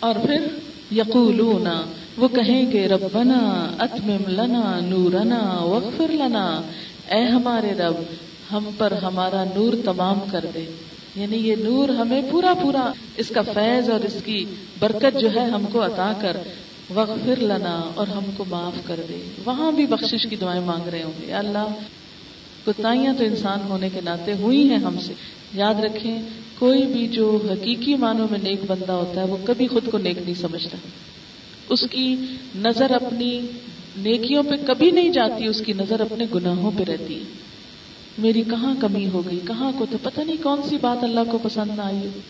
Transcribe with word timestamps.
اور 0.00 0.14
پھر 0.14 0.46
یقولون 0.94 1.66
وہ 2.16 2.28
کہیں 2.28 2.72
گے، 2.72 2.88
ربنا 2.88 3.66
اتمم 3.78 4.28
لنا 4.28 4.80
نورنا 4.82 5.64
وغفر 5.64 6.12
لنا۔ 6.12 6.62
اے 7.10 7.24
ہمارے 7.24 7.72
رب، 7.72 7.94
ہم 8.52 8.70
پر 8.78 8.92
ہمارا 9.02 9.44
نور 9.44 9.72
تمام 9.84 10.18
کر 10.30 10.44
دے۔ 10.54 10.72
یعنی 11.16 11.36
یہ 11.36 11.56
نور 11.58 11.88
ہمیں 11.88 12.22
پورا 12.30 12.54
پورا، 12.62 12.92
اس 13.16 13.28
کا 13.28 13.42
فیض 13.42 13.90
اور 13.90 14.00
اس 14.00 14.16
کی 14.24 14.44
برکت 14.78 15.20
جو 15.20 15.28
ہے، 15.34 15.44
ہم 15.44 15.64
کو 15.72 15.84
عطا 15.84 16.12
کر۔ 16.20 16.36
وغفر 16.94 17.40
لنا 17.40 17.90
اور 17.94 18.06
ہم 18.06 18.24
کو 18.36 18.44
معاف 18.48 18.72
کر 18.84 19.00
دے۔ 19.08 19.30
وہاں 19.44 19.72
بھی 19.72 19.86
بخشش 19.86 20.26
کی 20.30 20.36
دعائیں 20.36 20.62
مانگ 20.62 20.88
رہے 20.88 21.02
ہوں 21.02 21.26
گے۔ 21.26 21.32
اللہ، 21.32 21.68
کوتاہیاں 22.64 23.14
تو 23.18 23.24
انسان 23.24 23.58
ہونے 23.68 23.88
کے 23.94 24.00
ناطے 24.04 24.32
ہوئی 24.32 24.70
ہیں 24.70 24.78
ہم 24.78 25.00
سے۔ 25.00 25.12
یاد 25.54 25.74
رکھیں، 25.74 26.22
کوئی 26.58 26.86
بھی 26.86 27.08
جو 27.08 27.38
حقیقی 27.50 27.94
معنوں 27.94 28.26
میں 28.30 28.38
نیک 28.42 28.60
بندہ 28.66 28.92
ہوتا 28.92 29.20
ہے، 29.20 29.26
وہ 29.26 29.36
کبھی 29.44 29.66
خود 29.66 29.90
کو 29.90 29.98
نیک 29.98 30.18
نہیں 30.18 30.34
سمجھتا۔ 30.34 30.76
اس 31.68 31.84
کی 31.90 32.16
نظر 32.56 32.90
اپنی 32.90 33.40
نیکیوں 33.96 34.42
پہ 34.42 34.54
کبھی 34.66 34.90
نہیں 34.90 35.08
جاتی، 35.08 35.46
اس 35.46 35.62
کی 35.66 35.72
نظر 35.72 36.00
اپنے 36.00 36.24
گناہوں 36.34 36.70
پہ 36.78 36.84
رہتی۔ 36.84 37.14
ہے 37.14 37.50
میری 38.18 38.42
کہاں 38.42 38.74
کمی 38.80 39.08
ہو 39.12 39.22
گئی؟ 39.30 39.38
کہاں 39.46 39.72
کو 39.78 39.86
تو 39.90 39.98
پتہ 40.02 40.20
نہیں 40.20 40.42
کون 40.42 40.60
سی 40.68 40.76
بات 40.80 41.04
اللہ 41.04 41.20
کو 41.30 41.38
پسند 41.42 41.70
نہ 41.76 41.82
آئی۔ 41.82 41.96
ہو 41.96 42.20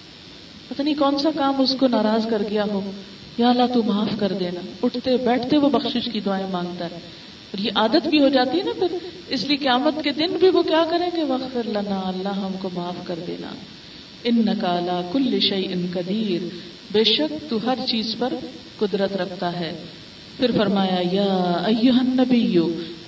پتہ 0.68 0.82
نہیں 0.82 0.95
کون 0.95 1.18
سا 1.18 1.28
کام 1.37 1.60
اس 1.60 1.76
کو 1.80 1.88
ناراض 1.88 2.26
کر 2.26 2.42
گیا 2.50 2.64
ہو۔ 2.64 2.90
یا 3.38 3.48
اللہ، 3.48 3.62
تو 3.74 3.82
معاف 3.82 4.09
کر 4.18 4.32
دینا۔ 4.32 4.60
اٹھتے 4.82 5.16
بیٹھتے 5.16 5.56
وہ 5.56 5.68
بخشش 5.68 6.09
کی 6.12 6.20
دعائیں 6.20 6.46
مانگتا 6.50 6.84
ہے۔ 6.84 7.20
اور 7.52 7.59
یہ 7.59 7.70
عادت 7.74 8.09
بھی 8.09 8.22
ہو 8.22 8.28
جاتی 8.28 8.59
ہے 8.59 8.62
نا 8.62 8.72
پھر۔ 8.78 8.96
اس 9.28 9.45
لیے 9.45 9.56
قیامت 9.56 10.04
کے 10.04 10.10
دن 10.10 10.36
بھی 10.40 10.48
وہ 10.48 10.62
کیا 10.62 10.84
کریں 10.90 11.10
گے 11.16 11.22
وقت 11.22 11.56
لنا، 11.56 12.00
اللہ 12.04 12.28
ہم 12.28 12.52
کو 12.60 12.70
معاف 12.74 13.06
کر 13.06 13.14
دینا۔ 13.26 13.48
ان 14.24 14.42
نکالا 14.46 15.00
کل 15.12 15.40
شعی 15.40 15.64
ان 15.73 15.86
قدیر 15.92 16.54
بے 16.92 17.04
شک 17.04 17.50
تو 17.50 17.59
ہر 17.66 17.78
چیز 17.86 18.16
پر 18.18 18.32
قدرت 18.78 19.16
رکھتا 19.16 19.60
ہے۔ 19.60 19.73
پھر 20.36 20.50
فرمایا، 20.56 21.02
یا 21.12 22.02
نبی 22.02 22.56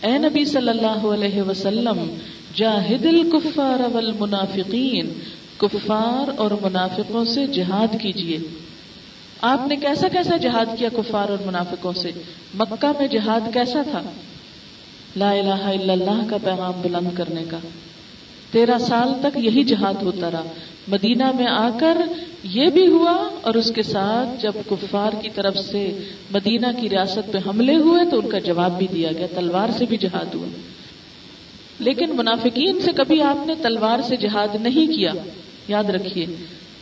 اے 0.02 0.18
نبی 0.18 0.44
صلی 0.44 0.68
اللہ 0.68 1.06
علیہ 1.06 1.42
وسلم، 1.42 2.16
جاہد 2.54 3.06
الکفار 3.06 3.80
والمنافقین۔ 3.92 5.12
کفار 5.56 6.30
اور 6.36 6.50
منافقوں 6.62 7.24
سے 7.24 7.46
جہاد 7.46 7.96
کیجیے 8.00 8.38
آپ 9.40 9.68
نے 9.68 9.76
کیسا 9.76 10.08
کیسا 10.08 10.36
جہاد 10.36 10.66
کیا 10.78 10.88
کفار 10.88 11.28
اور 11.28 11.38
منافقوں 11.46 11.92
سے؟ 11.92 12.10
مکہ 12.54 12.92
میں 12.98 13.08
جہاد 13.08 13.40
کیسا 13.54 13.82
تھا؟ 13.90 14.02
لا 15.16 15.30
الہ 15.30 15.64
الا 15.64 15.92
اللہ 15.92 16.30
کا 16.30 16.36
پیغام 16.44 16.72
بلند 16.82 17.16
کرنے 17.16 17.44
کا۔ 17.48 17.58
تیرہ 18.50 18.78
سال 18.78 19.08
تک 19.22 19.38
یہی 19.38 19.64
جہاد 19.64 20.02
ہوتا 20.02 20.30
رہا۔ 20.30 20.44
مدینہ 20.88 21.32
میں 21.36 21.46
آ 21.46 21.70
کر 21.80 21.98
یہ 22.42 22.70
بھی 22.70 22.86
ہوا 22.86 23.28
اور 23.40 23.54
اس 23.54 23.72
کے 23.74 23.82
ساتھ 23.82 24.42
جب 24.42 24.52
کفار 24.70 25.10
کی 25.22 25.28
طرف 25.34 25.58
سے 25.58 25.98
مدینہ 26.30 26.66
کی 26.80 26.90
ریاست 26.90 27.32
پہ 27.32 27.38
حملے 27.48 27.76
ہوئے 27.76 28.10
تو 28.10 28.18
ان 28.18 28.28
کا 28.28 28.38
جواب 28.38 28.78
بھی 28.78 28.86
دیا 28.94 29.12
گیا، 29.12 29.26
تلوار 29.34 29.68
سے 29.78 29.86
بھی 29.86 29.96
جہاد 29.96 30.34
ہوا۔ 30.34 30.46
لیکن 31.78 32.16
منافقین 32.16 32.80
سے 32.80 32.92
کبھی 32.92 33.22
آپ 33.22 33.46
نے 33.46 33.54
تلوار 33.62 33.98
سے 34.08 34.16
جہاد 34.16 34.48
نہیں 34.60 34.96
کیا، 34.96 35.12
یاد 35.68 35.84
رکھیے، 35.84 36.26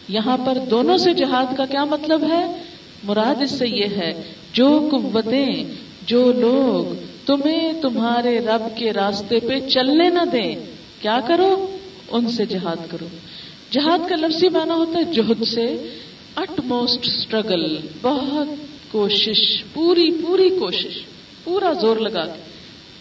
یہاں 0.09 0.39
پر 0.45 0.59
دونوں 0.71 0.97
سے 0.97 1.15
جہاد 1.15 1.57
کا 1.57 1.65
کیا 1.65 1.85
مطلب 1.85 2.25
ہے؟ 2.31 2.63
مراد 3.05 3.43
اس 3.43 3.51
سے 3.51 3.69
یہ 3.69 3.87
ہے، 3.97 4.23
جو 4.53 4.89
قوتیں، 4.91 5.65
جو 6.07 6.33
لوگ 6.33 7.10
تمہیں 7.27 7.73
تمہارے 7.83 8.39
رب 8.39 8.77
کے 8.77 8.93
راستے 8.93 9.41
پہ 9.41 9.69
چلنے 9.69 10.09
نہ 10.09 10.25
دیں۔ 10.33 10.57
کیا 11.01 11.21
کرو؟ 11.29 11.77
ان 12.11 12.31
سے 12.31 12.47
جہاد 12.47 12.77
کرو۔ 12.91 13.09
جہاد 13.71 14.09
کا 14.09 14.17
لفظی 14.17 14.49
معنی 14.49 14.71
ہوتا 14.71 14.99
ہے 14.99 15.05
جہد 15.05 15.45
سے۔ 15.45 15.97
اٹ 16.37 16.61
موسٹ 16.65 16.99
اسٹرگل 17.03 17.77
بہت 18.03 18.47
کوشش، 18.93 19.65
پوری 19.75 20.11
پوری 20.27 20.49
کوشش، 20.49 21.01
پورا 21.45 21.73
زور 21.73 21.97
لگا 21.97 22.27
کے۔ 22.27 22.41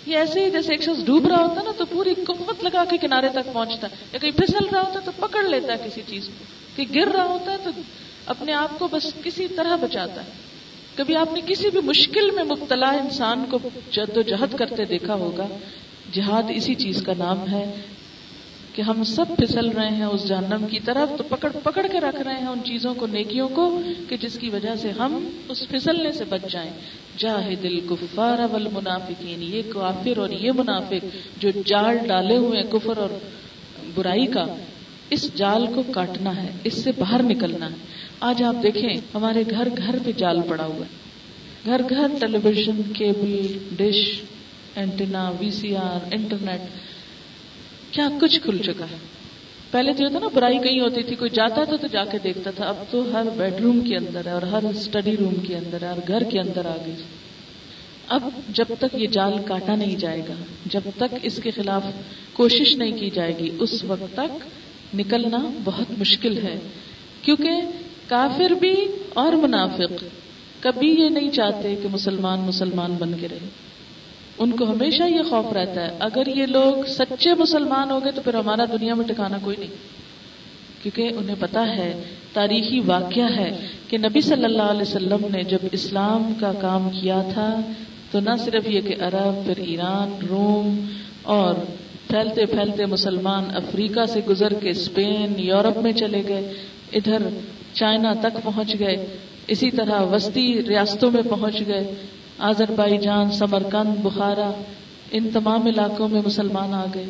یہ 0.05 0.17
ایسے 0.17 0.45
ہی 0.45 0.51
جیسے 0.51 0.73
ایک 0.73 0.83
شخص 0.83 1.05
ڈوب 1.05 1.27
رہا 1.27 1.45
ہوتا 1.45 1.61
ہے 1.61 1.65
نا، 1.65 1.71
تو 1.77 1.85
پوری 1.85 2.13
قوت 2.13 2.63
لگا 2.63 2.83
کے 2.89 2.97
کنارے 2.97 3.29
تک 3.29 3.53
پہنچتا 3.53 3.87
ہے۔ 3.91 3.95
یا 4.13 4.19
کہیں 4.19 4.31
پھسل 4.31 4.65
رہا 4.71 4.79
ہوتا 4.79 4.99
ہے 4.99 5.05
تو 5.05 5.11
پکڑ 5.19 5.43
لیتا 5.43 5.73
ہے 5.73 5.89
کسی 5.89 6.01
چیز 6.07 6.25
کو۔ 6.27 6.45
کہ 6.75 6.85
گر 6.95 7.07
رہا 7.13 7.23
ہوتا 7.23 7.51
ہے 7.51 7.57
تو 7.63 7.69
اپنے 8.25 8.53
آپ 8.53 8.79
کو 8.79 8.87
بس 8.91 9.13
کسی 9.23 9.47
طرح 9.47 9.75
بچاتا 9.75 10.23
ہے۔ 10.23 10.48
کبھی 10.99 11.15
آپ 11.15 11.33
نے 11.33 11.41
کسی 11.45 11.69
بھی 11.69 11.79
مشکل 11.83 12.31
میں 12.31 12.43
مبتلا 12.43 12.89
انسان 12.89 13.43
کو 13.49 13.59
جد 13.91 14.17
و 14.17 14.21
جہد 14.21 14.55
کرتے 14.55 14.85
دیکھا 14.85 15.13
ہوگا؟ 15.13 15.47
جہاد 16.13 16.43
اسی 16.49 16.75
چیز 16.75 17.01
کا 17.01 17.13
نام 17.17 17.51
ہے 17.51 17.71
کہ 18.73 18.81
ہم 18.81 19.03
سب 19.03 19.25
پھسل 19.37 19.69
رہے 19.69 19.89
ہیں 19.89 20.05
اس 20.05 20.27
جہنم 20.27 20.65
کی 20.67 20.79
طرف، 20.79 21.17
تو 21.17 21.23
پکڑ 21.23 21.51
پکڑ 21.63 21.87
کے 21.91 21.99
رکھ 21.99 22.21
رہے 22.21 22.39
ہیں 22.39 22.47
ان 22.47 22.59
چیزوں 22.65 22.93
کو، 22.93 23.07
نیکیوں 23.07 23.47
کو، 23.47 23.81
کہ 24.09 24.17
جس 24.17 24.39
کی 24.39 24.49
وجہ 24.49 24.75
سے 24.75 24.91
ہم 24.91 25.29
اس 25.49 25.67
پھسلنے 25.67 26.11
سے 26.11 26.23
بچ 26.23 26.51
جائیں۔ 26.51 26.71
جاہد 27.17 27.65
الکفار 27.65 28.39
والمنافقین، 28.51 29.43
یہ 29.43 29.61
کافر 29.69 30.17
اور 30.17 30.29
یہ 30.29 30.51
منافق 30.51 31.05
جو 31.37 31.49
جال 31.65 31.97
ڈالے 32.07 32.37
ہوئے 32.37 32.61
ہیں 32.61 32.71
کفر 32.71 32.97
اور 32.97 33.09
برائی 33.95 34.25
کا 34.25 34.45
اس 35.09 35.35
جال 35.35 35.67
کو 35.75 35.83
کاٹنا 35.91 36.43
ہے، 36.43 36.49
اس 36.63 36.83
سے 36.83 36.91
باہر 36.97 37.23
نکلنا 37.23 37.65
ہے۔ 37.65 37.75
آج 38.19 38.43
آپ 38.43 38.55
دیکھیں، 38.63 38.93
ہمارے 39.13 39.43
گھر 39.49 39.67
گھر 39.77 39.95
پہ 40.05 40.11
جال 40.17 40.41
پڑا 40.41 40.65
ہوا 40.65 40.85
ہے۔ 40.85 41.09
گھر 41.65 41.81
گھر 41.89 42.07
television 42.43 42.81
cable, 42.93 43.57
dish, 43.75 44.21
antenna, 44.75 45.31
V 45.39 45.51
C 45.51 45.75
R, 45.75 46.07
internet. 46.11 46.61
کیا 47.91 48.09
کچھ 48.21 48.39
کھل 48.41 48.57
چکا 48.57 48.85
ہے۔ 48.85 48.97
پہلے 49.71 49.93
تو 49.93 50.19
نا، 50.19 50.27
برائی 50.33 50.57
کہیں 50.57 50.81
ہوتی 50.81 51.03
تھی، 51.03 51.15
کوئی 51.15 51.29
جاتا 51.33 51.63
تھا 51.63 51.75
تو 51.75 51.87
جا 51.87 52.05
کے 52.05 52.17
دیکھتا 52.23 52.51
تھا۔ 52.51 52.65
اب 52.65 52.75
تو 52.89 53.03
ہر 53.13 53.23
بیڈ 53.37 53.53
روم 53.53 53.81
کے 53.81 53.95
اندر 53.97 54.25
ہے 54.25 54.31
اور 54.31 54.41
ہر 54.41 54.63
اسٹڈی 54.63 55.17
روم 55.17 55.35
کے 55.35 55.55
اندر 55.55 55.81
ہے 55.81 55.87
اور 55.87 55.97
گھر 56.07 56.23
کے 56.23 56.39
اندر 56.39 56.65
آ 56.65 56.75
گئی۔ 56.85 56.95
اب 58.07 58.29
جب 58.49 58.65
تک 58.79 58.95
یہ 58.95 59.07
جال 59.07 59.33
کاٹا 59.45 59.75
نہیں 59.75 59.95
جائے 59.95 60.21
گا، 60.29 60.33
جب 60.65 60.81
تک 60.97 61.15
اس 61.23 61.39
کے 61.43 61.51
خلاف 61.51 61.83
کوشش 62.33 62.75
نہیں 62.75 62.91
کی 62.91 63.09
جائے 63.09 63.37
گی، 63.37 63.49
اس 63.59 63.83
وقت 63.83 64.13
تک 64.13 64.58
نکلنا 64.93 65.37
بہت 65.63 65.99
مشکل 65.99 66.37
ہے، 66.37 66.59
کیونکہ 67.21 67.51
کافر 68.07 68.49
بھی 68.49 68.75
اور 69.13 69.33
منافق 69.33 70.03
کبھی 70.59 71.03
یہ 71.03 71.09
نہیں 71.09 71.29
چاہتے 71.29 71.75
کہ 71.83 71.87
مسلمان 71.91 72.39
مسلمان 72.39 72.95
بن 72.99 73.11
کے 73.21 73.27
رہے۔ 73.27 73.47
ان 74.39 74.51
کو 74.51 74.65
ہمیشہ 74.65 75.03
یہ 75.03 75.21
خوف 75.29 75.53
رہتا 75.53 75.87
ہے، 75.87 75.91
اگر 75.99 76.27
یہ 76.27 76.45
لوگ 76.45 76.83
سچے 76.87 77.33
مسلمان 77.33 77.91
ہو 77.91 78.03
گئے 78.03 78.11
تو 78.11 78.21
پھر 78.21 78.33
ہمارا 78.33 78.65
دنیا 78.65 78.93
میں 78.93 79.05
ٹھکانا 79.05 79.37
کوئی 79.43 79.57
نہیں۔ 79.59 79.69
کیونکہ 80.83 81.17
انہیں 81.17 81.35
پتا 81.39 81.67
ہے، 81.67 82.03
تاریخی 82.33 82.79
واقعہ 82.79 83.35
ہے 83.35 83.67
کہ 83.87 83.97
نبی 83.97 84.21
صلی 84.21 84.43
اللہ 84.43 84.61
علیہ 84.61 84.81
وسلم 84.81 85.27
نے 85.31 85.43
جب 85.43 85.57
اسلام 85.71 86.33
کا 86.39 86.53
کام 86.61 86.89
کیا 86.89 87.23
تھا 87.33 87.61
تو 88.11 88.19
نہ 88.19 88.29
صرف 88.45 88.67
یہ 88.67 88.81
کہ 88.81 88.95
عرب، 89.01 89.45
پھر 89.45 89.57
ایران، 89.57 90.25
روم 90.29 90.85
اور 91.23 91.55
پھیلتے 92.09 92.45
پھیلتے 92.45 92.85
مسلمان 92.85 93.43
افریقہ 93.55 94.05
سے 94.05 94.19
گزر 94.29 94.53
کے 94.53 94.69
اسپین 94.69 95.33
یورپ 95.37 95.77
میں 95.77 95.91
چلے 95.91 96.23
گئے، 96.27 96.53
ادھر 96.93 97.17
چائنا 97.73 98.13
تک 98.13 98.43
پہنچ 98.43 98.79
گئے، 98.79 99.05
اسی 99.47 99.71
طرح 99.71 100.01
وسطی 100.01 100.63
ریاستوں 100.67 101.11
میں 101.11 101.21
پہنچ 101.29 101.61
گئے 101.67 101.93
Azar 102.37 102.71
by 102.75 102.97
John 102.97 103.31
Samarkand, 103.31 104.01
Bukhara, 104.01 104.51
ان 105.11 105.29
تمام 105.33 105.65
علاقوں 105.65 106.07
میں 106.07 106.21
مسلمان 106.25 106.73
آ 106.73 106.85
گئے۔ 106.95 107.05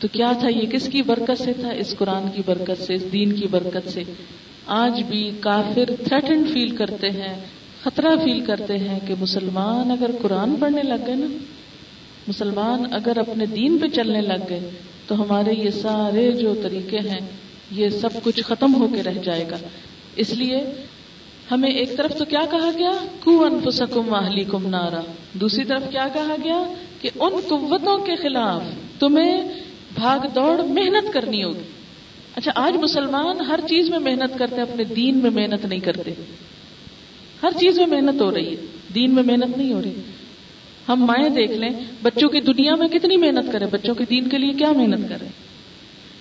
تو 0.00 0.08
کیا 0.12 0.32
تھا 0.40 0.48
یہ؟ 0.48 0.66
کس 0.66 0.88
کی 0.88 1.02
برکت 1.02 1.42
سے 1.42 1.52
تھا؟ 1.52 1.68
اس 1.68 1.94
قرآن 1.98 2.28
کی 2.34 2.42
برکت 2.46 2.82
سے، 2.82 2.94
اس 2.94 3.12
دین 3.12 3.32
کی 3.32 3.46
برکت 3.50 3.88
سے۔ 3.88 4.02
آج 4.66 5.02
بھی 5.02 5.30
کافر 5.40 5.90
تھریٹنڈ 6.04 6.48
فیل 6.52 6.76
کرتے 6.76 7.10
ہیں، 7.10 7.40
خطرہ 7.84 8.16
فیل 8.24 8.40
کرتے 8.40 8.78
ہیں 8.78 9.00
کہ 9.06 9.14
مسلمان 9.20 9.90
اگر 9.90 10.10
قرآن 10.22 10.54
پڑھنے 10.56 10.82
لگ 10.82 11.06
گئے 11.06 11.14
نا 11.14 11.26
مسلمان 12.28 12.92
اگر 12.92 13.18
اپنے 13.18 13.46
دین 13.46 13.78
پہ 13.78 13.86
چلنے 13.86 14.20
لگ 14.20 14.44
گئے 14.48 14.70
تو 15.06 15.22
ہمارے 15.22 15.52
یہ 15.52 15.70
سارے 15.70 16.32
جو 16.32 16.54
طریقے 16.62 16.98
ہیں، 16.98 17.20
یہ 17.70 17.88
سب 17.88 18.08
کچھ 18.22 18.40
ختم 18.40 18.74
ہو 18.74 18.88
کے 18.88 19.02
رہ 19.02 19.22
جائے 19.24 19.44
گا۔ 19.50 19.56
اس 20.16 20.30
لیے 20.30 20.60
ہمیں 21.50 21.70
ایک 21.70 21.96
طرف 21.96 22.16
تو 22.18 22.24
کیا 22.24 22.44
کہا 22.50 22.70
گیا؟ 22.78 22.92
کو 23.20 23.44
انفسکم 23.44 24.02
واہلی 24.08 24.44
کم 24.44 24.66
نارا۔ 24.66 25.00
دوسری 25.32 25.64
طرف 25.64 25.82
کیا 25.90 26.08
کہا 26.12 26.34
گیا؟ 26.44 26.64
کہ 27.00 27.10
ان 27.14 27.32
قوتوں 27.48 27.98
کے 27.98 28.16
خلاف 28.16 28.62
تمہیں 29.00 29.48
بھاگ 29.94 30.26
دوڑ 30.34 30.60
محنت 30.60 31.12
کرنی 31.12 31.44
ہوگی۔ 31.44 31.62
اچھا 32.36 32.52
آج 32.54 32.76
مسلمان 32.76 33.40
ہر 33.40 33.60
چیز 33.68 33.90
میں 33.90 33.98
محنت 33.98 34.38
کرتے 34.38 34.60
اپنے 34.60 34.84
دین 34.84 35.18
میں 35.18 35.30
محنت 35.30 35.64
نہیں 35.64 35.80
کرتے۔ 35.80 36.10
ہر 37.42 37.50
چیز 37.60 37.78
میں 37.78 37.86
محنت 37.86 38.20
ہو 38.20 38.34
رہی 38.34 38.50
ہے۔ 38.50 38.66
دین 38.94 39.14
میں 39.14 39.22
محنت 39.22 39.56
نہیں 39.56 39.72
ہو 39.72 39.82
رہی۔ 39.82 39.94
ہم 40.88 41.04
مائیں 41.04 41.28
دیکھ 41.28 41.52
لیں، 41.52 41.70
بچوں 42.02 42.28
کی 42.28 42.40
دنیا 42.40 42.74
میں 42.74 42.88
کتنی 42.88 43.16
محنت 43.16 43.52
کریں، 43.52 43.66
بچوں 43.66 43.94
کے 43.94 44.04
دین 44.10 44.28
کے 44.28 44.38
لیے 44.38 44.52
کیا 44.52 44.72
محنت 44.72 45.08
کریں؟ 45.08 45.28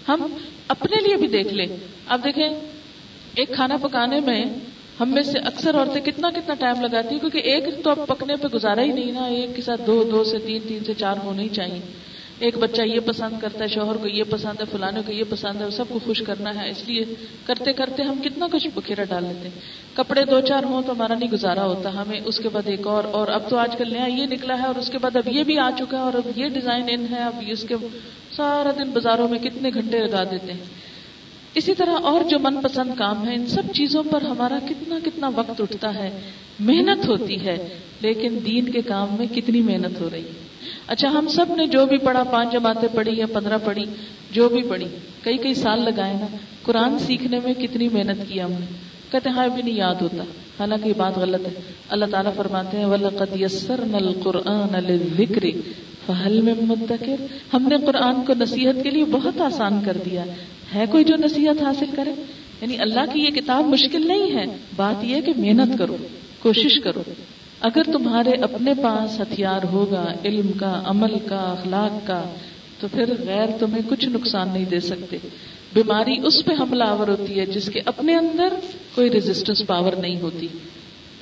ہم 0.08 0.28
اپنے 0.68 1.02
لیے 1.08 1.18
بھی 1.18 1.28
دیکھ 1.28 1.54
لیں۔ 1.54 1.68
اب 2.06 2.24
دیکھیں، 2.24 2.50
ایک 3.36 3.50
کھانا 3.56 3.78
پکانے 3.78 4.20
میں 4.20 4.46
ہم 5.00 5.10
میں 5.10 5.24
سے 5.24 5.40
اکثر 5.40 5.76
عورتیں 5.76 6.02
کتنا 6.02 6.30
کتنا 6.30 6.54
ٹائم 6.54 6.82
لگاتی 6.82 7.10
ہیں، 7.12 7.20
کیونکہ 7.20 7.38
ایک 7.38 7.64
تو 7.84 7.90
اب 7.90 8.00
پکنے 8.08 8.36
پہ 8.36 8.48
گزارا 8.48 8.82
ہی 8.82 8.92
نہیں 8.92 9.12
نا، 9.12 9.26
ایک 9.26 9.56
کے 9.56 9.62
ساتھ 9.62 9.82
دو 9.88 10.04
دو 10.04 10.24
سے 10.24 10.38
تین 10.46 10.62
تین 10.68 10.84
سے 10.84 10.94
چار 10.94 11.16
ہونے 11.24 11.44
ہی 11.44 11.50
چاہیے۔ 11.50 11.80
ایک 12.40 12.58
بچہ 12.58 12.82
یہ 12.82 13.00
پسند 13.00 13.42
کرتا 13.42 13.64
ہے، 13.64 13.68
شوہر 13.68 13.96
کو 13.96 14.08
یہ 14.08 14.24
پسند 14.30 14.60
ہے، 14.60 14.66
فلانے 14.72 15.00
کو 15.06 15.12
یہ 15.12 15.24
پسند 15.30 15.62
ہے، 15.62 15.72
سب 15.72 15.86
کو 15.90 16.00
خوش 16.06 16.22
کرنا 16.22 16.62
ہے۔ 16.62 16.70
اس 16.70 16.84
لیے 16.88 17.06
کرتے 17.46 17.74
کرتے 17.74 18.04
ہم 18.04 18.22
کتنا 18.24 18.48
کچھ 18.52 18.68
بکھیرا 18.76 19.04
ڈال 19.04 19.24
لیتے 19.24 19.50
ہیں۔ 19.50 19.60
کپڑے 19.94 20.26
دو 20.26 20.42
چار 20.42 20.64
ہوں 20.64 20.82
تو 20.86 20.92
ہمارا 20.92 21.14
نہیں 21.16 21.32
گزارا 21.32 21.66
ہوتا۔ 21.66 21.94
ہمیں 21.94 22.22
اس 22.26 22.40
کے 22.40 22.50
بعد 22.50 22.62
ایک 22.66 22.88
اور 22.88 23.04
اور 23.04 23.28
اب 23.28 23.50
تو 23.50 23.58
آج 23.58 23.76
کل 23.78 23.94
نیا 23.94 24.06
یہ 24.06 24.26
نکلا 24.26 24.60
ہے 24.60 24.66
اور 24.66 24.76
اس 24.76 24.90
کے 24.90 24.98
بعد 24.98 25.16
اب 25.16 25.28
یہ 25.28 25.44
بھی 25.44 25.60
آ 25.60 25.70
چکا 25.80 25.98
ہے 25.98 26.02
اور 26.02 26.14
اب 26.14 26.32
یہ 26.36 26.50
ڈیزائن 26.50 26.84
ان 26.90 27.06
ہے۔ 27.12 27.20
اب 27.20 27.36
اس 27.48 27.66
کے 27.68 27.76
سارا 28.32 28.72
دن 28.80 28.90
بازاروں 28.90 29.28
میں 29.28 29.40
کتنے 29.40 29.70
گھنٹے 29.74 30.00
لگا 30.00 30.24
دیتے 30.24 30.54
ہیں۔ 30.54 30.64
اسی 31.56 31.76
طرح 31.76 31.94
اور 32.04 32.24
جو 32.24 32.40
من 32.40 32.62
پسند 32.62 32.92
کام 32.98 33.28
ہے، 33.28 33.36
ان 33.36 33.48
سب 33.48 33.64
چیزوں 33.74 34.04
پر 34.12 34.22
ہمارا 34.22 34.60
کتنا 34.70 35.00
کتنا 35.06 35.30
وقت 35.36 35.62
اٹھتا 35.62 35.96
ہے۔ 35.96 36.22
محنت 36.60 37.08
ہوتی 37.08 37.46
ہے، 37.46 37.68
لیکن 38.02 38.40
دین 38.46 38.70
کے 38.70 38.82
کام 38.82 39.16
میں 39.20 39.28
کتنی 39.28 39.62
محنت 39.62 40.02
ہو 40.02 40.10
رہی 40.12 40.22
ہے۔ 40.22 40.45
اچھا 40.88 41.10
ہم 41.10 41.28
سب 41.28 41.46
نے 41.56 41.68
جو 41.68 41.86
بھی 41.86 41.98
پڑھا، 41.98 42.24
پانچ 42.24 42.54
جماعتیں 42.54 42.90
پڑھی 42.96 43.18
یا 43.18 43.26
پندرہ 43.26 43.58
پڑھی، 43.66 43.86
جو 44.32 44.50
بھی 44.50 44.62
پڑھی، 44.64 44.86
کئی 45.24 45.38
کئی 45.38 45.54
سال 45.54 45.82
لگائے 45.82 46.14
نا 46.14 46.28
قرآن 46.64 47.00
سیکھنے 47.00 47.40
میں 47.44 47.54
کتنی 47.54 47.90
محنت 47.90 48.30
کی 48.30 48.42
ہم 48.42 48.52
نے۔ 48.52 48.66
کہتے 49.12 49.30
ہیں 49.30 49.50
بھی 49.56 49.64
نہیں 49.64 49.76
یاد 49.76 49.96
ہوتا۔ 50.02 50.24
حالانکہ 50.60 50.88
یہ 50.88 50.94
بات 50.98 51.18
غلط 51.18 51.48
ہے۔ 51.48 51.54
اللہ 51.90 52.06
تعالیٰ 52.06 52.34
فرماتے 52.36 52.78
ہیں، 52.78 52.86
وَلَقَدْ 52.86 53.42
يَسَّرْنَا 53.42 53.98
الْقُرْآنَ 53.98 54.78
لِلذِّكْرِ 54.78 55.54
فَهَلْ 56.06 56.44
مِن 56.44 56.68
مُدَّكِرْ۔ 56.68 57.22
ہم 57.54 57.68
نے 57.68 57.78
قرآن 57.86 58.16
کو 58.26 58.34
نصیحت 58.40 58.84
کے 58.84 58.90
لیے 58.90 59.06
بہت 59.06 59.42
آسان 59.42 59.80
کر 59.86 59.98
دیا 60.06 60.24
ہے۔ 60.76 60.86
کوئی 60.92 61.04
جو 61.04 61.16
نصیحت 61.16 61.64
حاصل 61.64 61.86
کرے؟ 61.96 62.12
یعنی 62.62 62.78
اللہ 62.78 63.00
کی 63.14 63.20
یہ 63.20 63.30
کتاب 63.30 63.66
مشکل 63.66 64.08
نہیں 64.08 64.32
ہے۔ 64.32 64.46
بات 64.76 65.04
یہ 65.04 65.22
کہ 65.22 65.34
محنت 65.38 65.78
کرو، 65.78 65.98
کوشش 66.40 66.80
کرو۔ 66.84 67.04
اگر 67.66 67.84
تمہارے 67.84 68.32
اپنے 68.32 68.74
پاس 68.74 69.22
ہتھیار 69.22 69.60
ہوگا، 69.66 70.06
علم 70.26 70.52
کا، 70.60 70.82
عمل 70.86 71.20
کا، 71.20 71.36
اخلاق 71.36 72.08
کا، 72.08 72.24
تو 72.80 72.88
پھر 72.92 73.14
غیر 73.28 73.46
تمہیں 73.60 73.82
کچھ 73.90 74.06
نقصان 74.06 74.50
نہیں 74.54 74.66
دے 74.66 74.80
سکتے۔ 74.80 75.18
بیماری 75.74 76.16
اس 76.24 76.46
پہ 76.46 76.52
حملہ 76.60 76.84
آور 76.84 77.08
ہوتی 77.08 77.40
ہے 77.40 77.46
جس 77.46 77.70
کے 77.70 77.82
اپنے 77.86 78.16
اندر 78.16 78.48
کوئی 78.96 79.10
ریزسٹنس 79.10 79.68
پاور 79.68 79.94
نہیں 79.94 80.22
ہوتی۔ 80.22 80.48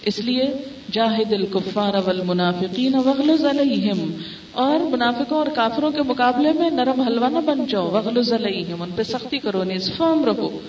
اس 0.06 0.20
لیے 0.20 0.46
جاہد 0.92 1.34
الکفار 1.34 1.94
والمنافقین 2.06 2.96
وغلظ 2.96 3.46
علیہم۔ 3.46 4.12
اور 4.52 4.80
منافقوں 4.80 5.38
اور 5.38 5.48
کافروں 5.56 5.92
کے 5.92 6.02
مقابلے 6.02 6.54
میں 6.54 6.70
نرم 6.70 7.02
حلوہ 7.02 7.28
نہ 7.28 7.40
بن 7.40 7.66
جاؤ 7.66 7.90
وغلظ 7.90 8.34
علیہم، 8.34 8.82
ان 8.82 8.90
پہ 8.96 9.04
سختی 9.04 9.38
کرو، 9.38 9.64
نیز 9.64 9.92
فارم 9.98 10.26
رہو۔ 10.26 10.60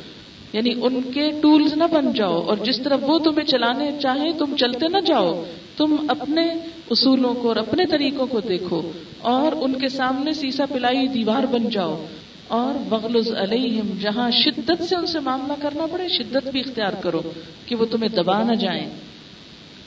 یعنی 0.55 0.71
ان 0.83 1.01
کے 1.15 1.31
ٹولز 1.43 1.75
نہ 1.75 1.85
بن 1.85 2.13
جاؤ 2.13 2.43
اور 2.43 2.57
جس 2.57 2.81
طرح 2.81 2.97
وہ 3.03 3.19
تمہیں 3.19 3.45
چلانے 3.45 3.91
چاہیں، 4.03 4.33
تم 4.39 4.57
چلتے 4.57 4.89
نہ 4.89 5.01
جاؤ۔ 5.07 5.45
تم 5.77 5.97
اپنے 6.09 6.43
اصولوں 6.91 7.35
کو 7.35 7.49
اور 7.49 7.57
اپنے 7.57 7.87
طریقوں 7.87 8.27
کو 8.27 8.41
دیکھو 8.41 8.83
اور 9.19 9.53
ان 9.61 9.73
کے 9.73 9.89
سامنے 9.89 10.33
سیسا 10.33 10.67
پلائی 10.67 11.09
دیوار 11.09 11.47
بن 11.47 11.69
جاؤ۔ 11.69 12.05
اور 12.49 12.79
بغلز 12.89 13.35
علیہم، 13.35 13.91
جہاں 14.01 14.31
شدت 14.31 14.83
سے 14.83 14.97
ان 14.97 15.07
سے 15.07 15.21
معاملہ 15.21 15.53
کرنا 15.63 15.87
پڑے، 15.87 16.09
شدت 16.09 16.49
بھی 16.49 16.61
اختیار 16.61 16.93
کرو 16.93 17.21
کہ 17.67 17.77
وہ 17.77 17.85
تمہیں 17.85 18.09
دبا 18.09 18.43
نہ 18.43 18.55
جائیں۔ 18.55 18.87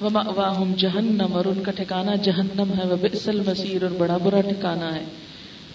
واہم 0.02 0.74
جہنم، 0.78 1.34
اور 1.34 1.46
ان 1.46 1.64
کا 1.64 1.72
ٹھکانا 1.72 2.16
جہنم 2.16 2.72
ہے۔ 2.78 2.88
وہ 2.88 2.96
بسل 3.02 3.40
مسیر 3.40 3.84
اور 3.84 3.92
بڑا 3.92 4.18
برا 4.18 4.42
ٹھکانا 4.42 4.96
ہے۔ 4.96 5.04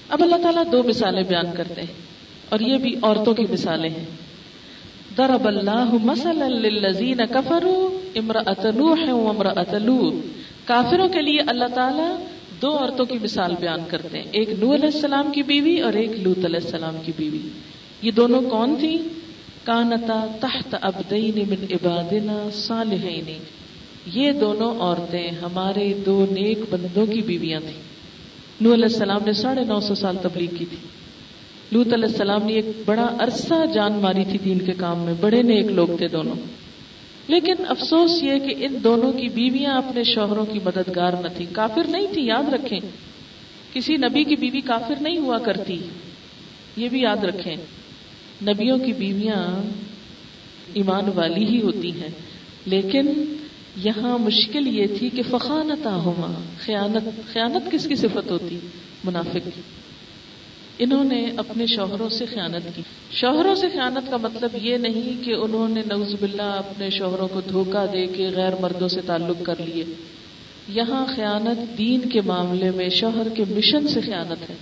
اب 0.08 0.22
اللہ 0.22 0.36
تعالیٰ 0.36 0.72
دو 0.72 0.82
مثالیں 0.82 1.22
بیان 1.22 1.46
کرتے 1.56 1.80
ہیں 1.80 1.94
اور 2.48 2.60
یہ 2.60 2.78
بھی 2.78 2.94
عورتوں 3.02 3.34
کی 3.34 3.44
مثالیں 3.50 3.90
ہیں۔ 3.90 4.21
ضرب 5.16 5.46
اللہ 5.46 5.94
مثلا 6.04 6.48
للذین 6.48 7.20
کفروا 7.30 8.08
امرأة 8.14 8.70
نوح 8.76 9.12
و 9.12 9.28
امرأة 9.28 9.78
لوط۔ 9.84 10.14
کافروں 10.64 11.08
کے 11.08 11.22
لیے 11.22 11.38
اللہ 11.46 11.64
تعالی 11.74 12.24
دو 12.62 12.78
عورتوں 12.78 13.04
کی 13.04 13.18
مثال 13.22 13.54
بیان 13.60 13.80
کرتے 13.88 14.18
ہیں۔ 14.18 14.24
ایک 14.30 14.48
نوح 14.48 14.74
علیہ 14.74 14.88
السلام 14.94 15.30
کی 15.32 15.42
بیوی 15.42 15.80
اور 15.80 15.92
ایک 15.92 16.10
لوط 16.20 16.44
علیہ 16.44 16.60
السلام 16.64 16.96
کی 17.04 17.12
بیوی۔ 17.16 17.38
یہ 18.02 18.10
دونوں 18.10 18.40
کون 18.40 18.74
تھی 18.80 18.98
کانتا 19.64 20.26
تحت 20.40 20.76
عبدین 20.82 21.44
من 21.48 21.64
عبادنا 21.70 22.48
صالحین۔ 22.52 23.38
یہ 24.06 24.32
دونوں 24.32 24.80
عورتیں 24.80 25.30
ہمارے 25.30 25.94
دو 26.06 26.26
نیک 26.30 26.58
بندوں 26.70 27.06
کی 27.06 27.22
بیویاں 27.22 27.60
تھیں۔ 27.60 27.82
نوح 28.60 28.74
علیہ 28.74 28.84
السلام 28.84 29.20
نے 29.26 29.32
ساڑھے 29.32 29.64
نو 29.64 29.80
سو 29.80 29.94
سال 29.94 30.16
تبلیغ 30.22 30.54
کی 30.58 30.64
تھی۔ 30.64 30.76
لوت 31.72 31.92
علیہ 31.92 32.08
السلام 32.08 32.46
نے 32.46 32.52
ایک 32.52 32.66
بڑا 32.86 33.16
عرصہ 33.20 33.54
جان 33.74 33.92
ماری 33.92 34.24
تھی 34.24 34.38
دین 34.44 34.58
کے 34.58 34.72
کام 34.72 34.98
میں، 34.98 35.14
بڑے 35.20 35.42
نیک 35.42 35.66
لوگ 35.66 35.88
تھے 35.98 36.08
دونوں۔ 36.08 36.34
لیکن 37.28 37.54
افسوس 37.68 38.22
یہ 38.22 38.38
کہ 38.38 38.66
ان 38.66 38.76
دونوں 38.84 39.12
کی 39.12 39.28
بیویاں 39.28 39.74
اپنے 39.74 40.04
شوہروں 40.04 40.46
کی 40.46 40.58
مددگار 40.64 41.12
نہ 41.12 41.28
تھی 41.36 41.46
کافر 41.52 41.82
نہیں 41.88 42.06
تھی 42.12 42.26
یاد 42.26 42.52
رکھیں۔ 42.52 42.80
کسی 43.72 43.96
نبی 43.96 44.24
کی 44.24 44.36
بیوی 44.36 44.60
کافر 44.60 44.94
نہیں 45.00 45.18
ہوا 45.18 45.38
کرتی، 45.38 45.78
یہ 46.76 46.88
بھی 46.88 47.00
یاد 47.00 47.24
رکھیں۔ 47.24 47.56
نبیوں 48.42 48.78
کی 48.78 48.92
بیویاں 48.92 49.70
ایمان 50.74 51.04
والی 51.14 51.44
ہی 51.44 51.62
ہوتی 51.62 51.92
ہیں۔ 51.92 52.08
لیکن 52.66 53.34
یہاں 53.76 54.18
مشکل 54.18 54.66
یہ 54.66 54.86
تھی 54.98 55.10
کہ 55.10 55.22
فخانتا 55.30 55.94
ہوا 55.94 56.40
خیانت 56.64 57.32
خیانت 57.32 57.72
کس 57.72 57.86
کی 57.86 57.96
صفت 57.96 58.30
ہوتی؟ 58.30 58.58
منافق 59.04 59.48
انہوں 60.78 61.04
نے 61.04 61.32
اپنے 61.36 61.66
شوہروں 61.66 62.08
سے 62.08 62.24
خیانت 62.24 62.76
کی۔ 62.76 62.82
شوہروں 63.10 63.54
سے 63.54 63.68
خیانت 63.68 64.10
کا 64.10 64.16
مطلب 64.16 64.50
یہ 64.62 64.76
نہیں 64.76 65.24
کہ 65.24 65.34
انہوں 65.34 65.68
نے 65.68 65.82
نوز 65.86 66.14
باللہ 66.20 66.42
اپنے 66.42 66.90
شوہروں 66.90 67.28
کو 67.28 67.40
دھوکہ 67.40 67.86
دے 67.92 68.06
کے 68.06 68.28
غیر 68.28 68.52
مردوں 68.60 68.88
سے 68.88 69.00
تعلق 69.06 69.44
کر 69.44 69.54
لیے۔ 69.64 69.84
یہاں 70.68 71.06
خیانت 71.08 71.78
دین 71.78 72.00
کے 72.00 72.20
معاملے 72.20 72.70
میں 72.70 72.88
شوہر 72.88 73.28
کے 73.28 73.44
مشن 73.50 73.88
سے 73.88 74.00
خیانت 74.00 74.50
ہے۔ 74.50 74.54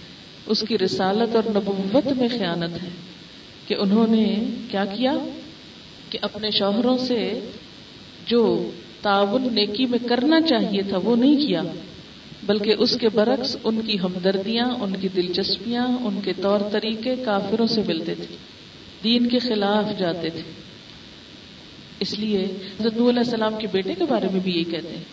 اس 0.46 0.64
کی 0.68 0.78
رسالت 0.78 1.36
اور 1.36 1.44
نبوت 1.48 2.06
میں 2.06 2.28
خیانت 2.28 2.82
ہے 2.82 2.88
کہ 3.68 3.74
انہوں 3.74 4.06
نے 4.06 4.44
کیا 4.70 4.84
کیا؟ 4.84 5.14
کہ 6.10 6.18
اپنے 6.22 6.50
شوہروں 6.50 6.98
سے 6.98 7.40
جو 8.26 8.70
تعاون 9.02 9.48
نیکی 9.54 9.86
میں 9.86 9.98
کرنا 10.08 10.40
چاہیے 10.40 10.82
تھا 10.82 10.98
وہ 11.04 11.16
نہیں 11.16 11.36
کیا۔ 11.36 11.62
بلکہ 12.42 12.74
اس 12.78 12.96
کے 13.00 13.08
برعکس 13.08 13.56
ان 13.64 13.80
کی 13.86 13.98
ہمدردیاں، 13.98 14.66
ان 14.66 14.96
کی 14.96 15.08
دلچسپیاں، 15.08 15.86
ان 15.86 16.20
کے 16.24 16.32
طور 16.32 16.60
طریقے 16.72 17.16
کافروں 17.16 17.66
سے 17.66 17.82
ملتے 17.86 18.14
تھے، 18.14 18.36
دین 19.04 19.28
کے 19.28 19.38
خلاف 19.38 19.98
جاتے 19.98 20.30
تھے۔ 20.30 20.42
اس 22.00 22.18
لیے 22.18 22.44
حضرت 22.80 22.94
علیہ 22.94 23.18
السلام 23.18 23.54
کے 23.58 23.66
بیٹے 23.72 23.94
کے 23.94 24.04
بارے 24.08 24.28
میں 24.32 24.40
بھی 24.40 24.52
یہ 24.52 24.64
کہتے 24.64 24.96
ہیں 24.96 25.04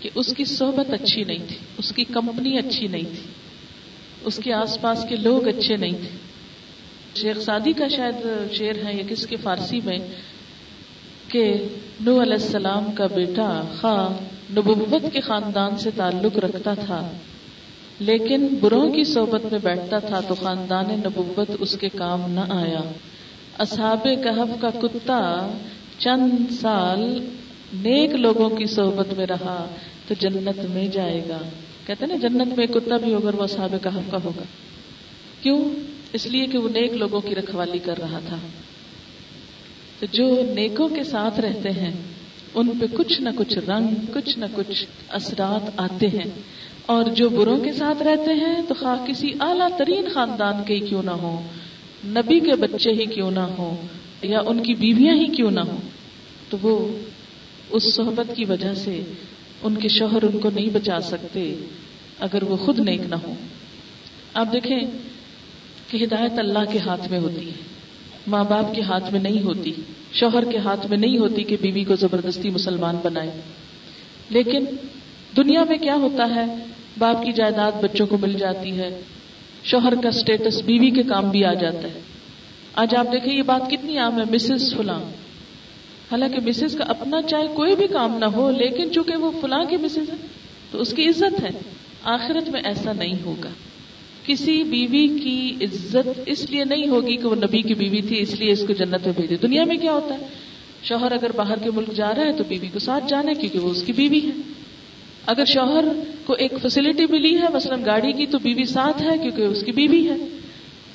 کہ 0.00 0.10
اس 0.14 0.34
کی 0.36 0.44
صحبت 0.44 0.90
اچھی 0.90 1.24
نہیں 1.24 1.48
تھی، 1.48 1.56
اس 1.78 1.92
کی 1.92 2.04
کمپنی 2.04 2.58
اچھی 2.58 2.86
نہیں 2.86 3.02
تھی، 3.02 3.26
اس 4.24 4.40
کے 4.44 4.52
آس 4.52 4.80
پاس 4.80 5.04
کے 5.08 5.16
لوگ 5.16 5.48
اچھے 5.48 5.76
نہیں 5.76 5.92
تھے۔ 5.92 6.16
شیخ 7.14 7.40
سادی 7.40 7.72
کا 7.72 7.88
شاید 7.88 8.26
شعر 8.54 8.86
ہے 8.86 8.94
یا 8.94 9.02
کس 9.08 9.26
کے 9.26 9.36
فارسی 9.36 9.80
میں 9.84 9.98
کہ 11.28 11.54
نو 12.00 12.22
علیہ 12.22 12.32
السلام 12.32 12.92
کا 12.92 13.06
بیٹا 13.06 13.62
خواہ 13.80 14.37
نبوت 14.56 15.12
کے 15.12 15.20
خاندان 15.20 15.76
سے 15.76 15.90
تعلق 15.96 16.38
رکھتا 16.38 16.74
تھا، 16.74 17.10
لیکن 17.98 18.46
بروں 18.60 18.92
کی 18.92 19.04
صحبت 19.04 19.52
میں 19.52 19.58
بیٹھتا 19.62 19.98
تھا 19.98 20.20
تو 20.20 20.34
خاندان 20.34 20.84
نبوت 20.90 21.50
اس 21.60 21.76
کے 21.80 21.88
کام 21.88 22.22
نہ 22.30 22.40
آیا۔ 22.48 22.80
اصحاب 23.58 24.04
کہف 24.04 24.60
کا 24.60 24.70
کتا 24.70 25.52
چند 25.98 26.52
سال 26.60 27.26
نیک 27.74 28.10
لوگوں 28.10 28.50
کی 28.50 28.66
صحبت 28.66 29.14
میں 29.16 29.26
رہا 29.26 29.66
تو 30.08 30.14
جنت 30.20 30.64
میں 30.70 30.88
جائے 30.88 31.22
گا۔ 31.28 31.38
کہتے 31.86 32.06
نا، 32.06 32.14
جنت 32.16 32.58
میں 32.58 32.66
کتا 32.66 32.96
بھی 32.96 33.14
ہوگا 33.14 33.30
وہ 33.36 33.42
اصحاب 33.42 33.74
کہف 33.82 34.10
کا 34.10 34.18
ہوگا۔ 34.24 34.42
کیوں؟ 35.42 35.64
اس 36.12 36.26
لیے 36.26 36.46
کہ 36.46 36.58
وہ 36.58 36.68
نیک 36.68 36.92
لوگوں 36.92 37.20
کی 37.20 37.34
رکھوالی 37.34 37.78
کر 37.78 37.98
رہا 37.98 38.20
تھا۔ 38.26 38.36
تو 40.00 40.06
جو 40.12 40.42
نیکوں 40.54 40.88
کے 40.88 41.04
ساتھ 41.04 41.40
رہتے 41.40 41.70
ہیں 41.70 41.92
ان 42.54 42.68
پہ 42.80 42.86
کچھ 42.96 43.20
نہ 43.20 43.28
کچھ 43.36 43.58
رنگ، 43.58 43.88
کچھ 44.12 44.38
نہ 44.38 44.44
کچھ 44.54 44.84
اثرات 45.08 45.70
آتے 45.76 46.08
ہیں۔ 46.08 46.30
اور 46.86 47.04
جو 47.04 47.28
بروں 47.28 47.60
کے 47.60 47.72
ساتھ 47.72 48.02
رہتے 48.02 48.34
ہیں، 48.34 48.62
تو 48.68 48.74
خواہ 48.74 49.06
کسی 49.06 49.32
اعلیٰ 49.40 49.68
ترین 49.78 50.08
خاندان 50.14 50.64
کے 50.66 50.74
ہی 50.74 50.80
کیوں 50.80 51.02
نہ 51.02 51.10
ہو 51.10 51.42
نبی 52.04 52.40
کے 52.40 52.56
بچے 52.56 52.90
ہی 52.90 53.04
کیوں 53.06 53.30
نہ 53.30 53.40
ہو 53.40 53.86
یا 54.22 54.40
ان 54.46 54.62
کی 54.62 54.74
بیویاں 54.74 55.14
ہی 55.14 55.26
کیوں 55.26 55.50
نہ 55.50 55.60
ہو 55.60 55.76
تو 56.50 56.56
وہ 56.62 56.98
اس 57.70 57.94
صحبت 57.94 58.36
کی 58.36 58.44
وجہ 58.44 58.74
سے 58.74 59.02
ان 59.62 59.74
کے 59.74 59.88
شوہر 59.88 60.22
ان 60.22 60.38
کو 60.38 60.50
نہیں 60.54 60.70
بچا 60.72 61.00
سکتے 61.00 61.54
اگر 62.20 62.42
وہ 62.42 62.56
خود 62.56 62.78
نیک 62.78 63.00
نہ 63.00 63.14
ہو 63.14 63.34
آپ 64.34 64.52
دیکھیں 64.52 64.80
کہ 65.88 66.04
ہدایت 66.04 66.38
اللہ 66.38 66.58
کے 66.72 66.78
ہاتھ 66.78 67.08
میں 67.10 67.20
ہوتی 67.20 67.48
ہے۔ 67.48 67.77
ماں 68.28 68.44
باپ 68.44 68.74
کے 68.74 68.82
ہاتھ 68.82 69.12
میں 69.12 69.20
نہیں 69.20 69.42
ہوتی، 69.42 69.72
شوہر 70.12 70.44
کے 70.50 70.58
ہاتھ 70.58 70.86
میں 70.86 70.98
نہیں 70.98 71.18
ہوتی 71.18 71.44
کہ 71.44 71.56
بیوی 71.60 71.84
کو 71.84 71.96
زبردستی 71.96 72.50
مسلمان 72.50 72.96
بنائے۔ 73.02 73.30
لیکن 74.30 74.64
دنیا 75.36 75.64
میں 75.64 75.78
کیا 75.78 75.94
ہوتا 75.94 76.34
ہے؟ 76.34 76.54
باپ 76.98 77.24
کی 77.24 77.32
جائیداد 77.32 77.72
بچوں 77.82 78.06
کو 78.06 78.18
مل 78.18 78.32
جاتی 78.32 78.78
ہے، 78.78 79.00
شوہر 79.64 79.94
کا 80.02 80.08
اسٹیٹس 80.08 80.62
بیوی 80.62 80.90
کے 80.90 81.02
کام 81.02 81.30
بھی 81.30 81.44
آ 81.44 81.54
جاتا 81.54 81.82
ہے۔ 81.82 82.00
آج 82.74 82.94
آپ 82.96 83.06
دیکھیں، 83.12 83.36
یہ 83.36 83.42
بات 83.42 83.70
کتنی 83.70 83.98
عام 83.98 84.18
ہے 84.18 84.34
مسز 84.34 84.74
فلاں۔ 84.74 85.00
حالانکہ 86.12 86.40
مسز 86.40 86.74
کا 86.74 86.84
اپنا 86.84 87.22
چاہے 87.22 87.46
کوئی 87.54 87.76
بھی 87.76 87.86
کام 87.86 88.18
نہ 88.18 88.24
ہو، 88.24 88.50
لیکن 88.50 88.92
چونکہ 88.92 89.16
وہ 89.16 89.30
فلاں 89.40 89.64
کی 89.64 89.76
مسز 89.76 90.10
ہے 90.10 90.26
تو 90.70 90.80
اس 90.80 90.92
کی 90.92 91.08
عزت 91.08 91.44
ہے۔ 91.44 91.50
آخرت 92.02 92.48
میں 92.48 92.60
ایسا 92.64 92.92
نہیں 92.92 93.24
ہوگا۔ 93.24 93.48
کسی 94.28 94.64
بیوی 94.64 95.08
کی 95.08 95.64
عزت 95.64 96.20
اس 96.26 96.50
لیے 96.50 96.64
نہیں 96.64 96.88
ہوگی 96.88 97.16
کہ 97.16 97.28
وہ 97.28 97.34
نبی 97.34 97.62
کی 97.62 97.74
بیوی 97.74 98.00
تھی، 98.02 98.20
اس 98.20 98.34
لیے 98.34 98.52
اس 98.52 98.64
کو 98.66 98.72
جنت 98.72 99.06
میں 99.06 99.12
بھیجے 99.16 99.36
دنیا 99.42 99.64
میں 99.64 99.76
کیا 99.76 99.92
ہوتا 99.92 100.14
ہے؟ 100.14 100.26
شوہر 100.82 101.12
اگر 101.12 101.32
باہر 101.36 101.58
کے 101.58 101.70
ملک 101.70 101.92
جا 101.94 102.14
رہا 102.14 102.26
ہے 102.26 102.32
تو 102.32 102.44
بیوی 102.48 102.68
کو 102.72 102.78
ساتھ 102.78 103.04
جانا 103.08 103.30
ہے 103.30 103.34
کیونکہ 103.34 103.58
وہ 103.58 103.70
اس 103.70 103.82
کی 103.82 103.92
بیوی 103.92 104.20
ہے۔ 104.24 104.40
اگر 105.26 105.44
شوہر 105.44 105.84
کو 106.26 106.32
ایک 106.32 106.52
فیسلٹی 106.62 107.06
ملی 107.10 107.36
ہے، 107.36 107.46
مثلاً 107.52 107.84
گاڑی 107.86 108.12
کی، 108.12 108.26
تو 108.26 108.38
بیوی 108.38 108.64
ساتھ 108.64 109.02
ہے 109.02 109.18
کیونکہ 109.22 109.42
اس 109.42 109.62
کی 109.62 109.72
بیوی 109.72 110.08
ہے۔ 110.08 110.16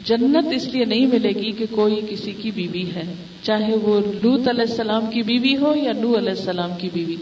جنت 0.05 0.53
اس 0.55 0.67
لیے 0.67 0.85
نہیں 0.85 1.05
ملے 1.05 1.29
گی 1.29 1.51
کہ 1.51 1.65
کوئی 1.71 2.01
کسی 2.09 2.31
کی 2.31 2.51
بیوی 2.51 2.85
ہے، 2.95 3.13
چاہے 3.43 3.75
وہ 3.75 3.99
لوت 4.23 4.47
علیہ 4.47 4.65
السلام 4.69 5.05
کی 5.05 5.21
بیوی 5.21 5.57
ہو 5.57 5.75
یا 5.83 5.91
نو 5.91 6.17
علیہ 6.17 6.29
السلام 6.29 6.71
کی 6.77 6.89
بیوی۔ 6.93 7.15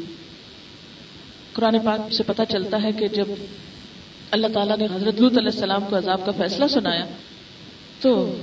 قرآن 1.54 1.76
پاک 1.80 2.14
سے 2.14 2.24
پتا 2.24 2.46
چلتا 2.46 2.84
ہے 2.84 2.92
کہ 2.92 3.08
جب 3.08 3.26
اللہ 4.32 4.48
تعالیٰ 4.54 4.78
نے 4.78 4.86
حضرت 4.86 5.22
لوت 5.22 5.38
علیہ 5.38 5.52
السلام 5.54 5.82
کو 5.90 5.98
عذاب 5.98 6.26
کا 6.26 6.32
فیصلہ 6.32 6.68
سنایا 6.68 7.06
تو 8.02 8.36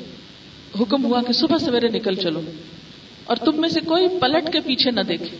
حکم 0.80 1.04
ہوا 1.04 1.23
کہ 1.23 1.33
صبح 1.33 1.59
سویرے 1.59 1.88
نکل 1.88 2.14
چلو 2.14 2.40
اور 3.25 3.37
تم 3.37 3.61
میں 3.61 3.68
سے 3.68 3.80
کوئی 3.80 4.09
پلٹ 4.21 4.52
کے 4.52 4.61
پیچھے 4.61 4.90
نہ 4.90 5.00
دیکھے۔ 5.00 5.37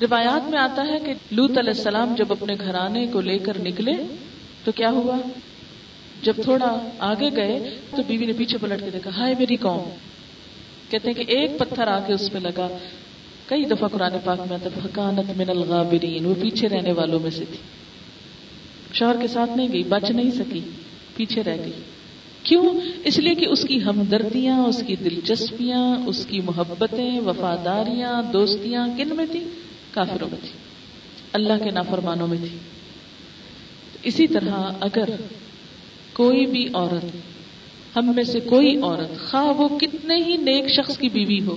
روایات 0.00 0.50
میں 0.50 0.58
آتا 0.58 0.82
ہے 0.88 0.98
کہ 1.06 1.14
لوت 1.30 1.58
علیہ 1.58 1.72
السلام 1.76 2.14
جب 2.18 2.24
اپنے 2.32 2.54
گھرانے 2.64 3.06
کو 3.06 3.20
لے 3.20 3.38
کر 3.38 3.58
نکلے 3.62 3.92
تو 4.64 4.72
کیا 4.72 4.90
ہوا؟ 4.90 5.16
جب 6.22 6.32
تھوڑا 6.42 6.88
آگے 6.98 7.30
گئے 7.36 7.76
تو 7.96 8.02
بیوی 8.06 8.26
نے 8.26 8.32
پیچھے 8.32 8.58
پلٹ 8.58 8.80
کے 8.84 8.90
دیکھا، 8.90 9.10
ہائے 9.16 9.34
میری 9.38 9.56
قوم۔ 9.56 9.90
کہتے 10.90 11.10
ہیں 11.10 11.24
کہ 11.24 11.32
ایک 11.32 11.58
پتھر 11.58 11.86
آ 11.86 12.00
کے 12.06 12.12
اس 12.12 12.32
پہ 12.32 12.38
لگا۔ 12.38 12.76
کئی 13.46 13.64
دفعہ 13.64 13.88
قرآن 13.88 14.12
پاک 14.24 14.40
میں 14.48 14.68
حکانت 14.84 15.36
من 15.36 15.50
الغابرین، 15.50 16.26
وہ 16.26 16.34
پیچھے 16.42 16.68
رہنے 16.68 16.92
والوں 16.92 17.20
میں 17.20 17.30
سے 17.30 17.44
تھی۔ 17.44 17.81
شوہر 18.92 19.16
کے 19.20 19.28
ساتھ 19.28 19.56
نہیں 19.56 19.68
گئی، 19.72 19.82
بچ 19.82 20.10
نہیں 20.10 20.30
سکی، 20.30 20.60
پیچھے 21.16 21.42
رہ 21.42 21.56
گئی۔ 21.64 21.72
کیوں؟ 22.42 22.68
اس 23.04 23.18
لیے 23.18 23.34
کہ 23.34 23.46
اس 23.46 23.64
کی 23.64 23.84
ہمدردیاں، 23.84 24.58
اس 24.58 24.82
کی 24.86 24.96
دلچسپیاں، 24.96 25.96
اس 26.06 26.26
کی 26.26 26.40
محبتیں، 26.40 27.20
وفاداریاں، 27.20 28.32
دوستیاں 28.32 28.86
کن 28.96 29.08
میں 29.16 29.26
تھی 29.26 29.44
کافروں 29.90 30.28
میں 30.30 30.38
تھی 30.40 30.50
اللہ 31.32 31.52
کے 31.64 31.70
نافرمانوں 31.70 32.28
میں 32.28 32.38
تھی 32.38 32.58
اسی 34.02 34.26
طرح 34.26 34.72
اگر 34.80 35.04
کوئی 36.12 36.46
بھی 36.46 36.68
عورت، 36.74 37.04
ہم 37.96 38.12
میں 38.14 38.24
سے 38.24 38.40
کوئی 38.40 38.76
عورت، 38.76 39.30
خواہ 39.30 39.44
وہ 39.44 39.78
کتنے 39.78 40.16
ہی 40.16 40.36
نیک 40.36 40.68
شخص 40.68 40.98
کی 40.98 41.08
بیوی 41.08 41.40
ہو، 41.40 41.56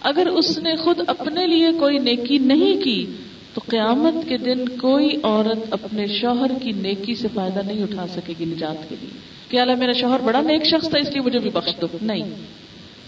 اگر 0.00 0.26
اس 0.26 0.58
نے 0.58 0.76
خود 0.76 1.00
اپنے 1.06 1.46
لیے 1.46 1.68
کوئی 1.80 1.98
نیکی 1.98 2.38
نہیں 2.38 2.84
کی 2.84 3.06
تو 3.54 3.60
قیامت 3.68 4.28
کے 4.28 4.36
دن 4.36 4.68
کوئی 4.68 5.16
عورت 5.22 5.58
اپنے 5.70 6.06
شوہر 6.06 6.50
کی 6.62 6.72
نیکی 6.72 7.14
سے 7.14 7.28
فائدہ 7.34 7.60
نہیں 7.66 7.82
اٹھا 7.82 8.06
سکے 8.06 8.34
گی 8.38 8.44
نجات 8.44 8.88
کے 8.88 8.94
لیے۔ 9.00 9.10
کہ 9.48 9.60
اللہ 9.60 9.74
میرا 9.74 9.92
شوہر 9.92 10.20
بڑا 10.20 10.40
نیک 10.40 10.64
شخص 10.64 10.88
تھا، 10.88 10.98
اس 10.98 11.08
لیے 11.08 11.20
مجھے 11.20 11.38
بھی 11.38 11.50
بخش 11.50 11.80
دو؟ 11.80 11.86
نہیں۔ 12.02 12.22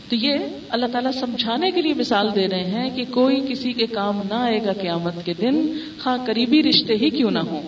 تو 0.09 0.17
یہ 0.17 0.39
اللہ 0.69 0.87
تعالیٰ 0.87 1.13
سمجھانے 1.13 1.71
کے 1.71 1.83
لیے 1.83 1.95
مثال 1.95 2.35
دے 2.35 2.49
رہے 2.49 2.65
ہیں 2.65 2.91
کہ 2.97 3.05
کوئی 3.11 3.41
کسی 3.49 3.73
کے 3.73 3.87
کام 3.87 4.21
نہ 4.29 4.35
آئے 4.35 4.61
گا 4.65 4.73
قیامت 4.73 5.25
کے 5.25 5.33
دن، 5.41 5.67
خواہ 6.03 6.17
قریبی 6.27 6.63
رشتے 6.63 6.97
ہی 6.97 7.11
کیوں 7.11 7.31
نہ 7.31 7.39
ہوں۔ 7.39 7.63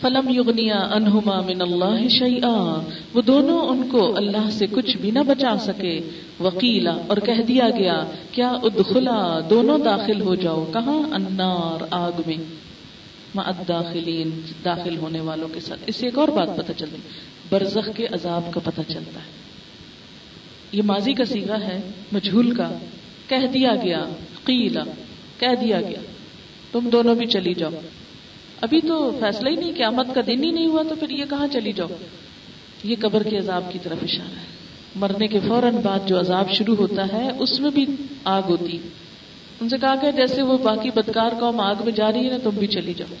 فلم 0.00 0.28
یغنیا 0.28 0.78
انہما 0.78 1.40
من 1.40 1.62
اللہ 1.62 2.08
شیئا۔ 2.08 2.82
وہ 3.14 3.22
دونوں 3.22 3.60
ان 3.60 3.88
کو 3.88 4.16
اللہ 4.16 4.50
سے 4.50 4.66
کچھ 4.70 4.96
بھی 4.96 5.10
نہ 5.10 5.18
بچا 5.18 5.56
سکے۔ 5.60 6.00
وکیلا 6.40 6.96
اور 7.06 7.16
کہہ 7.16 7.42
دیا 7.48 7.68
گیا، 7.78 8.04
کیا 8.32 8.50
ادخلا، 8.50 9.40
دونوں 9.50 9.78
داخل 9.78 10.20
ہو 10.20 10.34
جاؤ۔ 10.34 10.64
کہاں؟ 10.72 11.14
انار 11.14 11.84
آگ 11.90 12.12
میں۔ 12.26 12.60
داخلین 13.68 14.40
داخل 14.64 14.96
ہونے 14.96 15.20
والوں 15.20 15.48
کے 15.48 15.60
ساتھ۔ 15.60 15.80
اس 15.86 15.96
سے 15.96 16.06
ایک 16.06 16.18
اور 16.18 16.28
بات 16.28 16.56
پتہ 16.56 16.72
چلتی 16.76 16.96
برزخ 17.50 17.90
کے 17.96 18.06
عذاب 18.06 18.52
کا 18.52 18.60
پتہ 18.64 18.80
چلتا 18.88 19.20
ہے۔ 19.20 19.30
یہ 20.72 20.82
ماضی 20.82 21.12
کا 21.12 21.24
سیگا 21.24 21.60
ہے، 21.60 21.80
مجھول 22.12 22.54
کا۔ 22.54 22.78
کہہ 23.28 23.46
دیا 23.54 23.72
گیا، 23.82 24.04
قیلا، 24.44 24.82
کہہ 25.38 25.54
دیا 25.60 25.80
گیا۔ 25.80 26.00
تم 26.72 26.88
دونوں 26.92 27.14
بھی 27.14 27.26
چلی 27.26 27.54
جاؤ۔ 27.54 27.70
ابھی 28.60 28.80
تو 28.80 29.16
فیصلہ 29.20 29.48
ہی 29.48 29.54
نہیں، 29.54 29.72
قیامت 29.76 30.06
کا 30.14 30.20
دن 30.26 30.44
ہی 30.44 30.50
نہیں 30.50 30.66
ہوا 30.66 30.82
تو 30.88 30.94
پھر 30.94 31.10
یہ 31.10 31.24
کہاں 31.30 31.46
چلی 31.52 31.72
جاؤ؟ 31.72 31.88
یہ 32.84 32.96
قبر 33.00 33.22
کے 33.22 33.38
عذاب 33.38 33.72
کی 33.72 33.78
طرف 33.82 33.98
اشارہ 34.02 34.36
ہے۔ 34.36 34.50
مرنے 34.94 35.26
کے 35.26 35.40
فوراً 35.48 35.74
بعد 35.74 35.98
جو 36.06 36.20
عذاب 36.20 36.50
شروع 36.50 36.76
ہوتا 36.76 37.06
ہے، 37.12 37.30
اس 37.38 37.60
میں 37.60 37.70
بھی 37.70 37.86
آگ 38.24 38.42
ہوتی۔ 38.42 38.78
ان 39.60 39.68
سے 39.68 39.76
کہا 39.80 39.96
کہ 39.96 40.12
جیسے 40.12 40.42
وہ 40.42 40.58
باقی 40.58 40.90
بدکار 40.90 41.30
قوم 41.40 41.60
آگ 41.60 41.74
میں 41.84 41.92
جا 41.92 42.12
رہی 42.12 42.24
ہے 42.24 42.30
نا، 42.30 42.36
تم 42.42 42.50
بھی 42.50 42.66
چلی 42.66 42.94
جاؤ۔ 42.94 43.14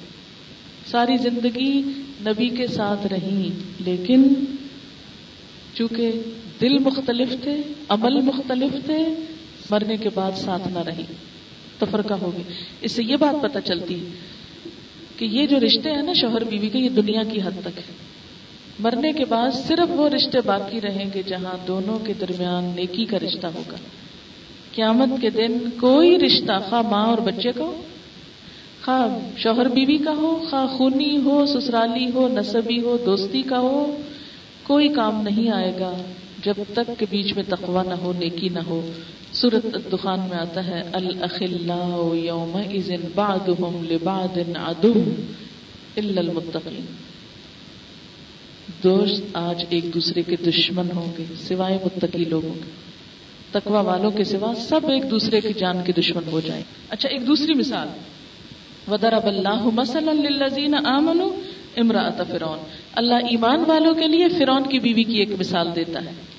ساری 0.86 1.16
زندگی 1.16 1.82
نبی 2.20 2.48
کے 2.48 2.66
ساتھ 2.66 3.06
رہی، 3.06 3.50
لیکن 3.78 4.22
چونکہ 5.74 6.12
دل 6.60 6.78
مختلف 6.78 7.28
تھے، 7.42 7.56
عمل 7.88 8.20
مختلف 8.20 8.86
تھے، 8.86 9.06
مرنے 9.70 9.96
کے 9.96 10.08
بعد 10.14 10.32
ساتھ 10.36 10.68
نہ 10.68 10.78
رہی۔ 10.78 11.04
تفرقہ 11.78 12.14
ہوگی 12.14 12.42
اس 12.80 12.92
سے 12.92 13.02
یہ 13.04 13.16
بات 13.16 13.42
پتہ 13.42 13.58
چلتی 13.64 14.08
کہ 15.20 15.24
یہ 15.24 15.46
جو 15.46 15.60
رشتے 15.60 15.90
ہیں 15.90 16.02
نا 16.02 16.12
شوہر 16.12 16.44
بیوی 16.44 16.68
کے، 16.68 16.78
یہ 16.78 16.88
دنیا 16.88 17.22
کی 17.32 17.42
حد 17.42 17.60
تک 17.60 17.78
ہے 17.78 17.82
مرنے 18.78 19.12
کے 19.12 19.24
بعد 19.24 19.50
صرف 19.68 19.90
وہ 19.90 20.08
رشتے 20.08 20.38
باقی 20.46 20.80
رہیں 20.80 21.04
گے 21.14 21.22
جہاں 21.26 21.66
دونوں 21.66 21.98
کے 21.98 22.12
درمیان 22.20 22.72
نیکی 22.76 23.04
کا 23.04 23.16
رشتہ 23.18 23.46
ہوگا۔ 23.46 23.76
قیامت 24.72 25.20
کے 25.20 25.30
دن 25.30 25.58
کوئی 25.80 26.18
رشتہ 26.18 26.52
خواہ 26.68 26.82
ماں 26.82 27.06
اور 27.06 27.18
بچے 27.18 27.52
کا 27.52 27.64
ہو، 27.64 27.82
خواہ 28.84 29.38
شوہر 29.38 29.68
بیوی 29.68 29.98
کا 29.98 30.10
ہو، 30.10 30.44
خواہ 30.50 30.66
خونی 30.66 31.16
ہو، 31.16 31.46
سسرالی 31.46 32.10
ہو 32.14 32.28
نصبی 32.28 32.80
ہو، 32.80 32.96
دوستی 33.06 33.42
کا 33.42 33.58
ہو، 33.58 33.96
کوئی 34.62 34.88
کام 34.88 35.22
نہیں 35.22 35.50
آئے 35.50 35.72
گا 35.80 35.92
جب 36.44 36.54
تک 36.72 36.90
کے 36.98 37.06
بیچ 37.10 37.34
میں 37.34 37.42
تقوا 37.48 37.82
نہ 37.82 37.94
ہو، 37.94 38.12
نیکی 38.18 38.48
نہ 38.48 38.58
ہو۔ 38.58 38.90
سورت 39.40 39.92
دخان 39.92 40.20
میں 40.28 40.38
آتا 40.38 40.66
ہے 40.66 40.82
یوم 42.16 42.60
لبعض 43.90 44.38
عدو 44.54 44.92
الا 45.96 46.20
المتقین۔ 46.20 46.84
دوست 48.84 49.22
آج 49.32 49.64
ایک 49.68 49.94
دوسرے 49.94 50.22
کے 50.22 50.36
دشمن 50.36 50.88
ہوں 50.94 51.12
گے، 51.18 51.24
سوائے 51.48 51.78
متقی 51.84 52.24
لوگوں 52.24 52.54
کے۔ 52.54 52.70
تقوا 53.52 53.80
والوں 53.80 54.10
کے 54.10 54.24
سوا 54.24 54.52
سب 54.54 54.80
ایک 54.90 55.10
دوسرے 55.10 55.40
کی 55.40 55.52
جان 55.52 55.76
کے 55.84 55.92
دشمن 55.92 56.22
ہو 56.32 56.40
جائیں۔ 56.40 56.62
اچھا 56.88 57.08
ایک 57.08 57.26
دوسری 57.26 57.54
مثال۔ 57.54 57.88
وضرب 58.90 59.26
اللہ 59.26 59.68
مثلا 59.74 60.12
للذین 60.12 60.74
آمنوا 60.74 61.40
امراۃ 61.76 62.22
فرعون۔ 62.28 62.58
اللہ 62.92 63.14
ایمان 63.14 63.64
والوں 63.66 63.94
کے 63.94 64.08
لیے 64.08 64.28
فرعون 64.28 64.62
کی 64.62 64.78
بیوی 64.78 65.04
کی 65.04 65.18
ایک 65.18 65.28
مثال 65.38 65.68
دیتا 65.76 66.04
ہے۔ 66.04 66.29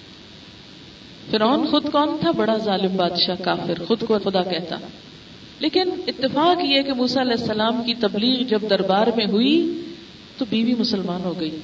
فرعون 1.29 1.67
خود 1.67 1.91
کون 1.91 2.17
تھا؟ 2.21 2.31
بڑا 2.31 2.57
ظالم 2.57 2.95
بادشاہ، 2.95 3.35
کافر، 3.43 3.83
خود 3.87 4.03
کو 4.07 4.17
خدا 4.23 4.43
کہتا۔ 4.43 4.77
لیکن 5.59 5.89
اتفاق 6.07 6.63
یہ 6.63 6.81
کہ 6.81 6.93
موسا 6.93 7.21
علیہ 7.21 7.39
السلام 7.39 7.83
کی 7.83 7.93
تبلیغ 7.93 8.43
جب 8.43 8.59
دربار 8.69 9.07
میں 9.15 9.25
ہوئی 9.25 9.81
تو 10.37 10.45
بیوی 10.49 10.75
مسلمان 10.75 11.21
ہو 11.23 11.39
گئی۔ 11.39 11.57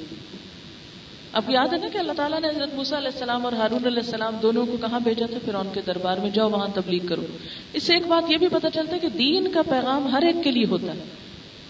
اب 1.34 1.50
یاد 1.50 1.74
ہے 1.74 1.78
نا 1.78 1.88
کہ 1.94 1.98
اللہ 1.98 2.12
تعالیٰ 2.12 2.42
نے 2.42 2.48
حضرت 2.48 2.74
موسا 2.74 2.98
علیہ 2.98 3.10
السلام 3.14 3.46
اور 3.46 3.54
ہارون 3.54 3.86
علیہ 3.86 4.02
السلام 4.06 4.36
دونوں 4.42 4.66
کو 4.66 4.78
کہاں 4.82 5.00
بھیجا 5.00 5.26
تھا؟ 5.26 5.38
فرعون 5.46 5.68
کے 5.74 5.82
دربار 5.88 6.18
میں، 6.18 6.30
جاؤ 6.30 6.50
وہاں 6.50 6.68
تبلیغ 6.76 7.08
کرو۔ 7.08 7.22
اس 7.74 7.84
سے 7.84 7.94
ایک 7.94 8.08
بات 8.08 8.32
یہ 8.32 8.38
بھی 8.38 8.48
پتہ 8.48 8.68
چلتا 8.74 8.94
ہے 8.94 9.00
کہ 9.00 9.10
دین 9.10 9.48
کا 9.48 9.62
پیغام 9.62 10.08
ہر 10.08 10.22
ایک 10.22 10.36
کے 10.44 10.52
لیے 10.52 10.66
ہوتا 10.66 10.94
ہے۔ 10.94 11.00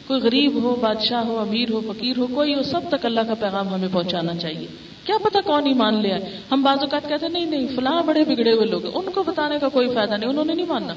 کوئی 0.08 0.22
غریب 0.22 0.63
ہو، 0.63 0.75
بادشاہ 0.75 1.24
ہو، 1.24 1.39
امیر 1.39 1.72
ہو، 1.72 1.82
فقیر 1.88 2.17
ہو، 2.17 2.27
کوئی 2.27 2.56
ہو، 2.56 2.63
سب 2.63 2.82
تک 2.89 3.06
اللہ 3.06 3.22
کا 3.27 3.34
پیغام 3.34 3.74
ہمیں 3.74 3.88
پہنچانا 3.91 4.36
چاہیے۔ 4.36 4.67
کیا 5.08 5.18
پتا 5.24 5.42
کون 5.42 5.68
ہی 5.68 5.74
مان 5.74 6.02
لیا 6.02 6.18
ہم 6.52 6.64
بعض 6.64 6.78
اوقات 6.82 7.10
کہتے 7.10 7.26
ہیں، 7.26 7.34
نہیں 7.34 7.46
نہیں، 7.46 7.68
فلاں 7.76 8.04
بڑے 8.04 8.24
بگڑے 8.24 8.54
ہوئے 8.54 8.66
لوگ 8.66 8.82
ان 8.94 9.06
کو 9.14 9.24
بتانے 9.24 9.56
کا 9.62 9.70
کوئی 9.70 9.90
فائدہ 9.94 10.14
نہیں، 10.14 10.30
انہوں 10.30 10.46
نے 10.46 10.54
نہیں 10.54 10.66
ماننا۔ 10.66 10.94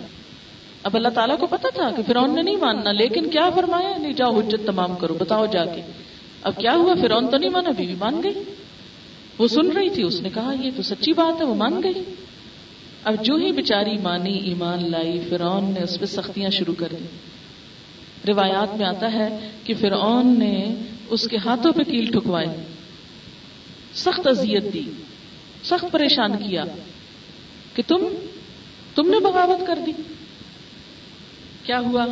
اب 0.82 0.96
اللہ 0.96 1.08
تعالیٰ 1.08 1.38
کو 1.38 1.46
پتا 1.46 1.68
تھا 1.74 1.90
کہ 1.96 2.02
فرعون 2.06 2.34
نے 2.34 2.42
نہیں 2.42 2.56
ماننا، 2.56 2.92
لیکن 2.92 3.30
کیا 3.30 3.50
فرمایا؟ 3.50 3.96
نہیں، 3.98 4.12
جاؤ 4.12 4.40
حجت 4.40 4.66
تمام 4.66 4.94
کرو، 4.94 5.14
بتاؤ 5.14 5.46
جا 5.46 5.64
کے۔ 5.64 5.82
اب 6.42 6.56
کیا 6.56 6.74
ہوا؟ 6.74 6.94
فرعون 7.00 7.28
تو 7.28 7.36
نہیں 7.36 7.50
مانا، 7.50 7.70
بیوی 7.76 7.94
مان 7.98 8.20
گئی۔ 8.22 8.42
وہ 9.38 9.48
سن 9.48 9.72
رہی 9.72 9.90
تھی، 9.90 10.02
اس 10.02 10.20
نے 10.20 10.28
کہا، 10.34 10.54
یہ 10.60 10.70
تو 10.76 10.82
سچی 10.82 11.12
بات 11.12 11.40
ہے، 11.40 11.46
وہ 11.46 11.54
مان 11.54 11.80
گئی۔ 11.84 12.14
اب 13.04 13.24
جو 13.24 13.34
ہی 13.34 13.52
بیچاری 13.52 13.98
مانی، 13.98 14.38
ایمان 14.38 14.90
لائی، 14.90 15.20
فرعون 15.28 15.64
نے 15.64 15.82
اس 15.82 16.00
پہ 16.00 16.04
سختیاں 16.04 16.50
شروع 16.50 16.74
کر 16.78 16.88
دی 17.00 17.04
روایات 18.32 18.76
میں 18.76 18.86
آتا 18.86 19.12
ہے 19.12 19.50
کہ 19.64 19.74
فرعون 19.80 20.38
نے 20.38 20.74
اس 21.10 21.28
کے 21.28 21.36
ہاتھوں 21.36 21.72
پہ 21.72 21.82
کیل 21.82 22.10
ٹھکوائے۔ 22.12 22.46
سخت 23.94 24.26
اذیت 24.26 24.74
دی، 24.74 24.82
سخت 25.64 25.92
پریشان 25.92 26.32
کیا 26.32 26.64
کہ 27.74 27.82
تم 27.86 28.08
تم 28.94 29.10
نے 29.10 29.20
بغاوت 29.20 29.66
کر 29.66 29.78
دی۔ 29.86 29.92
کیا 31.64 31.80
ہوا؟ 31.80 32.06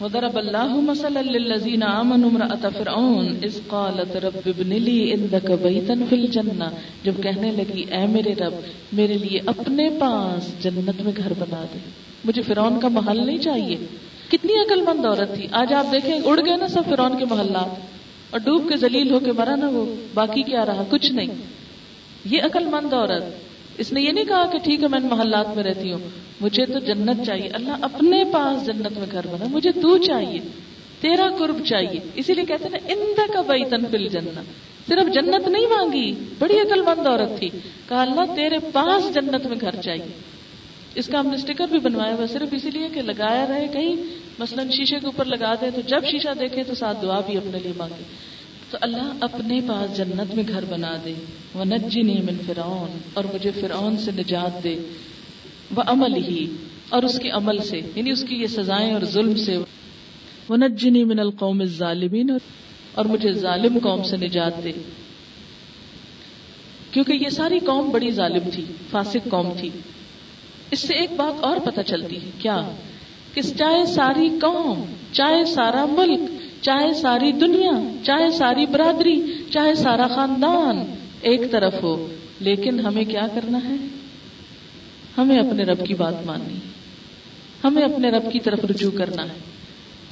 وضرب 0.00 0.38
اللہ 0.38 0.66
مثلا 0.66 1.20
للذین 1.20 1.82
آمنوا 1.82 2.30
امرأة 2.30 2.70
فرعون 2.78 3.38
اذ 3.42 3.60
قالت 3.66 4.16
رب 4.16 4.40
ابن 4.46 4.82
لی 4.82 5.12
عندك 5.12 5.50
بیتا 5.50 5.94
فی 6.08 6.16
الجنہ 6.16 6.64
جب 7.02 7.12
کہنے 7.22 7.50
لگی، 7.50 7.84
اے 7.90 8.06
میرے 8.06 8.34
رب، 8.34 8.54
میرے 8.92 9.18
لیے 9.18 9.40
اپنے 9.46 9.90
پاس 10.00 10.62
جنت 10.62 11.00
میں 11.00 11.12
گھر 11.16 11.32
بنا 11.38 11.64
دے۔ 11.74 11.78
مجھے 12.24 12.42
فرعون 12.42 12.80
کا 12.80 12.88
محل 12.88 13.26
نہیں 13.26 13.38
چاہیے۔ 13.38 13.76
کتنی 14.28 14.52
عقل 14.52 14.82
مند 14.82 15.04
عورت 15.04 15.34
تھی۔ 15.34 15.46
آج 15.52 15.72
آپ 15.72 15.86
دیکھیں، 15.92 16.20
اڑ 16.24 16.40
گئے 16.46 16.56
نا 16.56 16.68
سب 16.68 16.82
فرعون 16.90 17.18
کے 17.18 17.24
محلات۔ 17.24 17.99
اور 18.30 18.40
ڈوب 18.40 18.68
کے 18.68 18.76
ذلیل 18.76 19.10
ہو 19.10 19.20
کے 19.20 19.32
مرا 19.32 19.56
نا 19.56 19.68
وہ، 19.68 19.94
باقی 20.14 20.42
کیا 20.42 20.66
رہا؟ 20.66 20.84
کچھ 20.90 21.12
نہیں۔ 21.12 21.26
یہ 22.24 22.42
عقل 22.42 22.64
مند 22.64 22.92
عورت۔ 22.92 23.24
اس 23.78 23.92
نے 23.92 24.00
یہ 24.00 24.12
نہیں 24.12 24.24
کہا 24.24 24.46
کہ 24.46 24.58
ٹھیک 24.58 24.82
ہے، 24.82 24.88
میں 24.88 25.00
محلات 25.00 25.56
میں 25.56 25.64
رہتی 25.64 25.92
ہوں۔ 25.92 25.98
مجھے 26.40 26.66
تو 26.66 26.78
جنت 26.78 27.26
چاہیے۔ 27.26 27.48
اللہ 27.48 27.70
اپنے 27.82 28.24
پاس 28.32 28.66
جنت 28.66 28.98
میں 28.98 29.06
گھر 29.12 29.26
بنا۔ 29.26 29.44
مجھے 29.50 29.72
تو 29.72 29.98
چاہیے۔ 29.98 30.38
تیرا 31.00 31.28
قرب 31.38 31.66
چاہیے۔ 31.66 32.00
اسی 32.14 32.34
لیے 32.34 32.44
کہتے 32.44 32.64
ہیں 32.64 32.94
نا 32.94 33.26
کا 33.34 33.40
بئی 33.40 33.64
تنفل 33.64 34.08
جنت 34.08 34.38
صرف 34.88 35.14
جنت 35.14 35.48
نہیں 35.48 35.66
مانگی، 35.66 36.14
بڑی 36.38 36.60
عقل 36.60 36.82
مند 36.82 37.06
عورت 37.06 37.38
تھی۔ 37.38 37.48
کہا 37.88 38.02
اللہ، 38.02 38.34
تیرے 38.36 38.58
پاس 38.72 39.14
جنت 39.14 39.46
میں 39.46 39.56
گھر 39.60 39.82
چاہیے۔ 39.82 40.29
اس 40.94 41.06
کا 41.06 41.20
ہم 41.20 41.26
نے 41.26 41.34
اسٹیکر 41.34 41.66
بھی 41.66 41.78
بنوایا 41.78 42.14
ہوا 42.14 42.26
صرف 42.32 42.48
اسی 42.52 42.70
لیے 42.70 42.88
کہ 42.94 43.02
لگایا 43.02 43.46
رہے، 43.48 43.68
کہیں 43.72 43.96
مثلا 44.38 44.62
شیشے 44.70 44.98
کے 45.00 45.06
اوپر 45.06 45.24
لگا 45.24 45.54
دیں 45.60 45.70
تو 45.70 45.80
جب 45.86 46.04
شیشہ 46.10 46.28
دیکھے 46.40 46.64
تو 46.64 46.74
ساتھ 46.74 47.02
دعا 47.02 47.20
بھی 47.20 47.36
اپنے 47.36 47.58
لیے 47.62 47.72
مانگے۔ 47.76 48.02
تو 48.70 48.78
اللہ 48.80 49.12
اپنے 49.20 49.60
پاس 49.66 49.96
جنت 49.96 50.34
میں 50.34 50.44
گھر 50.48 50.64
بنا 50.68 50.96
دے۔ 51.04 51.14
وہ 51.54 51.64
نجنی 51.64 52.14
من 52.14 52.36
فرعون، 52.46 52.98
اور 53.14 53.24
مجھے 53.34 53.50
فرعون 53.60 53.96
سے 53.96 54.10
نجات 54.10 54.64
دے۔ 54.64 54.78
وہ 55.76 55.82
عمل 55.86 56.16
ہی 56.16 56.46
اور 56.88 57.02
اس 57.02 57.18
کے 57.18 57.30
عمل 57.30 57.58
سے 57.58 57.80
یعنی 57.94 58.10
اس 58.10 58.24
کی 58.28 58.36
یہ 58.36 58.46
سزائیں 58.46 58.92
اور 58.92 59.02
ظلم 59.04 59.34
سے۔ 59.34 59.56
وہ 60.48 60.56
نجنی 60.56 61.04
من 61.04 61.18
القوم 61.18 61.60
الظالمین 61.60 62.30
اور 62.92 63.04
مجھے 63.04 63.32
ظالم 63.32 63.78
قوم 63.78 64.02
سے 64.02 64.16
نجات 64.16 64.64
دے۔ 64.64 64.72
کیونکہ 66.90 67.12
یہ 67.12 67.28
ساری 67.28 67.58
قوم 67.58 67.90
بڑی 67.90 68.10
ظالم 68.10 68.50
تھی، 68.54 68.64
فاسق 68.90 69.28
قوم 69.28 69.52
تھی۔ 69.60 69.70
اس 70.70 70.78
سے 70.78 70.94
ایک 70.94 71.10
بات 71.16 71.44
اور 71.44 71.56
پتہ 71.64 71.80
چلتی 71.80 72.16
ہے، 72.16 72.30
کیا؟ 72.38 72.70
کہ 73.34 73.42
چاہے 73.42 73.86
ساری 73.86 74.28
قوم، 74.42 74.84
چاہے 75.12 75.44
سارا 75.44 75.84
ملک، 75.84 76.20
چاہے 76.60 76.94
ساری 76.94 77.32
دنیا، 77.32 77.70
چاہے 78.04 78.30
ساری 78.30 78.66
برادری، 78.66 79.32
چاہے 79.50 79.74
سارا 79.74 80.06
خاندان 80.06 80.94
ایک 81.20 81.50
طرف 81.50 81.82
ہو، 81.82 82.06
لیکن 82.40 82.80
ہمیں 82.80 83.04
کیا 83.04 83.26
کرنا 83.34 83.58
ہے؟ 83.68 83.74
ہمیں 85.18 85.38
اپنے 85.38 85.62
رب 85.62 85.86
کی 85.86 85.94
بات 85.94 86.26
ماننی 86.26 86.54
ہمیں 87.64 87.82
اپنے 87.82 88.10
رب 88.10 88.32
کی 88.32 88.40
طرف 88.40 88.64
رجوع 88.64 88.90
کرنا 88.90 89.22
ہے۔ 89.22 89.50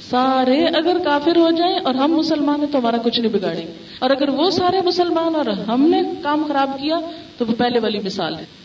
سارے 0.09 0.65
اگر 0.65 0.97
کافر 1.05 1.35
ہو 1.35 1.51
جائیں 1.51 1.79
اور 1.83 1.95
ہم 1.95 2.11
مسلمان 2.11 2.59
ہیں 2.59 2.67
تو 2.71 2.79
ہمارا 2.79 2.97
کچھ 2.97 3.19
نہیں 3.19 3.31
بگاڑے 3.31 3.65
اور 3.99 4.09
اگر 4.09 4.29
وہ 4.29 4.49
سارے 4.49 4.81
مسلمان 4.81 5.35
اور 5.35 5.45
ہم 5.45 5.81
نے 5.81 6.01
کام 6.23 6.43
خراب 6.47 6.71
کیا 6.81 6.99
تو 7.37 7.45
وہ 7.45 7.53
پہلے 7.57 7.79
والی 7.79 7.99
مثال 7.99 8.35
ہے۔ 8.35 8.58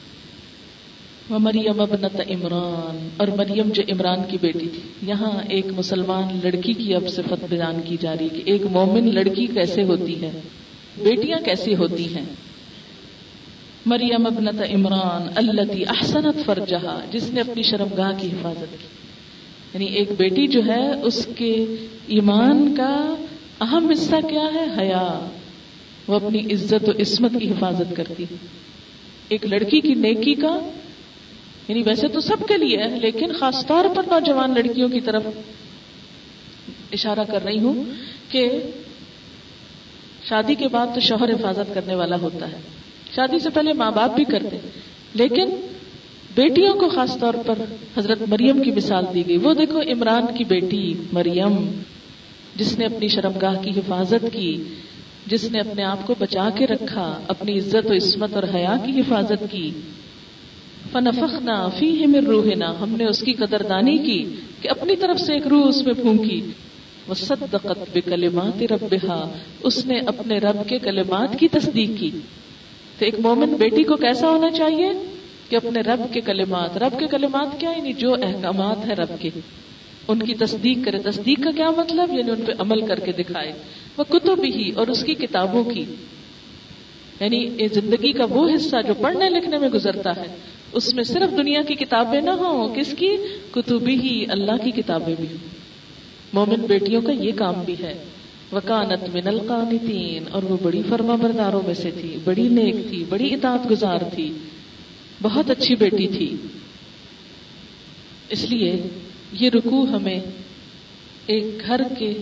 وہ 1.30 1.38
مریم 1.38 1.80
ابنت 1.80 2.20
عمران، 2.30 3.08
اور 3.16 3.28
مریم 3.28 3.68
جو 3.68 3.82
عمران 3.92 4.18
کی 4.28 4.36
بیٹی 4.40 4.58
تھی۔ 4.58 4.80
یہاں 5.02 5.30
ایک 5.48 5.66
مسلمان 5.76 6.38
لڑکی 6.44 6.72
کی 6.72 6.94
اب 6.94 7.08
صفت 7.08 7.44
بیان 7.48 7.80
کی 7.84 7.96
جا 8.00 8.14
رہی 8.20 8.28
کہ 8.28 8.42
ایک 8.44 8.62
مومن 8.70 9.14
لڑکی 9.14 9.46
کیسے 9.46 9.82
ہوتی 9.82 10.22
ہے؟ 10.22 10.40
بیٹیاں 11.02 11.44
کیسی 11.44 11.76
ہوتی 11.76 12.14
ہیں؟ 12.14 12.24
مریم 13.86 14.26
ابنت 14.26 14.62
عمران 14.74 15.32
اللہ 15.34 15.90
احسنت 15.90 16.46
فرجہا، 16.46 17.00
جس 17.12 17.30
نے 17.30 17.40
اپنی 17.40 17.62
شرمگاہ 17.62 18.12
کی 18.20 18.28
حفاظت 18.28 18.72
کی۔ 18.72 18.86
یعنی 19.74 19.84
ایک 19.84 20.08
بیٹی 20.18 20.46
جو 20.46 20.60
ہے، 20.66 21.00
اس 21.02 21.28
کے 21.36 21.66
ایمان 22.06 22.74
کا 22.76 23.14
اہم 23.60 23.90
حصہ 23.90 24.16
کیا 24.28 24.48
ہے؟ 24.54 24.66
حیا۔ 24.78 25.28
وہ 26.08 26.14
اپنی 26.14 26.52
عزت 26.52 26.88
و 26.88 26.92
عصمت 27.00 27.30
کی 27.40 27.50
حفاظت 27.50 27.96
کرتی 27.96 28.22
ہے۔ 28.22 28.36
ایک 29.28 29.46
لڑکی 29.46 29.80
کی 29.80 29.94
نیکی 29.94 30.34
کا 30.34 30.58
یعنی 31.68 31.82
ویسے 31.82 32.08
تو 32.08 32.20
سب 32.20 32.46
کے 32.48 32.56
لیے 32.56 32.78
ہے، 32.78 32.88
لیکن 32.88 33.32
خاص 33.32 33.66
طور 33.66 33.84
پر 33.96 34.02
نوجوان 34.10 34.54
لڑکیوں 34.54 34.88
کی 34.88 35.00
طرف 35.00 35.22
اشارہ 36.92 37.24
کر 37.28 37.44
رہی 37.44 37.58
ہوں 37.58 37.84
کہ 38.28 38.50
شادی 40.24 40.54
کے 40.54 40.68
بعد 40.68 40.86
تو 40.94 41.00
شوہر 41.00 41.30
حفاظت 41.30 41.74
کرنے 41.74 41.94
والا 41.94 42.16
ہوتا 42.16 42.52
ہے۔ 42.52 42.56
شادی 43.14 43.38
سے 43.38 43.50
پہلے 43.50 43.72
ماں 43.72 43.90
باپ 43.90 44.14
بھی 44.14 44.24
کرتے، 44.24 44.56
لیکن 45.14 45.50
بیٹیوں 46.34 46.74
کو 46.74 46.88
خاص 46.88 47.18
طور 47.18 47.34
پر 47.46 47.54
حضرت 47.98 48.22
مریم 48.28 48.62
کی 48.62 48.70
مثال 48.70 49.04
دی 49.14 49.26
گئی۔ 49.26 49.36
وہ 49.36 49.54
دیکھو، 49.54 49.80
عمران 49.80 50.26
کی 50.38 50.44
بیٹی 50.44 50.94
مریم، 51.12 51.80
جس 52.56 52.78
نے 52.78 52.84
اپنی 52.84 53.08
شرمگاہ 53.08 53.62
کی 53.62 53.70
حفاظت 53.70 54.24
کی، 54.32 54.62
جس 55.26 55.50
نے 55.50 55.60
اپنے 55.60 55.84
آپ 55.84 56.06
کو 56.06 56.14
بچا 56.18 56.48
کے 56.54 56.66
رکھا، 56.66 57.20
اپنی 57.28 57.58
عزت 57.58 57.86
و 57.86 57.96
عصمت 57.96 58.34
اور 58.34 58.42
حیا 58.54 58.76
کی 58.86 59.00
حفاظت 59.00 59.44
کی۔ 59.50 59.70
فنفخنا 60.94 61.68
فیہ 61.68 62.06
من 62.06 62.26
روحنا، 62.26 62.74
ہم 62.80 62.94
نے 62.98 63.04
اس 63.04 63.20
کی 63.20 63.32
قدردانی 63.32 63.98
کی 63.98 64.34
کہ 64.62 64.68
اپنی 64.70 64.96
طرف 64.96 65.20
سے 65.20 65.32
ایک 65.32 65.46
روح 65.46 65.68
اس 65.68 65.82
میں 65.82 65.94
پھونکی۔ 65.94 66.40
وصدقت 67.08 67.66
بکلمات 67.94 68.62
ربہا، 68.62 69.32
اس 69.62 69.86
نے 69.86 69.98
اپنے 69.98 70.38
رب 70.38 70.68
کے 70.68 70.78
کلمات 70.78 71.38
کی 71.38 71.48
تصدیق 71.48 71.90
کی۔ 72.00 72.10
تو 72.98 73.04
ایک 73.04 73.14
مومن 73.18 73.54
بیٹی 73.54 73.82
کو 73.82 73.96
کیسا 73.96 74.28
ہونا 74.28 74.50
چاہیے 74.50 74.90
کہ 75.48 75.56
اپنے 75.56 75.80
رب 75.80 76.00
کے 76.12 76.20
کلمات، 76.20 76.78
رب 76.78 76.98
کے 76.98 77.06
کلمات 77.06 77.60
کیا؟ 77.60 77.70
یعنی 77.76 77.92
جو 77.92 78.14
احکامات 78.14 78.86
ہیں 78.86 78.94
رب 78.94 79.20
کے۔ 79.20 79.30
ان 80.08 80.22
کی 80.22 80.34
تصدیق 80.34 80.78
کرے۔ 80.84 80.98
تصدیق 80.98 81.44
کا 81.44 81.50
کیا 81.50 81.70
مطلب؟ 81.70 82.12
یعنی 82.12 82.30
ان 82.30 82.42
پہ 82.46 82.52
عمل 82.58 82.86
کر 82.86 83.00
کے 83.00 83.12
دکھائے۔ 83.12 83.52
وہ 83.96 84.04
کتب 84.04 84.44
ہی 84.44 84.70
اور 84.70 84.86
اس 84.86 85.04
کی 85.04 85.14
کتابوں 85.14 85.64
کی۔ 85.64 85.84
یعنی 87.20 87.48
یہ 87.58 87.68
زندگی 87.72 88.12
کا 88.12 88.24
وہ 88.30 88.48
حصہ 88.56 88.76
جو 88.86 88.94
پڑھنے 88.94 89.30
لکھنے 89.30 89.58
میں 89.58 89.68
گزرتا 89.68 90.16
ہے۔ 90.16 90.53
اس 90.74 90.94
میں 90.94 91.04
صرف 91.04 91.36
دنیا 91.36 91.62
کی 91.62 91.74
کتابیں 91.74 92.20
نہ 92.20 92.30
ہوں، 92.30 92.74
کس 92.74 92.94
کی؟ 92.98 93.16
کتبی 93.50 93.94
ہی 93.94 94.24
اللہ 94.28 94.64
کی 94.64 94.70
کتابیں 94.70 95.14
بھی۔ 95.20 95.36
مومن 96.32 96.60
بیٹیوں 96.60 97.02
کا 97.02 97.12
یہ 97.12 97.32
کام 97.36 97.54
بھی 97.64 97.74
ہے۔ 97.80 98.04
وکانت 98.52 99.14
من 99.14 99.26
القانتین، 99.26 100.24
اور 100.30 100.42
وہ 100.42 100.56
بڑی 100.62 100.82
فرما 100.88 101.14
برداروں 101.14 101.60
میں 101.66 101.74
سے 101.74 101.90
تھی، 102.00 102.16
بڑی 102.24 102.48
نیک 102.48 102.74
تھی، 102.90 103.04
بڑی 103.08 103.34
اطاعت 103.34 103.70
گزار 103.70 103.98
تھی۔ 104.14 104.32
بہت 105.22 105.50
اچھی 105.50 105.74
بیٹی 105.74 106.08
تھی۔ 106.08 106.36
اس 108.28 108.50
لیے 108.50 108.82
یہ 109.32 109.50
رکو 109.50 109.84
ہمیں 109.84 110.20
ایک 111.26 111.44
گھر 111.66 111.80
کے 111.98 112.14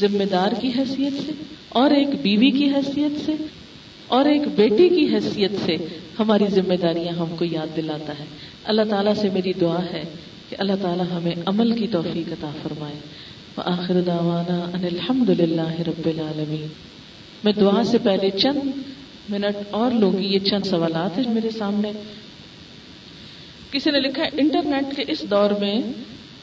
ذمہ 0.00 0.24
دار 0.24 0.52
کی 0.60 0.68
حیثیت 0.78 1.12
سے، 1.26 1.32
اور 1.68 1.90
ایک 1.90 2.08
بیوی 2.22 2.50
کی 2.50 2.64
حیثیت 2.64 3.26
سے، 3.26 3.32
اور 4.06 4.24
ایک 4.24 4.42
بیٹی 4.56 4.88
کی 4.88 5.14
حیثیت 5.14 5.52
سے 5.66 5.76
ہماری 6.20 6.44
ذمہ 6.50 6.74
داریاں 6.74 7.12
ہم 7.12 7.36
کو 7.38 7.44
یاد 7.44 7.76
دلاتا 7.76 8.12
ہے۔ 8.18 8.24
اللہ 8.64 8.82
تعالیٰ 8.90 9.14
سے 9.14 9.30
میری 9.30 9.52
دعا 9.52 9.82
ہے 9.92 10.02
کہ 10.48 10.56
اللہ 10.58 10.72
تعالیٰ 10.82 11.04
ہمیں 11.12 11.32
عمل 11.46 11.72
کی 11.72 11.86
توفیق 11.86 12.32
عطا 12.32 12.50
فرمائے۔ 12.62 12.94
وآخر 13.56 14.00
دعوانا 14.00 14.70
ان 14.74 14.84
الحمد 14.84 15.28
للہ 15.28 15.80
رب 15.80 16.06
العالمین۔ 16.06 16.66
میں 17.44 17.52
دعا 17.52 17.84
سے 17.84 17.98
پہلے 17.98 18.30
چند 18.30 18.70
منٹ 19.28 19.56
اور 19.70 19.90
لوگی 19.90 20.26
یہ 20.26 20.38
چند 20.38 20.66
سوالات 20.66 21.18
ہیں 21.18 21.34
میرے 21.34 21.50
سامنے۔ 21.50 21.92
کسی 23.70 23.90
نے 23.90 24.00
لکھا 24.00 24.24
ہے، 24.24 24.28
انٹرنیٹ 24.32 24.96
کے 24.96 25.04
اس 25.08 25.24
دور 25.30 25.50
میں 25.50 25.80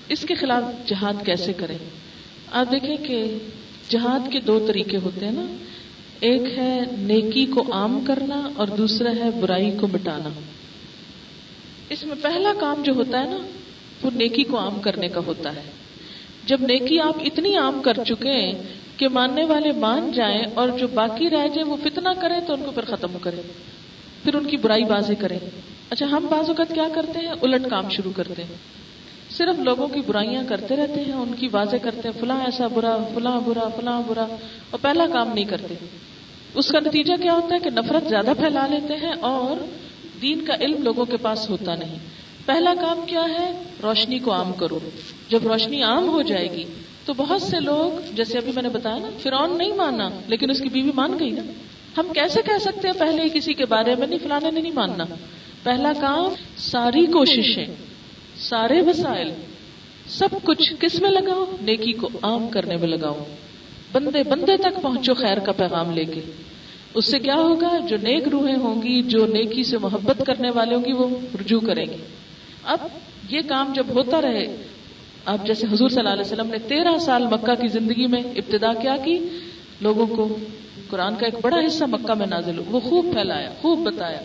اس 0.10 0.22
کے 0.22 0.36
خلاف 0.36 0.88
جہاد 0.88 1.26
کیسے 1.26 1.54
کریں؟ 1.54 1.78
آپ 2.52 2.72
دیکھیں 2.72 2.98
کہ 2.98 3.38
جہاد 3.90 4.32
کے 4.32 4.40
دو 4.40 4.66
طریقے 4.68 4.98
ہوتے 4.98 5.26
ہیں 5.26 5.34
نا۔ 5.34 5.56
ایک 6.20 6.42
ہے 6.58 6.82
نیکی 6.98 7.46
کو 7.46 7.64
عام 7.72 8.04
کرنا 8.08 8.50
اور 8.56 8.68
دوسرا 8.68 9.12
ہے 9.12 9.30
برائی 9.40 9.72
کو 9.82 9.88
مٹانا۔ 9.88 10.30
اس 11.90 12.06
میں 12.06 12.16
پہلا 12.22 12.54
کام 12.60 12.84
جو 12.84 12.94
ہوتا 12.94 13.20
ہے 13.20 13.30
نا، 13.30 13.38
وہ 14.04 14.10
نیکی 14.16 14.44
کو 14.44 14.60
عام 14.60 14.80
کرنے 14.80 15.08
کا 15.08 15.22
ہوتا 15.28 15.56
ہے۔ 15.56 15.62
جب 16.46 16.62
نیکی 16.62 17.00
آپ 17.00 17.16
اتنی 17.26 17.58
عام 17.58 17.82
کر 17.82 17.98
چکے 18.08 18.32
ہیں 18.32 18.54
کہ 18.98 19.10
ماننے 19.10 19.46
والے 19.46 19.72
مان 19.72 20.12
جائیں 20.12 20.42
اور 20.54 20.70
جو 20.70 20.88
باقی 20.88 21.30
رہ 21.30 21.48
جائے 21.48 21.64
وہ 21.64 21.76
فتنہ 21.84 22.10
کریں 22.22 22.40
تو 22.48 22.54
ان 22.54 22.62
کو 22.66 22.72
پھر 22.72 22.86
ختم 22.86 23.18
کریں۔ 23.22 23.42
پھر 24.24 24.36
ان 24.36 24.46
کی 24.46 24.58
برائی 24.58 24.84
بازی 24.84 25.16
کریں۔ 25.16 25.40
اچھا 25.90 26.06
ہم 26.06 26.28
بعض 26.30 26.48
اوقات 26.48 26.74
کیا 26.74 26.88
کرتے 26.96 27.20
ہیں؟ 27.20 27.28
الٹ 27.28 27.70
کام 27.70 27.90
شروع 27.90 28.12
کرتے 28.16 28.44
ہیں۔ 28.44 28.56
صرف 29.30 29.60
لوگوں 29.60 29.88
کی 29.88 30.02
برائیاں 30.06 30.44
کرتے 30.50 30.76
رہتے 30.76 31.04
ہیں، 31.06 31.14
ان 31.14 31.32
کی 31.40 31.48
واضح 31.52 31.76
کرتے 31.82 32.10
ہیں، 32.10 32.22
فلاں 32.22 32.42
ایسا 32.42 32.68
برا، 32.68 32.98
فلاں 33.14 33.42
برا 33.46 33.68
فلاں 33.76 34.02
برا، 34.08 34.28
اور 34.70 34.80
پہلا 34.82 35.06
کام 35.14 35.34
نہیں 35.34 35.46
کرتے۔ 35.46 35.74
اس 36.58 36.68
کا 36.68 36.80
نتیجہ 36.80 37.14
کیا 37.22 37.34
ہوتا 37.34 37.56
ہے 37.56 37.60
کہ 37.60 37.70
نفرت 37.70 38.10
زیادہ 38.10 38.32
پھیلا 38.38 38.68
لیتے 38.68 38.94
ہیں 38.94 39.14
اور 39.22 39.66
دین 40.22 40.46
کا 40.46 40.54
علم 40.62 40.84
لوگوں 40.84 41.06
کے 41.06 41.18
پاس 41.18 41.50
ہوتا 41.50 41.76
نہیں۔ 41.76 41.96
پہلا 42.46 42.74
کام 42.82 43.02
کیا 43.06 43.26
ہے؟ 43.40 43.64
روشنی 43.84 44.20
کو 44.20 44.34
عام 44.34 44.54
کرو۔ 44.54 44.80
جب 45.30 45.48
روشنی 45.48 45.84
عام 45.84 46.10
ہو 46.10 46.22
جائے 46.22 46.52
گی 46.52 46.64
تو 47.06 47.14
بہت 47.18 47.42
سے 47.42 47.60
لوگ، 47.60 48.16
جیسے 48.16 48.38
ابھی 48.38 48.52
میں 48.56 48.64
نے 48.64 48.70
بتایا 48.70 48.98
نا، 48.98 49.10
فرعون 49.20 49.58
نہیں 49.58 49.74
ماننا، 49.74 50.10
لیکن 50.28 50.50
اس 50.50 50.60
کی 50.60 50.70
بیوی 50.70 50.92
مان 50.96 51.20
گئی 51.20 51.30
نا۔ 51.30 51.42
ہم 51.98 52.08
کیسے 52.14 52.42
کہہ 52.46 52.60
سکتے 52.62 52.88
ہیں 52.88 53.00
پہلے 53.00 53.24
ہی 53.24 53.30
کسی 53.34 53.54
کے 53.54 53.66
بارے 53.66 53.96
میں 53.96 54.08
نہیں، 54.08 54.20
فلانے 54.24 54.52
نے 54.52 54.62
نہیں 54.62 54.74
ماننا۔ 54.74 55.06
پہلا 55.64 55.94
کام، 56.02 56.34
ساری 56.58 57.06
کوششیں، 57.06 57.66
سارے 58.38 58.82
وسائل، 58.82 59.32
سب 60.10 60.30
کچھ 60.44 60.74
کس 60.80 61.02
میں 61.02 61.10
لگاؤ؟ 61.10 61.46
نیکی 61.62 61.94
کو 61.94 62.10
عام 62.22 62.50
کرنے 62.50 62.76
میں 62.76 62.88
لگاؤ۔ 62.88 63.24
بندے 63.92 64.24
بندے 64.24 64.58
تک 64.58 64.82
پہنچو 64.82 65.14
خیر 65.14 65.40
کا 65.40 65.52
پیغام 65.52 65.92
لے 65.92 66.06
کے۔ 66.06 66.22
اس 66.98 67.12
سے 67.12 67.20
کیا 67.20 67.36
ہوگا؟ 67.36 67.78
جو 67.90 67.98
نیک 68.02 68.28
روحیں 68.28 68.56
ہوں 68.56 68.82
گی، 68.82 69.02
جو 69.02 69.26
نیکی 69.26 69.64
سے 69.64 69.78
محبت 69.78 70.22
کرنے 70.28 70.50
والے 70.50 70.76
ہوں 70.76 70.86
گی، 70.86 70.92
وہ 70.92 71.08
رجوع 71.42 71.60
کریں 71.60 71.86
گے۔ 71.86 71.98
اب 72.64 72.78
یہ 73.30 73.42
کام 73.48 73.74
جب 73.76 73.84
ہوتا 73.90 74.22
رہے، 74.22 74.64
اب 75.26 75.48
جیسے 75.48 75.68
حضور 75.72 75.90
صلی 75.90 76.00
اللہ 76.00 76.10
علیہ 76.10 76.22
وسلم 76.22 76.48
نے 76.50 76.58
تیرہ 76.58 76.98
سال 76.98 77.28
مکہ 77.28 77.62
کی 77.62 77.68
زندگی 77.68 78.08
میں 78.08 78.22
ابتدا 78.22 78.74
کیا 78.74 78.98
کی؟ 79.06 79.20
لوگوں 79.82 80.08
کو 80.08 80.38
قرآن 80.90 81.16
کا 81.16 81.26
ایک 81.26 81.36
بڑا 81.42 81.58
حصہ 81.68 81.84
مکہ 81.86 82.14
میں 82.14 82.28
نازل 82.28 82.58
ہو۔ 82.58 82.64
وہ 82.68 82.80
خوب 82.80 83.14
پھیلایا، 83.14 83.50
خوب 83.62 83.80
بتایا۔ 83.80 84.22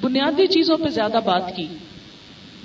بنیادی 0.00 0.46
چیزوں 0.46 0.76
پہ 0.76 0.88
زیادہ 0.88 1.20
بات 1.24 1.56
کی۔ 1.56 1.66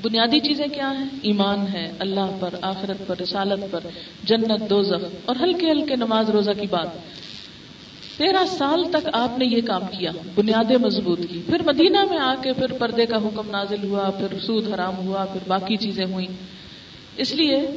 بنیادی 0.01 0.39
چیزیں 0.39 0.67
کیا 0.67 0.91
ہیں؟ 0.99 1.05
ایمان 1.21 1.67
ہے، 1.73 1.91
اللہ 1.99 2.37
پر، 2.39 2.49
آخرت 2.61 3.07
پر، 3.07 3.19
رسالت 3.21 3.71
پر، 3.71 3.79
جنت، 4.23 4.69
دوزخ 4.69 5.15
اور 5.25 5.35
ہلکے 5.35 5.71
ہلکے 5.71 5.95
نماز 5.95 6.29
روزہ 6.29 6.51
کی 6.61 6.67
بات۔ 6.69 6.87
تیرہ 8.17 8.45
سال 8.57 8.83
تک 8.91 9.07
آپ 9.13 9.39
نے 9.39 9.45
یہ 9.45 9.61
کام 9.61 9.81
کیا، 9.81 10.11
بنیادیں 10.35 10.77
مضبوط 10.77 11.19
کی۔ 11.29 11.41
پھر 11.45 11.61
مدینہ 11.65 11.97
میں 12.09 12.17
آ 12.17 12.35
کے 12.43 12.53
پھر 12.53 12.67
پردے 12.67 13.05
کا 13.05 13.17
حکم 13.17 13.49
نازل 13.49 13.87
ہوا، 13.87 14.09
پھر 14.09 14.39
سود 14.39 14.73
حرام 14.73 14.97
ہوا، 14.97 15.25
پھر 15.25 15.39
باقی 15.47 15.75
چیزیں 15.75 16.05
ہوئی 16.05 16.25
اس 17.17 17.35
لیے 17.35 17.67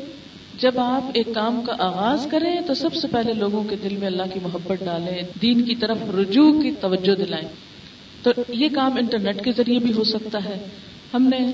جب 0.59 0.79
آپ 0.79 1.11
ایک 1.15 1.29
کام 1.35 1.63
کا 1.67 1.73
آغاز 1.79 2.27
کریں 2.31 2.61
تو 2.67 2.75
سب 2.75 2.95
سے 2.95 3.09
پہلے 3.09 3.33
لوگوں 3.33 3.65
کے 3.65 3.77
دل 3.83 3.97
میں 3.97 4.07
اللہ 4.07 4.23
کی 4.35 4.41
محبت 4.43 4.85
ڈالیں، 4.85 5.23
دین 5.43 5.63
کی 5.63 5.75
طرف 5.75 5.97
رجوع 6.19 6.63
کی 6.63 6.71
توجہ 6.81 7.15
دلائیں۔ 7.15 7.49
تو 8.23 8.31
یہ 8.49 8.69
کام 8.75 8.97
انٹرنیٹ 8.97 9.45
کے 9.45 9.53
ذریعے 9.53 9.79
بھی 9.79 9.93
ہو 9.93 10.05
سکتا 10.05 10.39
ہے۔ 10.45 10.59
ہم 11.15 11.23
نے 11.23 11.53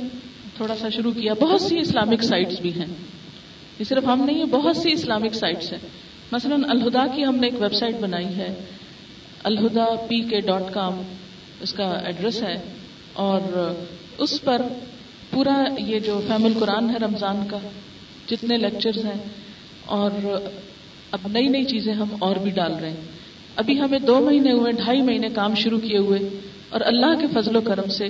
تھوڑا 0.57 0.75
سا 0.81 0.88
شروع 0.88 1.12
کیا، 1.12 1.35
بہت 1.35 1.61
سی 1.61 1.79
اسلامک 1.79 2.23
سائٹس 2.23 2.61
بھی 2.61 2.73
ہیں۔ 2.73 2.87
یہ 3.79 3.85
صرف 3.85 4.05
ہم 4.05 4.25
نہیں، 4.25 4.44
بہت 4.44 4.77
سی 4.77 4.92
اسلامک 4.92 5.35
سائٹس 5.35 5.73
ہیں۔ 5.73 5.79
مثلاً 6.35 6.64
الہدا 6.68 7.07
کی 7.14 7.25
ہم 7.25 7.37
نے 7.37 7.47
ایک 7.47 7.61
ویب 7.61 7.75
سائٹ 7.75 8.01
بنائی 8.01 8.31
ہے، 8.37 8.49
الہدا 9.44 9.85
پی 10.09 10.20
کے 10.31 10.40
ڈاٹ 10.47 10.73
کام، 10.75 11.01
اس 11.62 11.73
کا 11.73 11.87
ایڈریس 12.05 12.42
ہے، 12.42 12.57
اور 13.25 13.40
اس 14.18 14.40
پر 14.44 14.62
پورا 15.31 15.57
یہ 15.81 15.99
جو 16.01 16.20
فیم 16.27 16.44
القرآن 16.44 16.90
ہے 16.90 16.99
رمضان 17.03 17.47
کا، 17.51 17.59
جتنے 18.29 18.57
لیکچرز 18.59 19.05
ہیں، 19.05 19.20
اور 19.97 20.11
اب 21.12 21.27
نئی 21.33 21.49
نئی 21.49 21.64
چیزیں 21.64 21.92
ہم 21.94 22.14
اور 22.18 22.37
بھی 22.42 22.51
ڈال 22.51 22.75
رہے 22.75 22.90
ہیں۔ 22.90 23.03
ابھی 23.57 23.79
ہمیں 23.81 23.99
دو 24.07 24.20
مہینے 24.20 24.53
ہوئے، 24.53 24.73
ڈھائی 24.75 25.03
مہینے 25.03 25.29
کام 25.35 25.55
شروع 25.55 25.79
کیے 25.79 25.99
ہوئے، 25.99 26.18
اور 26.70 26.81
اللہ 26.87 27.18
کے 27.20 27.27
فضل 27.35 27.57
و 27.57 27.61
کرم 27.61 27.88
سے 27.97 28.09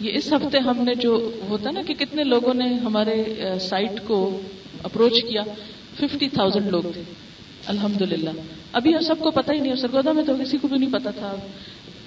یہ 0.00 0.16
اس 0.18 0.32
ہفتے 0.32 0.58
ہم 0.58 0.82
نے 0.84 0.94
جو 1.00 1.12
ہوتا 1.48 1.70
نا 1.70 1.82
کہ 1.86 1.94
کتنے 1.94 2.24
لوگوں 2.24 2.54
نے 2.54 2.72
ہمارے 2.84 3.16
سائٹ 3.62 4.00
کو 4.06 4.18
اپروچ 4.82 5.22
کیا 5.22 5.42
ففٹی 5.98 6.28
تھاؤزینڈ 6.28 6.70
لوگ 6.70 6.90
تھے۔ 6.92 7.02
الحمد 7.66 8.02
للہ 8.02 8.30
ابھی 8.72 8.92
سب 9.06 9.18
کو 9.18 9.30
پتا 9.30 9.52
ہی 9.52 9.58
نہیں 9.58 9.74
سرگودا 9.74 10.12
میں 10.12 10.24
تو 10.24 10.32
کسی 10.40 10.58
کو 10.58 10.68
بھی 10.68 10.78
نہیں 10.78 10.92
پتا 10.92 11.10
تھا۔ 11.10 11.36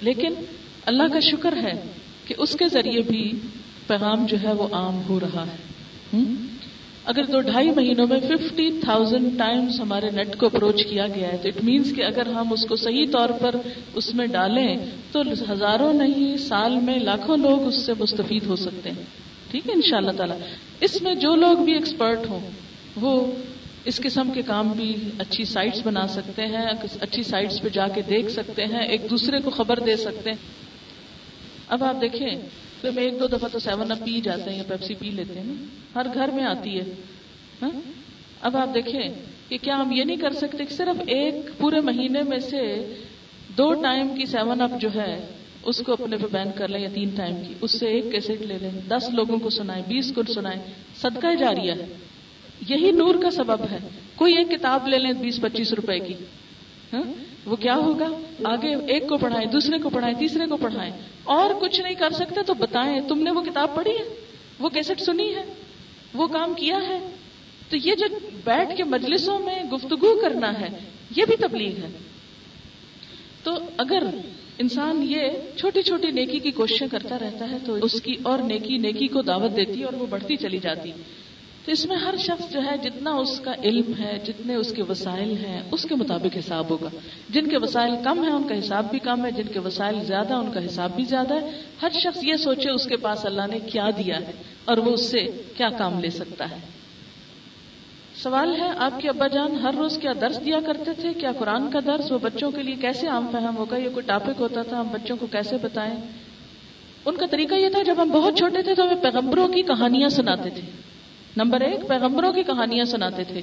لیکن 0.00 0.34
اللہ 0.86 1.02
کا 1.12 1.20
شکر 1.20 1.56
ہے 1.56 1.72
کہ 2.24 2.34
اس 2.38 2.56
کے 2.58 2.68
ذریعے 2.68 3.02
بھی 3.02 3.32
پیغام 3.86 4.26
جو 4.26 4.36
ہے 4.42 4.52
وہ 4.52 4.68
عام 4.72 5.02
ہو 5.08 5.20
رہا 5.20 5.46
ہے۔ 5.46 5.56
اگر 7.04 7.24
دو 7.24 7.40
ڈھائی 7.40 7.70
مہینوں 7.70 8.06
میں 8.06 8.20
ففٹی 8.20 8.70
تھاؤزینڈ 8.80 9.38
ٹائمز 9.38 9.80
ہمارے 9.80 10.10
نیٹ 10.10 10.36
کو 10.36 10.46
اپروچ 10.46 10.86
کیا 10.86 11.06
گیا 11.06 11.32
ہے، 11.32 11.36
تو 11.36 11.48
اٹ 11.48 11.64
مینس 11.64 11.92
کہ 11.96 12.02
اگر 12.02 12.26
ہم 12.26 12.52
اس 12.52 12.66
کو 12.66 12.76
صحیح 12.76 13.06
طور 13.12 13.28
پر 13.28 13.54
اس 13.94 14.14
میں 14.14 14.26
ڈالیں، 14.26 14.76
تو 15.12 15.22
ہزاروں 15.52 15.92
نہیں، 15.92 16.36
سال 16.36 16.76
میں 16.82 16.98
لاکھوں 16.98 17.36
لوگ 17.36 17.62
اس 17.62 17.82
سے 17.82 17.92
مستفید 17.98 18.42
ہو 18.46 18.56
سکتے 18.56 18.90
ہیں۔ 18.90 19.04
ٹھیک 19.50 19.66
ہے 19.66 19.72
ان 19.72 19.82
شاء 19.82 19.96
اللہ 19.96 20.10
تعالیٰ۔ 20.10 20.38
اس 20.80 21.02
میں 21.02 21.14
جو 21.14 21.34
لوگ 21.34 21.56
بھی 21.56 21.72
ایکسپرٹ 21.72 22.18
ہوں، 22.28 22.50
وہ 22.96 23.26
اس 23.86 23.96
قسم 23.96 24.30
کے 24.34 24.42
کام 24.42 24.68
بھی 24.68 24.96
اچھی 25.18 25.44
سائٹس 25.44 25.80
بنا 25.84 26.06
سکتے 26.06 26.42
ہیں، 26.42 26.66
اچھی 27.00 27.22
سائٹس 27.22 27.62
پہ 27.62 27.68
جا 27.68 27.88
کے 27.88 28.02
دیکھ 28.02 28.30
سکتے 28.30 28.64
ہیں، 28.64 28.86
ایک 28.86 29.10
دوسرے 29.10 29.40
کو 29.40 29.50
خبر 29.50 29.78
دے 29.78 29.96
سکتے 29.96 30.30
ہیں۔ 30.30 30.36
اب 31.68 31.84
آپ 31.84 32.00
دیکھیں 32.00 32.30
تو 32.80 32.92
میں 32.92 33.02
ایک 33.02 33.20
دو 33.20 33.26
دفعہ 33.26 33.48
تو 33.52 33.58
سیون 33.58 33.90
اپ 33.92 33.98
پی 34.04 34.20
جاتے 34.20 34.50
ہیں 34.50 34.56
یا 34.56 34.62
پیپسی 34.68 34.94
پی 34.94 35.10
لیتے 35.10 35.40
ہیں، 35.40 35.54
ہر 35.94 36.06
گھر 36.14 36.28
میں 36.28 36.44
آتی 36.44 36.80
ہے۔ 36.80 36.84
ہاں؟ 37.62 37.70
اب 38.40 38.56
آپ 38.56 38.74
دیکھیں 38.74 39.08
کہ 39.48 39.58
کیا 39.62 39.76
ہم 39.76 39.92
یہ 39.92 40.04
نہیں 40.04 40.16
کر 40.16 40.32
سکتے 40.32 40.64
کہ 40.64 40.74
صرف 40.74 41.02
ایک 41.06 41.34
پورے 41.58 41.80
مہینے 41.80 42.22
میں 42.22 42.38
سے 42.38 42.94
دو 43.58 43.72
ٹائم 43.82 44.08
کی 44.08 44.26
سیون 44.26 44.60
اپ 44.60 44.70
جو 44.80 44.88
ہے، 44.94 45.26
اس 45.62 45.78
کو 45.78 45.92
اپنے 45.92 46.16
پہ 46.16 46.26
بین 46.32 46.48
کر 46.54 46.68
لیں 46.68 46.80
یا 46.80 46.88
تین 46.94 47.10
ٹائم 47.16 47.36
کی، 47.48 47.54
اس 47.60 47.78
سے 47.78 47.86
ایک 47.86 48.04
کیسٹ 48.12 48.30
لے 48.30 48.58
لیں، 48.60 48.70
دس 48.88 49.10
لوگوں 49.12 49.38
کو 49.38 49.50
سنائیں، 49.50 49.82
بیس 49.88 50.12
کو 50.14 50.22
سنائیں، 50.34 50.60
صدقہ 51.00 51.34
جاریہ 51.38 51.72
ہے۔ 51.72 51.86
یہی 52.68 52.90
نور 52.90 53.14
کا 53.22 53.30
سبب 53.30 53.64
ہے۔ 53.70 53.78
کوئی 54.16 54.36
ایک 54.36 54.50
کتاب 54.50 54.88
لے 54.88 54.98
لیں 54.98 55.12
بیس 55.12 55.40
پچیس 55.40 55.72
روپے 55.72 55.98
کی۔ 55.98 56.14
ہاں؟ 56.92 57.02
وہ 57.46 57.56
کیا 57.56 57.76
ہوگا؟ 57.76 58.08
آگے 58.44 58.92
ایک 58.92 59.08
کو 59.08 59.16
پڑھائیں، 59.16 59.46
دوسرے 59.46 59.78
کو 59.78 59.90
پڑھائیں، 59.90 60.18
تیسرے 60.18 60.46
کو 60.46 60.56
پڑھائیں۔ 60.56 60.92
اور 61.24 61.50
کچھ 61.60 61.80
نہیں 61.80 61.94
کر 61.94 62.10
سکتے 62.10 62.42
تو 62.46 62.54
بتائیں، 62.54 63.00
تم 63.08 63.22
نے 63.22 63.30
وہ 63.30 63.42
کتاب 63.42 63.74
پڑھی 63.74 63.90
ہے؟ 63.90 64.14
وہ 64.58 64.68
کیسٹ 64.68 65.00
سنی 65.00 65.34
ہے؟ 65.34 65.44
وہ 66.14 66.26
کام 66.26 66.54
کیا 66.54 66.76
ہے؟ 66.76 67.10
تو 67.70 67.76
یہ 67.76 67.94
جو 67.94 68.04
بیٹھ 68.44 68.76
کے 68.76 68.84
مجلسوں 68.84 69.38
میں 69.38 69.62
گفتگو 69.72 70.20
کرنا 70.22 70.60
ہے، 70.60 70.68
یہ 71.16 71.24
بھی 71.24 71.36
تبلیغ 71.36 71.76
ہے۔ 71.76 71.98
تو 73.42 73.52
اگر 73.76 74.02
انسان 74.58 75.06
یہ 75.08 75.28
چھوٹی 75.56 75.82
چھوٹی 75.82 76.10
نیکی 76.10 76.38
کی 76.38 76.50
کوششیں 76.50 76.86
کرتا 76.90 77.18
رہتا 77.18 77.50
ہے 77.50 77.56
تو 77.66 77.74
اس 77.74 78.02
کی 78.02 78.14
اور 78.22 78.38
نیکی 78.38 78.78
نیکی 78.78 79.06
کو 79.06 79.22
دعوت 79.22 79.56
دیتی 79.56 79.80
ہے 79.80 79.84
اور 79.84 79.92
وہ 79.92 80.06
بڑھتی 80.06 80.36
چلی 80.36 80.58
جاتی۔ 80.62 80.92
تو 81.66 81.72
اس 81.72 81.86
میں 81.86 81.96
ہر 81.96 82.16
شخص 82.16 82.52
جو 82.52 82.60
ہے 82.64 82.76
جتنا 82.76 83.10
اس 83.10 83.40
کا 83.40 83.52
علم 83.64 83.92
ہے، 83.98 84.18
جتنے 84.24 84.54
اس 84.54 84.72
کے 84.72 84.82
وسائل 84.82 85.36
ہیں، 85.44 85.62
اس 85.72 85.82
کے 85.82 85.94
مطابق 85.94 86.36
حساب 86.36 86.70
ہوگا۔ 86.70 86.88
جن 87.30 87.46
کے 87.46 87.56
وسائل 87.58 87.94
کم 88.04 88.22
ہیں، 88.22 88.32
ان 88.32 88.48
کا 88.48 88.58
حساب 88.58 88.90
بھی 88.90 88.98
کم 88.98 89.24
ہے۔ 89.24 89.30
جن 89.30 89.46
کے 89.52 89.58
وسائل 89.58 90.04
زیادہ 90.04 90.34
ان 90.34 90.52
کا 90.52 90.66
حساب 90.66 90.96
بھی 90.96 91.04
زیادہ 91.04 91.34
ہے۔ 91.34 91.62
ہر 91.82 91.88
شخص 91.92 92.24
یہ 92.24 92.36
سوچے 92.36 92.70
اس 92.70 92.86
کے 92.86 92.96
پاس 92.96 93.26
اللہ 93.26 93.42
نے 93.50 93.58
کیا 93.58 93.90
دیا 93.90 94.16
ہے 94.16 94.32
اور 94.64 94.76
وہ 94.76 94.90
اس 94.90 95.10
سے 95.10 95.18
کیا 95.56 95.68
کام 95.68 96.00
لے 96.00 96.10
سکتا 96.10 96.50
ہے۔ 96.50 96.56
سوال 98.22 98.60
ہے، 98.60 98.70
آپ 98.78 99.00
کے 99.00 99.08
ابا 99.08 99.26
جان 99.26 99.54
ہر 99.54 99.74
روز 99.74 99.98
کیا 99.98 100.12
درس 100.20 100.44
دیا 100.44 100.60
کرتے 100.66 100.90
تھے؟ 101.00 101.14
کیا 101.14 101.32
قرآن 101.38 101.70
کا 101.70 101.80
درس؟ 101.86 102.12
وہ 102.12 102.18
بچوں 102.18 102.50
کے 102.50 102.62
لیے 102.62 102.74
کیسے 102.74 103.06
عام 103.06 103.26
فہم 103.32 103.56
ہوگا؟ 103.56 103.76
یہ 103.76 103.88
کوئی 103.88 104.06
ٹاپک 104.06 104.40
ہوتا 104.40 104.62
تھا، 104.62 104.80
ہم 104.80 104.88
بچوں 104.92 105.16
کو 105.16 105.26
کیسے 105.26 105.56
بتائیں؟ 105.62 105.94
ان 107.04 107.16
کا 107.16 107.26
طریقہ 107.26 107.54
یہ 107.54 107.68
تھا، 107.68 107.82
جب 107.82 108.02
ہم 108.02 108.10
بہت 108.10 108.38
چھوٹے 108.38 108.62
تھے 108.62 108.74
تو 108.74 108.82
ہمیں 108.82 109.02
پیغمبروں 109.02 109.48
کی 109.48 109.62
کہانیاں 109.62 110.08
سناتے 110.08 110.50
تھے۔ 110.50 110.95
نمبر 111.36 111.60
ایک 111.60 111.88
پیغمبروں 111.88 112.32
کی 112.32 112.42
کہانیاں 112.42 112.84
سناتے 112.84 113.24
تھے۔ 113.24 113.40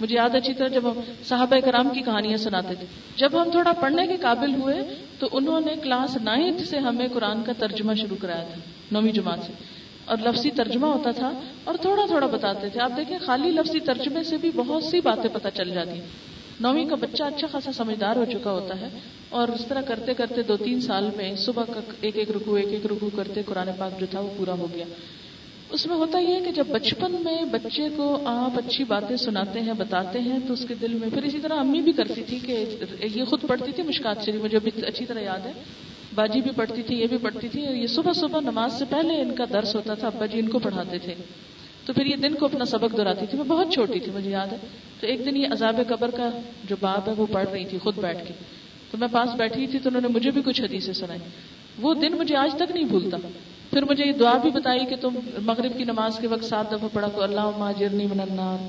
مجھے 0.00 0.16
یاد 0.16 0.34
اچھی 0.34 0.54
طرح 0.54 0.68
جب 0.68 0.90
ہم 0.90 1.00
صحابہ 1.24 1.56
کرام 1.64 1.88
کی 1.88 2.00
کہانیاں 2.00 2.36
سناتے 2.36 2.74
تھے۔ 2.74 2.86
جب 3.16 3.42
ہم 3.42 3.50
تھوڑا 3.50 3.72
پڑھنے 3.72 4.06
کے 4.06 4.16
قابل 4.16 4.54
ہوئے، 4.54 4.76
تو 5.18 5.28
انہوں 5.32 5.60
نے 5.60 5.74
کلاس 5.82 6.16
نائنتھ 6.16 6.62
سے 6.62 6.78
ہمیں 6.78 7.08
قرآن 7.12 7.42
کا 7.42 7.52
ترجمہ 7.58 7.94
شروع 7.94 8.16
کرایا 8.20 8.42
تھا، 8.42 8.60
نویں 8.92 9.12
جماعت 9.12 9.38
سے۔ 9.46 9.52
اور 10.04 10.16
لفظی 10.24 10.50
ترجمہ 10.50 10.86
ہوتا 10.86 11.10
تھا 11.10 11.30
اور 11.64 11.74
تھوڑا 11.74 12.06
تھوڑا 12.06 12.26
بتاتے 12.26 12.68
تھے۔ 12.68 12.80
آپ 12.80 12.92
دیکھیں، 12.96 13.18
خالی 13.18 13.50
لفظی 13.50 13.80
ترجمے 13.80 14.22
سے 14.22 14.36
بھی 14.36 14.50
بہت 14.56 14.84
سی 14.84 15.00
باتیں 15.00 15.30
پتہ 15.32 15.48
چل 15.54 15.70
جاتی 15.70 16.00
نویں 16.60 16.84
کا 16.84 16.94
بچہ 16.94 17.22
اچھا 17.22 17.46
خاصا 17.46 17.72
سمجھدار 17.72 18.16
ہو 18.16 18.24
چکا 18.24 18.50
ہوتا 18.50 18.80
ہے 18.80 18.88
اور 19.28 19.48
اس 19.48 19.66
طرح 19.68 19.80
کرتے 19.80 20.14
کرتے 20.14 20.42
دو 20.42 20.56
تین 20.56 20.80
سال 20.80 21.10
میں 21.16 21.36
صبح 21.36 21.64
کا 21.64 21.80
ایک 22.00 22.16
ایک 22.16 22.30
رکو 22.30 22.54
ایک 22.54 22.68
ایک 22.70 22.86
رکو 22.86 23.10
کرتے 23.16 23.42
قرآن 23.42 23.68
پاک 23.78 24.00
جو 24.00 24.06
تھا 24.10 24.20
وہ 24.20 24.30
پورا 24.36 24.52
ہو 24.52 24.66
گیا۔ 24.74 24.84
اس 25.70 25.86
میں 25.86 25.96
ہوتا 25.96 26.18
یہ 26.18 26.34
ہے 26.34 26.40
کہ 26.40 26.50
جب 26.50 26.64
بچپن 26.68 27.12
میں 27.12 27.44
بچے 27.44 27.88
کو 27.96 28.18
آپ 28.24 28.58
اچھی 28.58 28.84
باتیں 28.84 29.16
سناتے 29.16 29.60
ہیں، 29.60 29.72
بتاتے 29.72 30.20
ہیں، 30.20 30.38
تو 30.46 30.52
اس 30.52 30.64
کے 30.68 30.74
دل 30.74 30.94
میں 30.94 31.08
پھر 31.14 31.22
اسی 31.22 31.38
طرح 31.38 31.54
امی 31.56 31.82
بھی 31.82 31.92
کرتی 31.92 32.22
تھی 32.22 32.38
کہ 32.38 32.64
یہ 33.14 33.24
خود 33.24 33.40
پڑھتی 33.48 33.72
تھی 33.72 33.82
مشکات 33.82 34.24
شریف 34.24 34.40
مجھے 34.40 34.58
اچھی 34.86 35.06
طرح 35.06 35.20
یاد 35.20 35.46
ہے۔ 35.46 35.52
باجی 36.14 36.40
بھی 36.40 36.50
پڑھتی 36.50 36.82
تھی، 36.82 37.00
یہ 37.00 37.06
بھی 37.06 37.18
پڑھتی 37.18 37.48
تھی۔ 37.48 37.62
یہ 37.62 37.86
صبح 37.86 38.12
صبح 38.12 38.40
نماز 38.40 38.78
سے 38.78 38.84
پہلے 38.90 39.20
ان 39.20 39.34
کا 39.34 39.44
درس 39.52 39.74
ہوتا 39.74 39.94
تھا، 39.94 40.06
ابا 40.06 40.26
جی 40.26 40.38
ان 40.38 40.48
کو 40.48 40.58
پڑھاتے 40.58 40.98
تھے۔ 40.98 41.14
تو 41.86 41.92
پھر 41.92 42.06
یہ 42.06 42.16
دن 42.16 42.34
کو 42.34 42.46
اپنا 42.46 42.64
سبق 42.64 42.96
دہراتی 42.96 43.26
تھی۔ 43.26 43.38
میں 43.38 43.46
بہت 43.46 43.72
چھوٹی 43.72 44.00
تھی، 44.00 44.12
مجھے 44.14 44.30
یاد 44.30 44.46
ہے۔ 44.46 44.56
تو 45.00 45.06
ایک 45.06 45.26
دن 45.26 45.36
یہ 45.36 45.46
عذاب 45.50 45.80
قبر 45.88 46.10
کا 46.10 46.30
جو 46.64 46.76
باب 46.80 47.08
ہے، 47.08 47.12
وہ 47.16 47.26
پڑھ 47.32 47.48
رہی 47.52 47.64
تھی 47.64 47.78
خود 47.78 47.94
بیٹھ 47.96 48.28
کے۔ 48.28 48.34
تو 48.90 48.98
میں 48.98 49.08
پاس 49.12 49.28
بیٹھی 49.34 49.66
تھی 49.66 49.78
تو 49.78 49.88
انہوں 49.88 50.02
نے 50.02 50.08
مجھے 50.08 50.30
بھی 50.30 50.42
کچھ 50.44 50.62
حدیثیں 50.62 50.92
سنائی۔ 50.92 51.20
وہ 51.78 51.94
دن 51.94 52.12
مجھے 52.12 52.36
آج 52.36 52.54
تک 52.54 52.70
نہیں 52.74 52.84
بھولتا۔ 52.84 53.16
پھر 53.70 53.84
مجھے 53.84 54.04
یہ 54.04 54.12
دعا 54.12 54.36
بھی 54.36 54.50
بتائی 54.50 54.86
کہ 54.86 54.96
تم 55.00 55.14
مغرب 55.42 55.78
کی 55.78 55.84
نماز 55.84 56.18
کے 56.18 56.26
وقت 56.26 56.44
سات 56.44 56.72
دفعہ 56.72 56.88
پڑھا 56.92 57.08
تو 57.08 57.22
اللہ 57.22 57.50
ماجرنی 57.58 58.06
من 58.06 58.20
النار۔ 58.20 58.66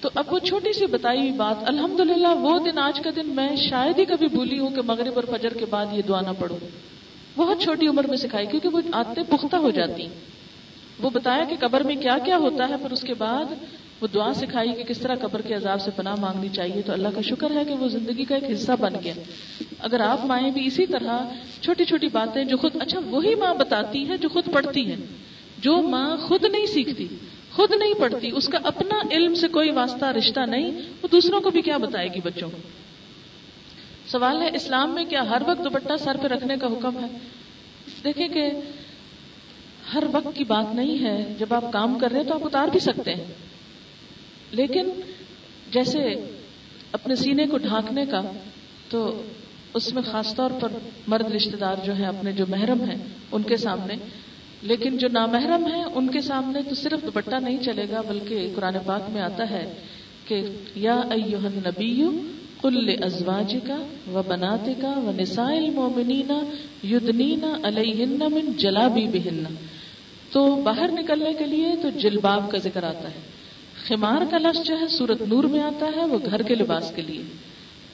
تو 0.00 0.08
اب 0.14 0.32
وہ 0.32 0.38
چھوٹی 0.38 0.72
سی 0.72 0.86
بتائی 0.86 1.18
ہوئی 1.18 1.32
بات 1.32 1.68
الحمد 1.68 2.00
وہ 2.40 2.58
دن، 2.58 2.78
آج 2.78 3.00
کا 3.00 3.10
دن 3.16 3.28
میں 3.28 3.56
شاید 3.56 3.98
ہی 3.98 4.04
کبھی 4.04 4.28
بھولی 4.28 4.58
ہوں 4.58 4.70
کہ 4.70 4.82
مغرب 4.82 5.12
اور 5.14 5.24
فجر 5.24 5.54
کے 5.54 5.66
بعد 5.70 5.86
یہ 5.92 6.02
دعا 6.08 6.20
نہ 6.20 6.30
پڑھوں۔ 6.38 6.58
بہت 7.36 7.60
چھوٹی 7.60 7.86
عمر 7.88 8.06
میں 8.06 8.16
سکھائی، 8.16 8.46
کیونکہ 8.46 8.68
وہ 8.68 8.80
آتے 8.92 9.20
پختہ 9.28 9.56
ہو 9.56 9.70
جاتی 9.70 10.06
وہ 11.02 11.10
بتایا 11.10 11.44
کہ 11.44 11.56
قبر 11.60 11.80
میں 11.80 11.94
کیا 11.94 12.16
کیا 12.24 12.36
ہوتا 12.36 12.68
ہے، 12.68 12.76
پھر 12.82 12.90
اس 12.90 13.02
کے 13.02 13.14
بعد 13.14 13.44
وہ 14.00 14.06
دعا 14.14 14.34
سکھائی 14.34 14.72
کہ 14.72 14.82
کس 14.82 14.98
طرح 14.98 15.14
قبر 15.20 15.42
کے 15.42 15.54
عذاب 15.54 15.80
سے 15.80 15.90
پناہ 15.96 16.14
مانگنی 16.20 16.48
چاہیے۔ 16.48 16.82
تو 16.82 16.92
اللہ 16.92 17.08
کا 17.14 17.20
شکر 17.20 17.50
ہے 17.50 17.64
کہ 17.64 17.74
وہ 17.74 17.88
زندگی 17.88 18.24
کا 18.24 18.34
ایک 18.34 18.50
حصہ 18.50 18.72
بن 18.80 18.92
گیا۔ 19.04 19.14
اگر 19.82 20.00
آپ 20.00 20.24
مائیں 20.24 20.50
بھی 20.50 20.66
اسی 20.66 20.86
طرح 20.86 21.18
چھوٹی 21.60 21.84
چھوٹی 21.84 22.08
باتیں 22.08 22.44
جو 22.44 22.56
خود 22.56 22.82
اچھا 22.82 23.00
وہی 23.06 23.34
ماں 23.34 23.54
بتاتی 23.54 24.08
ہے 24.08 24.16
جو 24.16 24.28
خود 24.28 24.44
پڑھتی 24.52 24.90
ہے 24.90 24.96
جو 25.58 25.82
ماں 25.82 26.16
خود 26.16 26.44
نہیں 26.44 26.66
سیکھتی، 26.66 27.08
خود 27.52 27.70
نہیں 27.70 27.94
پڑھتی، 27.94 28.30
اس 28.34 28.48
کا 28.48 28.58
اپنا 28.64 28.94
علم 29.10 29.34
سے 29.34 29.48
کوئی 29.48 29.70
واسطہ، 29.70 30.04
رشتہ 30.04 30.40
نہیں، 30.40 30.70
وہ 31.02 31.08
دوسروں 31.12 31.40
کو 31.40 31.50
بھی 31.50 31.62
کیا 31.62 31.76
بتائے 31.76 32.08
گی 32.08 32.20
بچوں 32.24 32.50
کو؟ 32.50 32.58
سوال 34.06 34.42
ہے، 34.42 34.50
اسلام 34.52 34.90
میں 34.90 35.04
کیا 35.04 35.30
ہر 35.30 35.42
وقت 35.46 35.64
دوپٹہ 35.64 35.92
سر 36.04 36.16
پہ 36.22 36.26
رکھنے 36.26 36.56
کا 36.60 36.66
حکم 36.66 37.04
ہے؟ 37.04 37.18
دیکھیں 38.04 38.28
کہ 38.28 38.50
ہر 39.94 40.02
وقت 40.12 40.36
کی 40.36 40.44
بات 40.44 40.74
نہیں 40.74 41.04
ہے، 41.04 41.34
جب 41.38 41.54
آپ 41.54 41.72
کام 41.72 41.98
کر 41.98 42.10
رہے 42.10 42.20
ہیں 42.20 42.26
تو 42.26 42.34
آپ 42.34 42.44
اتار 42.44 42.68
بھی 42.68 42.80
سکتے 42.80 43.14
ہیں۔ 43.14 43.24
لیکن 44.50 44.88
جیسے 45.70 46.14
اپنے 46.92 47.16
سینے 47.16 47.46
کو 47.46 47.58
ڈھانکنے 47.58 48.06
کا، 48.06 48.22
تو 48.88 49.22
اس 49.74 49.94
میں 49.94 50.02
خاص 50.02 50.34
طور 50.34 50.50
پر 50.60 50.68
مرد 51.06 51.34
رشتے 51.34 51.56
دار 51.56 51.74
جو 51.84 51.94
ہیں، 51.94 52.06
اپنے 52.06 52.32
جو 52.32 52.44
محرم 52.48 52.80
ہیں، 52.80 52.96
ان 53.32 53.42
کے 53.42 53.56
سامنے۔ 53.56 53.94
لیکن 54.62 54.98
جو 54.98 55.08
نامحرم 55.12 55.66
ہیں، 55.66 55.84
ان 55.84 56.10
کے 56.10 56.20
سامنے 56.20 56.62
تو 56.68 56.74
صرف 56.74 57.06
دوپٹہ 57.06 57.34
نہیں 57.34 57.58
چلے 57.62 57.86
گا، 57.90 58.00
بلکہ 58.00 58.52
قرآن 58.54 58.74
پاک 58.86 59.02
میں 59.10 59.22
آتا 59.22 59.50
ہے 59.50 59.72
کہ 60.24 60.42
یا 60.74 61.00
ایوہ 61.10 61.46
النبی 61.46 62.04
قل 62.60 63.04
ازواج 63.04 63.56
کا 63.66 63.76
و 64.12 64.22
بناتے 64.26 64.74
کا 64.80 64.88
و 64.88 65.12
نسائل 65.20 65.70
مومنینا 65.70 66.40
یدنینا 66.86 67.58
علیہن 67.62 68.18
من 68.18 68.52
جلابی 68.56 69.06
بہن 69.06 69.44
تو 70.32 70.54
باہر 70.54 70.90
نکلنے 70.92 71.34
کے 71.38 71.46
لیے 71.46 71.72
تو 71.82 71.90
جلباب 71.90 72.50
کا 72.50 72.58
ذکر 72.58 72.82
آتا 72.82 73.08
ہے۔ 73.08 73.20
خمار 73.88 74.22
کا 74.30 74.38
لفظ 74.38 74.62
جو 74.62 74.80
ہے 74.80 74.88
سورت 74.88 75.22
نور 75.22 75.44
میں 75.44 75.60
آتا 75.60 75.86
ہے، 75.96 76.04
وہ 76.04 76.18
گھر 76.30 76.42
کے 76.42 76.54
لباس 76.54 76.92
کے 76.96 77.02
لیے۔ 77.02 77.22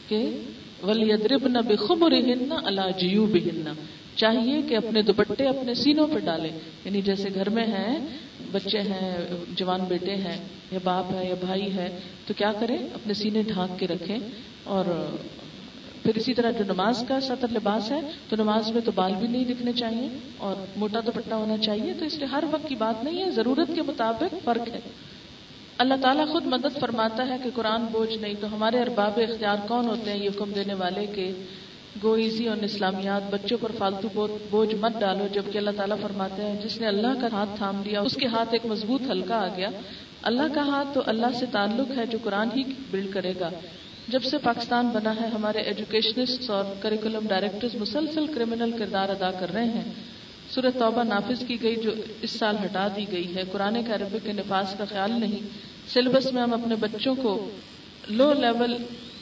کہ 0.09 0.43
ولیدربن 0.83 1.53
بخمرہن 1.53 2.53
علی 2.65 3.09
جیوبہن 3.09 3.73
چاہیے 4.17 4.63
کہ 4.63 4.75
اپنے 4.75 5.03
دوپٹے 5.03 5.45
اپنے 5.45 5.75
سینوں 5.75 6.07
پہ 6.07 6.19
ڈالیں 6.19 6.51
یعنی 6.85 7.03
جیسے 7.03 7.29
گھر 7.35 7.49
میں 7.49 7.67
ہیں، 7.67 7.99
بچے 8.53 8.81
ہیں، 8.81 9.17
جوان 9.57 9.81
بیٹے 9.89 10.15
ہیں، 10.15 10.45
یا 10.73 10.79
باپ 10.85 11.05
ہے، 11.13 11.29
یا 11.29 11.35
بھائی 11.41 11.75
ہے، 11.77 12.01
تو 12.27 12.35
کیا 12.35 12.53
کریں؟ 12.61 12.79
اپنے 12.95 13.15
سینے 13.15 13.43
ڈھانک 13.43 13.79
کے 13.79 13.87
رکھیں۔ 13.87 14.19
اور 14.65 14.85
پھر 16.03 16.15
اسی 16.15 16.35
طرح 16.35 16.51
جو 16.51 16.65
نماز 16.65 17.05
کا 17.09 17.21
سطر 17.21 17.49
لباس 17.53 17.91
ہے، 17.91 18.01
تو 18.29 18.37
نماز 18.37 18.71
میں 18.71 18.81
تو 18.85 18.93
بال 18.95 19.13
بھی 19.19 19.29
نہیں 19.29 19.45
دکھنے 19.45 19.73
چاہیے، 19.73 20.09
اور 20.39 20.55
موٹا 20.77 21.01
دوپٹا 21.01 21.37
ہونا 21.37 21.57
چاہیے، 21.57 21.93
تو 21.99 22.05
اس 22.05 22.15
لیے 22.15 22.27
ہر 22.27 22.45
وقت 22.51 22.69
کی 22.69 22.75
بات 22.75 23.05
نہیں 23.05 23.25
ہے، 23.25 23.31
ضرورت 23.31 23.71
کے 23.75 23.83
مطابق 23.83 24.35
فرق 24.45 24.69
ہے۔ 24.69 24.81
اللہ 25.79 25.95
تعالیٰ 26.03 26.29
خود 26.29 26.47
مدد 26.47 26.81
فرماتا 26.81 27.29
ہے 27.29 27.37
کہ 27.45 27.51
قرآن 27.55 27.85
بوجھ 27.93 28.17
نہیں 28.19 28.35
تو 28.41 28.55
ہمارے 28.55 28.81
ارباب 28.83 29.13
اختیار 29.17 29.57
کون 29.69 29.87
ہوتے 29.87 30.13
ہیں 30.13 30.25
یہ 30.25 30.31
حکم 30.37 30.51
دینے 30.51 30.75
والے 30.75 31.07
کے 31.07 31.33
گوئیزی 32.03 32.49
اور 32.49 32.57
اسلامیات 32.57 33.23
بچوں 33.31 33.59
پر 33.61 33.73
فالتو 33.79 34.27
بوجھ 34.51 34.75
مت 34.75 34.93
ڈالو، 35.01 35.27
جبکہ 35.33 35.59
اللہ 35.59 35.71
تعالیٰ 35.77 35.97
فرماتے 36.03 36.43
ہیں 36.43 36.55
جس 36.65 36.81
نے 36.81 36.87
اللہ 36.87 37.21
کا 37.21 37.27
ہاتھ 37.33 37.51
تھام 37.57 37.83
لیا، 37.85 38.01
اس 38.01 38.15
کے 38.15 38.27
ہاتھ 38.27 38.49
ایک 38.53 38.67
مضبوط 38.67 39.03
ہلکا 39.11 39.37
آ 39.37 39.49
گیا۔ 39.57 39.69
اللہ 40.23 40.55
کا 40.55 40.61
ہاتھ 40.61 40.89
تو 40.95 41.03
اللہ 41.07 41.27
سے 41.35 41.47
تعلق 41.53 41.99
ہے 41.99 42.07
جو 42.07 42.19
قرآن 42.23 42.49
ہی 42.57 42.65
بلڈ 42.91 43.15
کرے 43.15 43.33
گا۔ 43.41 43.51
جب 44.09 44.23
سے 44.23 44.39
پاکستان 44.39 44.89
بنا 44.89 45.13
ہے، 45.21 45.27
ہمارے 45.27 45.59
ایجوکیشنسٹ 45.59 46.51
اور 46.51 46.65
کریکولم 46.81 47.27
ڈائریکٹرز 47.29 47.75
مسلسل 47.75 48.27
کرمنل 48.27 48.71
کردار 48.79 49.09
ادا 49.09 49.31
کر 49.31 49.53
رہے 49.53 49.65
ہیں۔ 49.65 50.16
صورت 50.57 50.79
توبہ 50.79 51.03
نافذ 51.03 51.47
کی 51.47 51.63
گئی 51.63 51.77
جو 51.77 51.91
اس 52.23 52.31
سال 52.31 52.57
ہٹا 52.65 52.89
دی 52.97 53.05
گئی 53.13 53.35
ہے۔ 53.35 53.43
قرآن 53.53 53.85
کے 53.85 53.93
عربی 53.93 54.19
کے 54.25 54.33
نفاذ 54.33 54.77
کا 54.79 54.85
خیال 54.85 55.13
نہیں۔ 55.21 55.49
سلیبس 55.89 56.33
میں 56.33 56.43
ہم 56.43 56.53
اپنے 56.53 56.75
بچوں 56.75 57.15
کو 57.15 57.51
لو 58.09 58.33
لیول 58.33 58.77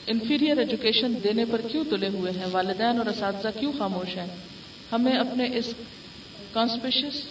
انفیریئر 0.07 0.57
ایجوکیشن 0.57 1.13
دینے 1.23 1.45
پر 1.51 1.61
کیوں 1.71 1.83
تلے 1.89 2.07
ہوئے 2.07 2.31
ہیں؟ 2.31 2.45
والدین 2.51 2.97
اور 2.97 3.05
اساتذہ 3.05 3.47
کیوں 3.59 3.71
خاموش 3.77 4.17
ہیں؟ 4.17 4.27
ہمیں 4.91 5.13
اپنے 5.13 5.47
اس 5.53 5.73
کانسپیشس 6.53 7.21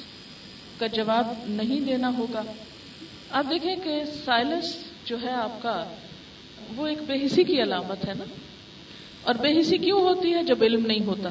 کا 0.78 0.86
جواب 0.86 1.32
نہیں 1.46 1.80
دینا 1.80 2.16
ہوگا۔ 2.18 2.42
آپ 3.30 3.44
دیکھیں 3.50 3.76
کہ 3.84 4.02
سائلس 4.24 4.76
جو 5.04 5.16
ہے 5.22 5.30
آپ 5.30 5.62
کا، 5.62 5.84
وہ 6.76 6.86
ایک 6.86 6.98
بے 7.06 7.26
حسی 7.26 7.44
کی 7.44 7.62
علامت 7.62 8.08
ہے 8.08 8.14
نا۔ 8.18 8.24
اور 9.22 9.34
بے 9.34 9.60
حسی 9.60 9.78
کیوں 9.78 10.00
ہوتی 10.00 10.34
ہے 10.34 10.42
جب 10.42 10.58
علم 10.62 10.86
نہیں 10.86 11.06
ہوتا؟ 11.06 11.28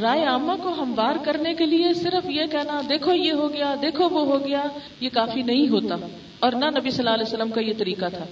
رائے 0.00 0.24
عامہ 0.24 0.52
کو 0.62 0.68
ہموار 0.68 1.14
کرنے 1.24 1.54
کے 1.54 1.66
لیے 1.66 1.94
صرف 1.94 2.30
یہ 2.30 2.42
کہنا، 2.52 2.80
دیکھو 2.88 3.14
یہ 3.14 3.32
ہو 3.32 3.52
گیا، 3.52 3.74
دیکھو 3.82 4.08
وہ 4.08 4.26
ہو 4.26 4.46
گیا، 4.46 4.64
یہ 5.00 5.08
کافی 5.12 5.42
نہیں 5.42 5.68
ہوتا۔ 5.68 6.06
اور 6.38 6.52
نہ 6.52 6.64
نبی 6.64 6.90
صلی 6.90 6.98
اللہ 6.98 7.10
علیہ 7.10 7.34
وسلم 7.34 7.50
کا 7.50 7.60
یہ 7.60 7.72
طریقہ 7.78 8.04
تھا 8.10 8.24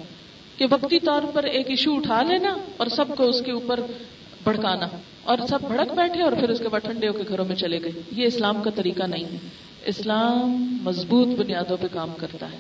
کہ 0.57 0.67
وقتی 0.71 0.99
طور 1.01 1.23
پر 1.33 1.43
ایک 1.45 1.71
ایشو 1.71 1.97
اٹھا 1.97 2.23
لینا 2.23 2.55
اور 2.77 2.87
سب 2.87 3.05
کو 3.17 3.25
اس 3.25 3.43
کے 3.43 3.53
اوپر 3.53 3.81
بھڑکانا۔ 4.45 4.89
اور 5.25 5.39
سب 5.49 5.59
بھڑک 5.67 5.93
بیٹھے 5.95 6.23
اور 6.23 6.33
پھر 6.33 6.49
اس 6.49 6.59
کے 6.59 6.69
بعد 6.69 6.81
ٹھنڈے 6.81 7.09
ہو 7.09 7.13
کے 7.13 7.23
گھروں 7.29 7.45
میں 7.45 7.57
چلے 7.57 7.83
گئے۔ 7.83 7.93
یہ 8.13 8.27
اسلام 8.27 8.63
کا 8.63 8.71
طریقہ 8.71 9.03
نہیں 9.03 9.25
ہے۔ 9.25 9.39
اسلام 9.85 10.79
مضبوط 10.83 11.29
بنیادوں 11.29 11.77
پہ 11.81 11.87
کام 11.93 12.13
کرتا 12.17 12.53
ہے۔ 12.53 12.59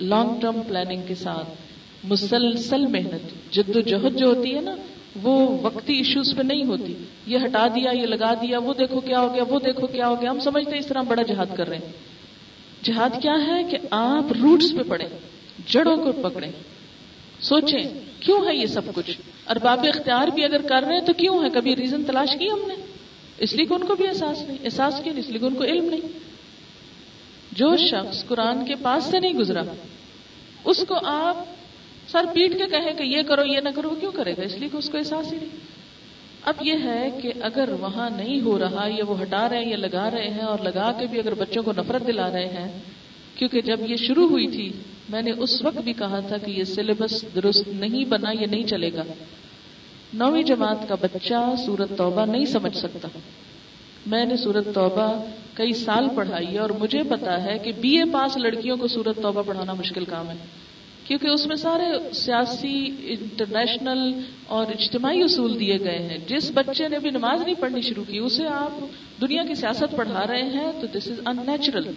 لانگ 0.00 0.40
ٹرم 0.40 0.60
پلاننگ 0.68 1.02
کے 1.08 1.14
ساتھ 1.14 1.48
مسلسل 2.04 2.86
محنت، 2.86 3.52
جد 3.52 3.76
و 3.76 3.80
جہد 3.80 4.16
جو 4.16 4.26
ہوتی 4.26 4.54
ہے 4.54 4.60
نا 4.60 4.76
وہ 5.22 5.58
وقتی 5.62 5.96
ایشوز 5.96 6.36
پہ 6.36 6.42
نہیں 6.42 6.64
ہوتی۔ 6.64 6.94
یہ 7.26 7.38
ہٹا 7.44 7.66
دیا، 7.74 7.90
یہ 7.90 8.06
لگا 8.06 8.34
دیا، 8.34 8.58
وہ 8.58 8.74
دیکھو 8.74 9.00
کیا 9.00 9.20
ہو 9.20 9.34
گیا، 9.34 9.42
وہ 9.48 9.60
دیکھو 9.60 9.86
کیا 9.86 10.08
ہو 10.08 10.20
گیا۔ 10.20 10.30
ہم 10.30 10.40
سمجھتے 10.40 10.70
ہیں 10.70 10.78
اس 10.78 10.86
طرح 10.86 11.02
بڑا 11.02 11.22
جہاد 11.22 11.46
کر 11.56 11.68
رہے 11.68 11.76
ہیں۔ 11.76 11.92
جہاد 12.82 13.22
کیا 13.22 13.34
ہے 13.46 13.64
کہ 13.70 13.78
آپ 13.90 14.32
روٹس 14.32 14.72
پہ 14.72 14.82
پڑے، 14.88 15.04
جڑوں 15.66 15.96
کو 15.96 16.12
پکڑے۔ 16.12 16.50
سوچیں، 17.40 17.82
کیوں 18.20 18.46
ہے 18.48 18.56
یہ 18.56 18.66
سب 18.66 18.82
کچھ؟ 18.94 19.10
اور 19.44 19.56
باب 19.56 19.86
اختیار 19.94 20.28
بھی 20.28 20.44
اگر 20.44 20.62
کر 20.62 20.84
رہے 20.88 20.94
ہیں 20.94 21.06
تو 21.06 21.12
کیوں 21.12 21.44
ہے؟ 21.44 21.48
کبھی 21.50 21.76
ریزن 21.76 22.04
تلاش 22.04 22.28
کی 22.38 22.50
ہم 22.50 22.60
نے؟ 22.66 22.74
اس 23.38 23.52
لیے 23.52 23.64
کہ 23.64 23.74
ان 23.74 23.84
کو 23.84 23.94
بھی 23.94 24.08
احساس 24.08 24.42
نہیں، 24.42 24.58
احساس 24.64 25.00
کیا 25.04 25.12
اس 25.16 25.28
لیے 25.28 25.38
کہ 25.38 25.44
ان 25.44 25.54
کو 25.54 25.64
علم 25.64 25.84
نہیں۔ 25.84 26.18
جو 27.52 27.76
شخص 27.76 28.24
قرآن 28.24 28.64
کے 28.64 28.74
پاس 28.82 29.04
سے 29.04 29.20
نہیں 29.20 29.32
گزرا، 29.32 29.62
اس 30.64 30.84
کو 30.88 30.94
آپ 31.04 31.36
سر 32.12 32.24
پیٹ 32.34 32.58
کے 32.58 32.66
کہیں 32.66 32.92
کہ 32.98 33.02
یہ 33.02 33.22
کرو، 33.22 33.44
یہ 33.44 33.60
نہ 33.60 33.68
کرو 33.74 33.90
کیوں 34.00 34.12
کرے 34.12 34.32
گا؟ 34.38 34.42
اس 34.42 34.54
لیے 34.54 34.68
کہ 34.72 34.76
اس 34.76 34.90
کو 34.90 34.98
احساس 34.98 35.32
ہی 35.32 35.38
نہیں۔ 35.38 35.48
اب 36.42 36.54
یہ 36.60 36.72
ہے 36.84 37.10
کہ 37.22 37.32
اگر 37.40 37.68
وہاں 37.80 38.10
نہیں 38.10 38.40
ہو 38.40 38.58
رہا، 38.58 38.86
یا 38.86 39.04
وہ 39.08 39.22
ہٹا 39.22 39.48
رہے 39.48 39.58
ہیں 39.58 39.70
یا 39.70 39.76
لگا 39.76 40.10
رہے 40.10 40.28
ہیں، 40.30 40.42
اور 40.42 40.58
لگا 40.58 40.92
کے 40.92 41.06
بھی 41.06 41.18
اگر 41.18 41.34
بچوں 41.34 41.62
کو 41.62 41.72
نفرت 41.72 42.06
دلا 42.06 42.30
رہے 42.32 42.46
ہیں، 42.46 42.78
کیونکہ 43.34 43.60
جب 43.60 43.80
یہ 43.88 43.96
شروع 43.96 44.28
ہوئی 44.28 44.46
تھی، 44.46 44.72
میں 45.08 45.22
نے 45.22 45.30
اس 45.30 45.62
وقت 45.62 45.78
بھی 45.78 45.92
کہا 45.92 46.20
تھا 46.20 46.36
کہ 46.36 46.50
یہ 46.50 46.64
سلیبس 46.64 47.24
درست 47.34 47.68
نہیں 47.68 48.04
بنا، 48.04 48.30
یہ 48.30 48.46
نہیں 48.46 48.62
چلے 48.62 48.92
گا۔ 48.92 49.02
نویں 50.14 50.42
جماعت 50.42 50.88
کا 50.88 50.94
بچہ 50.94 51.54
سورت 51.66 51.92
توبہ 51.98 52.26
نہیں 52.26 52.44
سمجھ 52.44 52.76
سکتا۔ 52.76 53.08
میں 54.06 54.24
نے 54.24 54.36
سورت 54.36 54.74
توبہ 54.74 55.24
کئی 55.54 55.72
سال 55.72 56.08
پڑھائی 56.14 56.46
ہے 56.46 56.58
اور 56.58 56.70
مجھے 56.70 57.02
پتا 57.02 57.44
ہے 57.44 57.58
کہ 57.58 57.72
بی 57.80 57.98
اے 57.98 58.04
پاس 58.12 58.36
لڑکیوں 58.36 58.76
کو 58.76 58.88
سورت 58.88 59.16
توبہ 59.22 59.42
پڑھانا 59.42 59.72
مشکل 59.72 60.04
کام 60.04 60.30
ہے۔ 60.30 60.36
کیونکہ 61.12 61.28
اس 61.28 61.46
میں 61.46 61.56
سارے 61.56 62.14
سیاسی 62.14 62.90
انٹرنیشنل 63.04 64.12
اور 64.46 64.66
اجتماعی 64.66 65.22
اصول 65.22 65.60
دیے 65.60 65.78
گئے 65.80 65.98
ہیں۔ 65.98 66.18
جس 66.26 66.50
بچے 66.54 66.88
نے 66.88 66.98
بھی 66.98 67.10
نماز 67.10 67.42
نہیں 67.42 67.54
پڑھنی 67.60 67.80
شروع 67.80 68.04
کی، 68.08 68.18
اسے 68.18 68.46
آپ 68.46 68.80
دنیا 69.20 69.42
کی 69.44 69.54
سیاست 69.54 69.96
پڑھا 69.96 70.26
رہے 70.26 70.42
ہیں 70.42 70.72
تو 70.80 70.86
دس 70.86 71.08
از 71.08 71.20
ان 71.26 71.36
نیچرل 71.46 71.90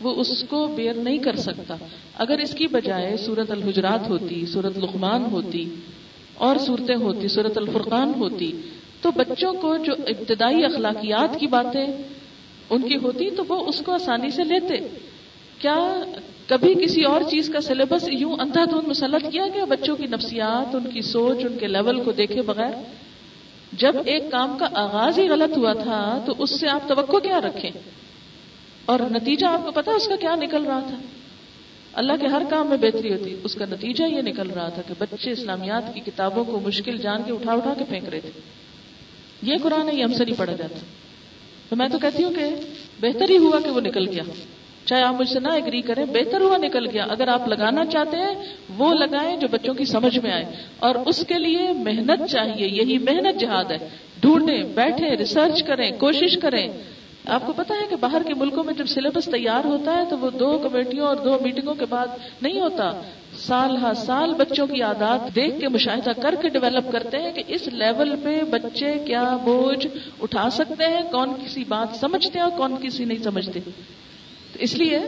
وہ 0.00 0.14
اس 0.14 0.44
کو 0.48 0.66
بیئر 0.66 0.94
نہیں 0.94 1.18
کر 1.18 1.36
سکتا۔ 1.36 1.76
اگر 2.14 2.38
اس 2.38 2.54
کی 2.54 2.66
بجائے 2.66 3.16
سورت 3.16 3.50
الحجرات 3.50 4.08
ہوتی، 4.08 4.46
سورت 4.46 4.78
لقمان 4.78 5.24
ہوتی، 5.24 5.64
اور 6.34 6.56
صورتیں 6.56 6.96
ہوتی، 6.96 7.28
سورت 7.28 7.58
الفرقان 7.58 8.12
ہوتی، 8.16 8.52
تو 9.02 9.10
بچوں 9.10 9.54
کو 9.54 9.76
جو 9.76 9.92
ابتدائی 9.92 10.64
اخلاقیات 10.64 11.40
کی 11.40 11.46
باتیں 11.46 11.86
ان 12.70 12.82
کی 12.82 12.96
ہوتی 12.96 13.30
تو 13.30 13.44
وہ 13.48 13.64
اس 13.66 13.82
کو 13.84 13.92
آسانی 13.92 14.30
سے 14.30 14.44
لیتے۔ 14.44 14.88
کیا 15.58 16.02
کبھی 16.50 16.74
کسی 16.74 17.02
اور 17.02 17.20
چیز 17.30 17.48
کا 17.48 17.60
سلیبس 17.60 18.04
یوں 18.08 18.36
اندھا 18.38 18.64
دھند 18.64 18.88
مسلط 18.88 19.32
کیا 19.32 19.44
گیا 19.54 19.64
بچوں 19.64 19.96
کی 19.96 20.06
نفسیات، 20.06 20.74
ان 20.74 20.90
کی 20.90 21.02
سوچ، 21.02 21.44
ان 21.44 21.58
کے 21.58 21.66
لیول 21.66 22.00
کو 22.00 22.12
دیکھے 22.12 22.42
بغیر؟ 22.42 22.72
جب 23.72 23.92
ایک 24.06 24.30
کام 24.30 24.56
کا 24.58 24.68
آغاز 24.72 25.18
ہی 25.18 25.28
غلط 25.28 25.58
ہوا 25.58 25.72
تھا، 25.72 26.22
تو 26.26 26.34
اس 26.38 26.60
سے 26.60 26.68
آپ 26.68 26.88
توقع 26.88 27.16
کیا 27.16 27.40
رکھیں؟ 27.40 27.70
اور 28.84 29.00
نتیجہ 29.10 29.46
آپ 29.46 29.64
کو 29.64 29.70
پتا 29.70 29.92
اس 29.92 30.08
کا 30.08 30.16
کیا 30.16 30.34
نکل 30.34 30.62
رہا 30.62 30.80
تھا؟ 30.88 30.96
اللہ 31.92 32.12
کے 32.20 32.26
ہر 32.26 32.42
کام 32.50 32.68
میں 32.68 32.76
بہتری 32.76 33.12
ہوتی۔ 33.12 33.36
اس 33.44 33.54
کا 33.54 33.64
نتیجہ 33.64 34.04
یہ 34.04 34.22
نکل 34.22 34.50
رہا 34.50 34.68
تھا 34.68 34.82
کہ 34.82 34.94
بچے 34.98 35.30
اسلامیات 35.30 35.94
کی 35.94 36.00
کتابوں 36.00 36.44
کو 36.44 36.60
مشکل 36.60 36.96
جان 36.96 37.22
کے 37.22 37.32
اٹھا 37.32 37.52
اٹھا 37.52 37.74
کے 37.78 37.84
پھینک 37.88 38.08
رہے 38.08 38.20
تھے۔ 38.20 38.40
یہ 39.42 39.54
قرآن 39.62 39.88
ہے 39.88 39.94
یہ 39.94 40.04
ہم 40.04 40.12
سے 40.12 40.24
نہیں 40.24 40.38
پڑھا 40.38 40.52
جاتا۔ 40.52 40.78
تو 41.68 41.76
میں 41.76 41.88
تو 41.88 41.98
کہتی 41.98 42.24
ہوں 42.24 42.34
کہ 42.34 42.44
بہتر 43.00 43.30
ہی 43.30 43.36
ہوا 43.36 43.60
کہ 43.60 43.70
وہ 43.70 43.80
نکل 43.80 44.08
گیا۔ 44.08 44.22
چاہے 44.84 45.02
آپ 45.02 45.14
مجھ 45.14 45.28
سے 45.28 45.40
نہ 45.40 45.48
اگری 45.48 45.80
کریں، 45.80 46.04
بہتر 46.04 46.40
ہوا 46.40 46.56
نکل 46.56 46.90
گیا۔ 46.90 47.06
اگر 47.10 47.28
آپ 47.28 47.48
لگانا 47.48 47.86
چاہتے 47.86 48.16
ہیں، 48.16 48.34
وہ 48.78 48.94
لگائیں 48.94 49.36
جو 49.36 49.48
بچوں 49.48 49.74
کی 49.74 49.84
سمجھ 49.84 50.18
میں 50.18 50.32
آئے۔ 50.32 50.44
اور 50.78 50.94
اس 50.94 51.24
کے 51.28 51.34
لیے 51.38 51.72
محنت 51.72 52.30
چاہیے، 52.30 52.68
یہی 52.68 52.98
محنت 52.98 53.40
جہاد 53.40 53.64
ہے۔ 53.70 53.88
ڈھونڈیں 54.20 54.62
بیٹھے 54.64 55.16
ریسرچ 55.16 55.62
کریں، 55.62 55.90
کوشش 55.98 56.38
کریں۔ 56.38 56.68
آپ 57.24 57.46
کو 57.46 57.52
پتا 57.52 57.74
ہے 57.74 57.86
کہ 57.90 57.96
باہر 57.96 58.22
کے 58.26 58.34
ملکوں 58.34 58.64
میں 58.64 58.74
جب 58.74 58.86
سلیبس 58.86 59.24
تیار 59.24 59.66
ہوتا 59.66 59.98
ہے، 59.98 60.02
تو 60.10 60.18
وہ 60.18 60.30
دو 60.30 60.58
کمیٹیوں 60.58 61.06
اور 61.06 61.16
دو 61.16 61.38
میٹنگوں 61.42 61.74
کے 61.74 61.84
بعد 61.84 62.06
نہیں 62.42 62.60
ہوتا۔ 62.60 63.02
سال 63.38 63.76
ہر 63.76 63.94
سال 63.94 64.34
بچوں 64.34 64.66
کی 64.66 64.82
عادات 64.82 65.36
دیکھ 65.36 65.60
کے 65.60 65.68
مشاہدہ 65.68 66.20
کر 66.20 66.34
کے 66.42 66.48
ڈیولپ 66.48 66.92
کرتے 66.92 67.18
ہیں 67.18 67.32
کہ 67.32 67.42
اس 67.46 67.68
لیول 67.68 68.14
پہ 68.22 68.42
بچے 68.50 68.94
کیا 69.06 69.36
بوجھ 69.36 69.86
اٹھا 70.20 70.50
سکتے 70.50 70.84
ہیں، 70.84 71.02
کون 71.10 71.32
کسی 71.44 71.64
بات 71.68 71.96
سمجھتے 71.96 72.38
ہیں 72.38 72.46
اور 72.46 72.58
کون 72.58 72.74
کسی 72.82 73.04
نہیں 73.04 73.22
سمجھتے۔ 73.22 73.60
اس 74.54 74.74
لیے 74.74 74.98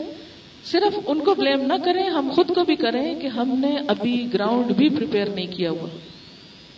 صرف 0.65 0.99
ان 1.05 1.19
کو 1.19 1.35
بلیم 1.35 1.61
نہ 1.61 1.73
کریں، 1.85 2.03
ہم 2.03 2.31
خود 2.35 2.55
کو 2.55 2.63
بھی 2.63 2.75
کریں 2.75 3.19
کہ 3.19 3.27
ہم 3.27 3.59
نے 3.59 3.75
ابھی 3.87 4.27
گراؤنڈ 4.33 4.65
بھی 4.65 4.89
پریپیئر 4.89 5.29
نہیں 5.29 5.47
کیا 5.47 5.69
ہوا۔ 5.69 5.87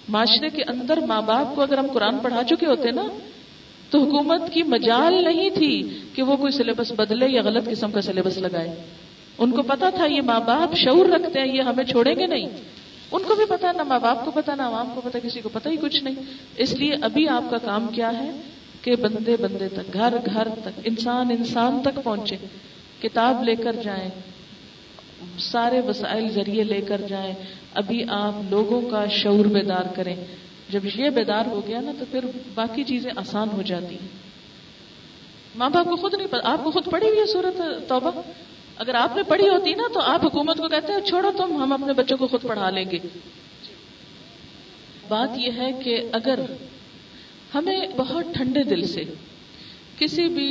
معاشرے 0.10 0.50
کے 0.50 0.64
اندر 0.68 0.98
ماں 0.98 1.22
باپ 1.22 1.56
کو 1.56 1.62
اگر 1.62 1.78
ہم 1.78 1.88
قرآن 1.88 2.18
پڑھا 2.18 2.44
چکے 2.44 2.66
ہوتے 2.66 2.92
نا، 2.92 3.04
تو 3.90 4.00
حکومت 4.00 4.42
کی 4.54 4.64
مجال 4.64 5.24
نہیں 5.24 5.50
تھی 5.50 6.00
کہ 6.14 6.24
وہ 6.24 6.38
کوئی 6.38 6.52
سلیبس 6.52 6.92
بدلے 6.92 7.28
یا 7.30 7.42
غلط 7.42 7.70
قسم 7.70 7.92
کا 7.92 8.02
سلیبس 8.02 8.38
لگائے۔ 8.38 8.76
ان 9.38 9.52
کو 9.52 9.62
پتا 9.62 9.90
تھا 9.90 10.06
یہ 10.06 10.22
ماں 10.22 10.40
باپ 10.40 10.76
شعور 10.76 11.06
رکھتے 11.06 11.40
ہیں، 11.40 11.56
یہ 11.56 11.62
ہمیں 11.62 11.84
چھوڑیں 11.84 12.16
گے 12.16 12.28
نہیں۔ 12.28 12.46
ان 13.12 13.22
کو 13.28 13.36
بھی 13.36 13.46
پتا، 13.46 13.72
نہ 13.72 13.84
ماں 13.84 14.00
باپ 14.00 14.26
کو 14.26 14.32
پتا، 14.32 14.56
نہ 14.56 14.62
عوام 14.62 14.90
کو 14.96 15.02
پتا، 15.02 15.20
کسی 15.20 15.42
کو 15.42 15.50
پتا 15.50 15.70
ہی 15.70 15.76
کچھ 15.82 16.04
نہیں۔ 16.04 16.16
اس 16.58 16.74
لیے 16.74 16.96
ابھی 17.02 17.28
آپ 17.28 17.44
کا 17.50 17.58
کام 17.58 17.88
کیا 17.88 18.24
ہے؟ 18.24 18.32
کہ 18.86 18.96
بندے 18.96 19.38
بندے 19.38 19.70
تک، 19.70 19.94
گھر 19.94 20.14
گھر 20.26 20.48
تک، 20.64 20.80
انسان 20.84 21.30
انسان 21.30 21.82
تک 21.84 22.04
پہنچے، 22.04 22.36
کتاب 23.02 23.44
لے 23.44 23.56
کر 23.56 23.76
جائیں، 23.84 24.10
سارے 25.40 25.82
وسائل 25.82 26.30
ذریعے 26.30 26.64
لے 26.64 26.82
کر 26.82 27.02
جائیں۔ 27.10 27.34
ابھی 27.74 28.04
آپ 28.10 28.34
لوگوں 28.50 28.82
کا 28.82 29.06
شعور 29.08 29.46
بیدار 29.46 29.84
کریں۔ 29.96 30.16
جب 30.70 30.80
یہ 30.96 31.10
بیدار 31.10 31.46
ہو 31.46 31.62
گیا 31.68 31.82
نا، 31.82 31.92
تو 32.00 32.06
پھر 32.12 32.26
باقی 32.54 32.84
چیزیں 32.84 33.12
آسان 33.16 33.50
ہو 33.54 33.62
جاتی 33.62 33.96
ہیں۔ 33.96 34.08
ماں 35.56 35.70
باپ 35.70 35.86
کو 35.86 35.96
خود 35.96 36.14
نہیں 36.14 36.28
پتا، 36.28 36.52
آپ 36.52 36.64
کو 36.64 36.72
خود 36.72 36.86
پڑھی 36.86 37.08
ہوئی 37.08 37.20
ہے 37.20 37.26
صورت 37.26 37.62
توبہ؟ 37.90 38.22
اگر 38.78 38.96
آپ 38.96 39.16
نے 39.16 39.24
پڑھی 39.24 39.50
ہوتی 39.50 39.74
نا، 39.74 39.84
تو 39.94 40.00
آپ 40.00 40.26
حکومت 40.26 40.58
کو 40.58 40.68
کہتے 40.68 40.94
ہیں، 40.94 41.00
چھوڑو 41.00 41.32
تم، 41.38 41.64
ہم 41.64 41.74
اپنے 41.74 41.94
بچوں 41.94 42.18
کو 42.18 42.28
خود 42.28 42.42
پڑھا 42.42 42.70
لیں 42.70 42.86
گے۔ 42.92 43.00
بات 45.08 45.38
یہ 45.38 45.52
ہے 45.58 45.72
کہ 45.84 46.10
اگر 46.12 46.40
ہمیں 47.56 47.80
بہت 47.98 48.34
ٹھنڈے 48.34 48.64
دل 48.64 48.86
سے، 48.88 49.04
کسی 50.00 50.28
بھی 50.30 50.50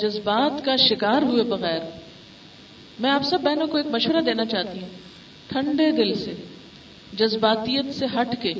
جذبات 0.00 0.64
کا 0.64 0.74
شکار 0.78 1.22
ہوئے 1.22 1.42
بغیر، 1.44 1.80
میں 2.98 3.10
آپ 3.10 3.22
سب 3.22 3.40
بہنوں 3.42 3.66
کو 3.66 3.76
ایک 3.76 3.86
مشورہ 3.86 4.20
دینا 4.20 4.44
چاہتی 4.44 4.80
ہوں، 4.80 4.88
ٹھنڈے 5.48 5.90
دل 5.92 6.14
سے، 6.14 6.34
جذباتیت 7.12 7.94
سے 7.94 8.06
ہٹ 8.14 8.34
کے 8.42 8.52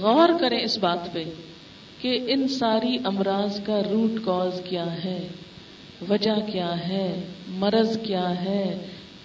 غور 0.00 0.28
کریں 0.40 0.58
اس 0.60 0.76
بات 0.78 1.12
پہ 1.12 1.24
کہ 1.98 2.18
ان 2.28 2.46
ساری 2.48 2.96
امراض 3.04 3.60
کا 3.66 3.80
روٹ 3.82 4.24
کاز 4.24 4.60
کیا 4.64 4.86
ہے، 5.04 5.18
وجہ 6.08 6.34
کیا 6.46 6.72
ہے، 6.88 7.08
مرض 7.56 7.98
کیا 8.02 8.28
ہے، 8.42 8.62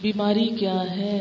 بیماری 0.01 0.47
کیا 0.59 0.79
ہے 0.95 1.17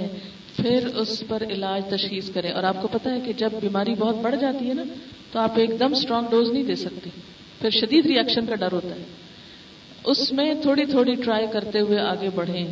پھر 0.56 0.86
اس 0.86 1.22
پر 1.28 1.42
علاج 1.50 1.82
تشخیص 1.88 2.30
کریں۔ 2.30 2.50
اور 2.50 2.62
آپ 2.62 2.82
کو 2.82 2.88
پتا 2.88 3.10
ہے 3.14 3.20
کہ 3.20 3.32
جب 3.32 3.50
بیماری 3.62 3.94
بہت 3.94 4.16
بڑھ 4.16 4.34
جاتی 4.40 4.68
ہے 4.68 4.74
نا، 4.74 4.82
تو 5.32 5.38
آپ 5.38 5.52
ایک 5.56 5.70
دم 5.80 5.92
اسٹرانگ 5.92 6.26
ڈوز 6.30 6.52
نہیں 6.52 6.62
دے 6.62 6.74
سکتے۔ 6.74 7.10
پھر 7.60 7.70
شدید 7.70 8.06
ریئیکشن 8.06 8.46
کا 8.46 8.54
ڈر 8.54 8.72
ہوتا 8.72 8.88
ہے۔ 8.88 9.04
اس 10.04 10.32
میں 10.32 10.54
تھوڑی 10.62 10.84
تھوڑی 10.84 11.14
ٹرائی 11.14 11.46
کرتے 11.52 11.80
ہوئے 11.80 11.98
آگے 11.98 12.28
بڑھیں۔ 12.34 12.66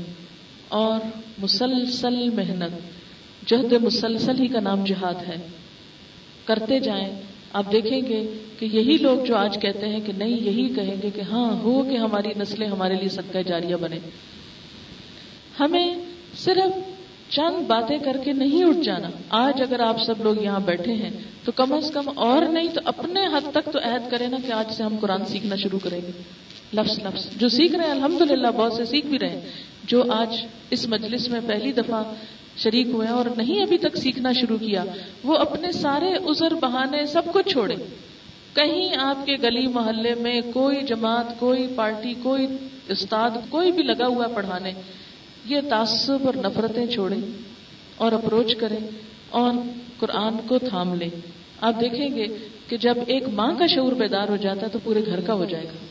اور 0.68 1.06
مسلسل 1.38 2.28
محنت۔ 2.30 2.72
جہد 3.48 3.72
مسلسل 3.72 4.40
ہی 4.40 4.48
کا 4.48 4.60
نام 4.60 4.84
جہاد 4.84 5.14
ہے۔ 5.28 5.36
کرتے 6.44 6.80
جائیں۔ 6.80 7.22
آپ 7.52 7.72
دیکھیں 7.72 8.00
گے 8.08 8.38
کہ 8.58 8.64
یہی 8.64 8.96
لوگ 9.00 9.24
جو 9.24 9.36
آج 9.36 9.58
کہتے 9.62 9.88
ہیں 9.88 10.00
کہ 10.06 10.12
نہیں، 10.12 10.40
یہی 10.40 10.74
کہیں 10.74 11.02
گے 11.02 11.10
کہ 11.14 11.20
ہاں 11.20 11.60
ہو 11.60 11.82
کہ 11.82 11.96
ہماری 11.96 12.28
نسلیں 12.36 12.68
ہمارے 12.68 12.94
لیے 12.94 13.08
صدقہ 13.08 13.38
جاریہ 13.46 13.76
بنے 13.76 13.98
ہمیں 15.60 15.94
صرف 16.38 16.99
چند 17.30 17.66
باتیں 17.66 17.98
کر 17.98 18.16
کے 18.24 18.32
نہیں 18.32 18.64
اٹھ 18.64 18.84
جانا۔ 18.84 19.08
آج 19.30 19.62
اگر 19.62 19.80
آپ 19.80 20.02
سب 20.02 20.14
لوگ 20.22 20.36
یہاں 20.40 20.60
بیٹھے 20.60 20.92
ہیں، 20.92 21.10
تو 21.44 21.52
کم 21.52 21.72
از 21.72 21.90
کم 21.90 22.10
اور 22.14 22.42
نہیں 22.42 22.68
تو 22.74 22.80
اپنے 22.84 23.26
حد 23.26 23.52
تک 23.52 23.72
تو 23.72 23.78
عہد 23.78 24.10
کریں 24.10 24.28
نا 24.28 24.36
کہ 24.46 24.52
آج 24.52 24.72
سے 24.72 24.82
ہم 24.82 24.96
قرآن 25.00 25.24
سیکھنا 25.24 25.56
شروع 25.56 25.78
کریں 25.82 26.00
گے۔ 26.00 26.10
لفظ 26.72 26.98
لفظ۔ 26.98 27.26
جو 27.36 27.48
سیکھ 27.48 27.74
رہے 27.74 27.84
ہیں 27.84 27.90
الحمد 27.90 28.20
للہ 28.20 28.48
بہت 28.56 28.72
سے 28.72 28.84
سیکھ 28.84 29.06
بھی 29.06 29.18
رہے 29.18 29.28
ہیں۔ 29.28 29.40
جو 29.84 30.12
آج 30.12 30.46
اس 30.70 30.88
مجلس 30.88 31.28
میں 31.28 31.40
پہلی 31.46 31.72
دفعہ 31.72 32.02
شریک 32.56 32.86
ہوئے 32.86 33.06
ہیں 33.06 33.14
اور 33.14 33.24
نہیں 33.36 33.62
ابھی 33.62 33.78
تک 33.78 33.96
سیکھنا 33.96 34.32
شروع 34.32 34.58
کیا، 34.58 34.84
وہ 35.24 35.36
اپنے 35.36 35.72
سارے 35.72 36.14
ازر 36.14 36.54
بہانے 36.54 37.06
سب 37.06 37.22
کو 37.32 37.40
چھوڑے 37.40 37.74
کہیں 38.54 38.96
آپ 39.00 39.26
کے 39.26 39.36
گلی 39.42 39.66
محلے 39.66 40.14
میں 40.14 40.40
کوئی 40.54 40.82
جماعت، 40.82 41.26
کوئی 41.38 41.66
پارٹی، 41.76 42.14
کوئی 42.22 42.46
استاد، 42.88 43.30
کوئی 43.48 43.72
بھی 43.72 43.82
لگا 43.82 44.06
ہوا 44.06 44.26
پڑھانے 44.26 44.72
یہ 45.44 45.60
تعصب 45.70 46.26
اور 46.26 46.34
نفرتیں 46.34 46.86
چھوڑیں 46.86 47.20
اور 47.96 48.12
اپروچ 48.12 48.56
کریں 48.56 48.88
اور 49.30 49.52
قرآن 49.98 50.34
کو 50.48 50.58
تھام 50.58 50.94
لیں۔ 50.94 51.08
آپ 51.60 51.80
دیکھیں 51.80 52.16
گے 52.16 52.26
کہ 52.68 52.76
جب 52.76 52.94
ایک 53.06 53.28
ماں 53.28 53.54
کا 53.58 53.66
شعور 53.66 53.92
بیدار 53.92 54.28
ہو 54.28 54.36
جاتا 54.36 54.60
ہے 54.60 54.68
تو 54.68 54.78
پورے 54.84 55.00
گھر 55.06 55.20
کا 55.20 55.34
ہو 55.34 55.44
جائے 55.44 55.64
گا۔ 55.64 55.86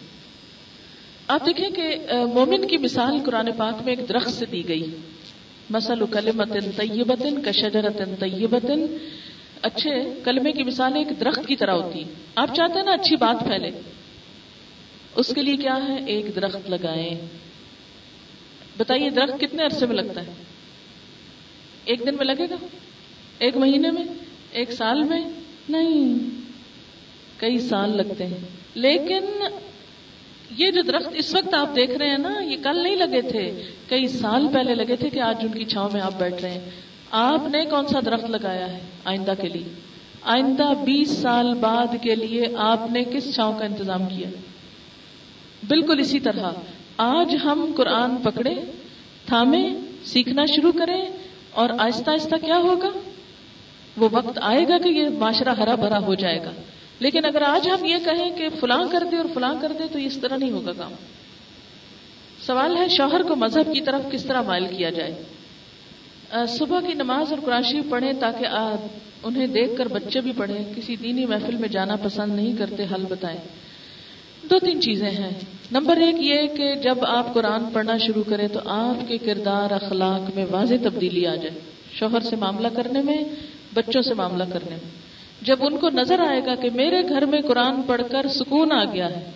آپ 1.27 1.45
دیکھیں 1.45 1.69
کہ 1.69 1.95
مومن 2.33 2.67
کی 2.67 2.77
مثال 2.77 3.19
قرآن 3.25 3.49
پاک 3.57 3.81
میں 3.85 3.95
ایک 3.95 4.09
درخت 4.09 4.29
سے 4.29 4.45
دی 4.45 4.67
گئی۔ 4.67 4.95
مسل 5.69 6.05
کلمت 6.05 6.53
طیبت 6.77 7.45
کشجرت 7.45 8.01
طیبت 8.19 8.65
اچھے 9.61 10.19
کلمے 10.23 10.51
کی 10.51 10.63
مثال 10.63 10.95
ایک 10.95 11.19
درخت 11.19 11.47
کی 11.47 11.55
طرح 11.55 11.71
ہوتی۔ 11.71 12.03
آپ 12.35 12.55
چاہتے 12.55 12.73
ہیں 12.73 12.85
نا 12.85 12.91
اچھی 12.91 13.15
بات 13.15 13.43
پھیلے۔ 13.43 13.71
اس 15.15 15.27
کے 15.35 15.41
لیے 15.41 15.57
کیا 15.57 15.77
ہے؟ 15.87 16.05
ایک 16.05 16.35
درخت 16.35 16.69
لگائیں۔ 16.69 17.15
بتائیے 18.79 19.09
درخت 19.09 19.39
کتنے 19.39 19.63
عرصے 19.63 19.85
میں 19.85 19.95
لگتا 19.95 20.21
ہے؟ 20.21 20.31
ایک 21.85 21.99
دن 21.99 22.15
میں 22.17 22.25
لگے 22.25 22.49
گا؟ 22.49 22.55
ایک 23.39 23.57
مہینے 23.57 23.91
میں؟ 23.91 24.03
ایک 24.51 24.71
سال 24.71 25.03
میں؟ 25.03 25.23
نہیں، 25.69 26.29
کئی 27.37 27.59
سال 27.59 27.97
لگتے 27.97 28.27
ہیں۔ 28.27 28.37
لیکن 28.75 29.25
یہ 30.57 30.71
جو 30.71 30.81
درخت 30.81 31.09
اس 31.13 31.35
وقت 31.35 31.53
آپ 31.53 31.75
دیکھ 31.75 31.91
رہے 31.91 32.09
ہیں 32.09 32.17
نا، 32.17 32.43
یہ 32.43 32.57
کل 32.63 32.83
نہیں 32.83 32.95
لگے 32.95 33.21
تھے، 33.21 33.63
کئی 33.87 34.07
سال 34.07 34.47
پہلے 34.53 34.75
لگے 34.75 34.95
تھے 34.95 35.09
کہ 35.09 35.19
آج 35.19 35.35
ان 35.41 35.47
کی 35.47 35.65
چھاؤں 35.65 35.89
میں 35.93 36.01
آپ 36.01 36.19
بیٹھ 36.19 36.41
رہے 36.41 36.51
ہیں۔ 36.51 36.69
آپ 37.11 37.47
نے 37.51 37.65
کون 37.65 37.87
سا 37.87 37.99
درخت 38.05 38.29
لگایا 38.29 38.73
ہے 38.73 38.79
آئندہ 39.05 39.33
کے 39.41 39.49
لیے؟ 39.49 39.73
آئندہ 40.21 40.73
بیس 40.85 41.11
سال 41.11 41.53
بعد 41.53 41.95
کے 42.01 42.15
لیے 42.15 42.45
آپ 42.57 42.91
نے 42.91 43.03
کس 43.03 43.33
چھاؤں 43.33 43.59
کا 43.59 43.65
انتظام 43.65 44.05
کیا؟ 44.05 44.29
بالکل 45.67 45.99
اسی 45.99 46.19
طرح۔ 46.19 46.51
آج 47.01 47.35
ہم 47.43 47.71
قرآن 47.75 48.17
پکڑے 48.17 48.55
تھامے 49.25 49.73
سیکھنا 50.05 50.45
شروع 50.45 50.71
کریں 50.71 51.09
اور 51.51 51.69
آہستہ 51.79 52.11
آہستہ 52.11 52.35
کیا 52.45 52.57
ہوگا؟ 52.57 52.89
وہ 53.97 54.09
وقت 54.11 54.39
آئے 54.41 54.67
گا 54.67 54.77
کہ 54.77 54.89
یہ 54.89 55.09
معاشرہ 55.09 55.49
ہرا 55.49 55.75
بھرا 55.75 55.99
ہو 55.99 56.15
جائے 56.15 56.45
گا۔ 56.45 56.51
لیکن 56.99 57.25
اگر 57.25 57.41
آج 57.41 57.69
ہم 57.69 57.85
یہ 57.85 57.95
کہیں 58.05 58.37
کہ 58.37 58.49
فلاں 58.59 58.83
کر 58.91 59.03
دے 59.11 59.17
اور 59.17 59.25
فلاں 59.33 59.53
کر 59.61 59.71
دے 59.79 59.83
تو 59.91 59.99
اس 59.99 60.17
طرح 60.17 60.37
نہیں 60.37 60.51
ہوگا 60.51 60.71
کام۔ 60.73 60.91
سوال 62.47 62.77
ہے 62.77 62.87
شوہر 62.87 63.23
کو 63.23 63.35
مذہب 63.35 63.73
کی 63.73 63.81
طرف 63.81 64.11
کس 64.11 64.23
طرح 64.23 64.41
مائل 64.41 64.67
کیا 64.77 64.89
جائے؟ 64.89 65.23
صبح 66.47 66.79
کی 66.79 66.93
نماز 66.93 67.31
اور 67.31 67.39
قرآشی 67.45 67.81
پڑھیں 67.89 68.13
تاکہ 68.13 68.75
انہیں 69.23 69.47
دیکھ 69.47 69.71
کر 69.77 69.87
بچے 69.87 70.21
بھی 70.21 70.31
پڑھیں۔ 70.37 70.73
کسی 70.75 70.95
دینی 70.95 71.25
محفل 71.25 71.55
میں 71.55 71.69
جانا 71.69 71.95
پسند 71.95 72.35
نہیں 72.35 72.57
کرتے، 72.57 72.83
حل 72.83 73.05
بتائیں۔ 73.09 73.68
دو 74.43 74.59
تین 74.59 74.81
چیزیں 74.81 75.09
ہیں۔ 75.09 75.29
نمبر 75.71 75.97
ایک 75.97 76.15
یہ 76.19 76.57
کہ 76.57 76.75
جب 76.75 76.95
آپ 77.05 77.33
قرآن 77.33 77.63
پڑھنا 77.73 77.97
شروع 77.97 78.23
کریں 78.27 78.47
تو 78.47 78.59
آپ 78.65 79.07
کے 79.07 79.17
کردار 79.17 79.71
اخلاق 79.71 80.35
میں 80.35 80.45
واضح 80.51 80.75
تبدیلی 80.83 81.27
آ 81.27 81.35
جائے۔ 81.35 81.59
شوہر 81.93 82.19
سے 82.19 82.35
معاملہ 82.35 82.67
کرنے 82.75 83.01
میں، 83.01 83.17
بچوں 83.73 84.01
سے 84.01 84.13
معاملہ 84.13 84.43
کرنے 84.43 84.69
میں۔ 84.69 84.89
جب 85.41 85.57
ان 85.61 85.77
کو 85.77 85.89
نظر 85.89 86.19
آئے 86.19 86.41
گا 86.45 86.55
کہ 86.55 86.69
میرے 86.69 87.09
گھر 87.09 87.25
میں 87.25 87.41
قرآن 87.41 87.81
پڑھ 87.81 88.01
کر 88.11 88.27
سکون 88.27 88.71
آ 88.71 88.83
گیا 88.93 89.09
ہے، 89.09 89.31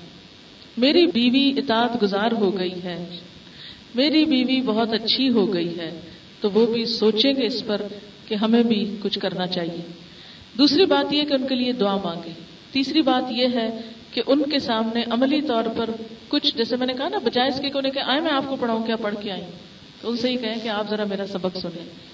میری 0.77 1.07
بیوی 1.07 1.53
اطاعت 1.57 2.03
گزار 2.03 2.31
ہو 2.31 2.57
گئی 2.57 2.83
ہے، 2.83 3.05
میری 3.95 4.25
بیوی 4.25 4.61
بہت 4.61 4.93
اچھی 4.93 5.29
ہو 5.29 5.53
گئی 5.53 5.79
ہے، 5.79 5.99
تو 6.41 6.51
وہ 6.51 6.65
بھی 6.65 6.85
سوچیں 6.85 7.33
گے 7.33 7.45
اس 7.45 7.65
پر 7.65 7.81
کہ 8.27 8.35
ہمیں 8.35 8.63
بھی 8.63 8.95
کچھ 9.01 9.19
کرنا 9.19 9.47
چاہیے۔ 9.47 9.81
دوسری 10.57 10.85
بات 10.85 11.13
یہ 11.13 11.23
کہ 11.23 11.33
ان 11.33 11.47
کے 11.47 11.55
لیے 11.55 11.71
دعا 11.71 11.97
مانگے 11.97 12.31
تیسری 12.71 13.01
بات 13.01 13.31
یہ 13.31 13.47
ہے 13.53 13.79
کہ 14.13 14.21
ان 14.28 14.43
کے 14.52 14.60
سامنے 14.60 15.04
عملی 15.10 15.41
طور 15.41 15.63
پر 15.78 15.89
کچھ، 16.28 16.58
جیسے 16.58 16.76
میں 16.76 16.88
نے 16.88 16.93
کہا 16.93 17.10
نا، 17.10 17.17
بجائے 17.17 17.49
اس 17.49 17.60
کے 17.60 17.69
کونے 17.69 17.89
کہ 17.89 17.99
آئے 17.99 18.21
میں 18.21 18.32
آپ 18.32 18.43
کو 18.47 18.56
پڑھاؤں 18.56 18.84
کیا، 18.84 18.95
پڑھ 18.95 19.15
کے 19.21 19.32
آئی 19.32 19.41
تو 20.02 20.10
ان 20.10 20.17
سے 20.17 20.30
ہی 20.30 20.38
کہیں 20.38 20.56
کہ 20.63 20.69
آپ 20.69 20.89
ذرا 20.89 21.04
میرا 21.04 21.28
سبق 21.28 21.58
سنیں۔ 21.58 22.13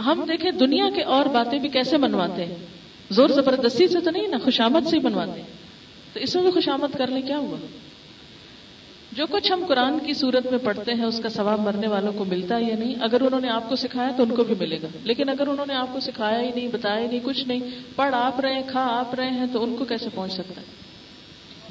ہم 0.00 0.24
دیکھیں 0.28 0.50
دنیا 0.50 0.90
کے 0.94 1.02
اور 1.02 1.26
باتیں 1.26 1.58
بھی 1.58 1.68
کیسے 1.68 1.96
منواتے 1.96 2.44
ہیں۔ 2.44 2.54
زور 3.10 3.28
زبردستی 3.28 3.88
سے 3.88 4.00
تو 4.00 4.10
نہیں 4.10 4.28
نا، 4.28 4.38
خوشامد 4.44 4.88
سے 4.88 4.96
ہی 4.96 5.02
بنواتے 5.02 5.42
تو 6.12 6.20
اس 6.20 6.34
میں 6.34 6.42
بھی 6.42 6.50
خوشامد 6.50 6.96
کر 6.98 7.06
لیں، 7.06 7.22
کیا 7.22 7.38
ہوا؟ 7.38 7.56
جو 9.12 9.26
کچھ 9.30 9.52
ہم 9.52 9.64
قرآن 9.68 9.98
کی 9.98 10.14
صورت 10.14 10.46
میں 10.46 10.58
پڑھتے 10.58 10.94
ہیں، 10.94 11.04
اس 11.04 11.20
کا 11.22 11.28
ثواب 11.28 11.60
مرنے 11.60 11.86
والوں 11.86 12.12
کو 12.12 12.24
ملتا 12.24 12.56
ہے 12.56 12.62
یا 12.62 12.76
نہیں؟ 12.78 12.94
اگر 13.00 13.20
انہوں 13.20 13.40
نے 13.40 13.48
آپ 13.48 13.68
کو 13.68 13.76
سکھایا 13.76 14.10
تو 14.16 14.22
ان 14.22 14.34
کو 14.34 14.44
بھی 14.44 14.54
ملے 14.60 14.78
گا۔ 14.82 14.88
لیکن 15.04 15.28
اگر 15.28 15.46
انہوں 15.46 15.66
نے 15.66 15.74
آپ 15.74 15.92
کو 15.92 16.00
سکھایا 16.00 16.40
ہی 16.40 16.50
نہیں، 16.54 16.68
بتایا 16.68 17.00
ہی 17.00 17.06
نہیں، 17.06 17.20
کچھ 17.22 17.48
نہیں، 17.48 17.60
پڑھ 17.96 18.14
آپ 18.14 18.40
رہے 18.40 18.54
ہیں، 18.54 18.62
کھا 18.66 18.86
آپ 19.00 19.14
رہے 19.14 19.30
ہیں، 19.30 19.46
تو 19.52 19.64
ان 19.64 19.76
کو 19.78 19.84
کیسے 19.84 20.06
پہنچ 20.14 20.32
سکتا 20.32 20.60
ہے؟ 20.60 20.87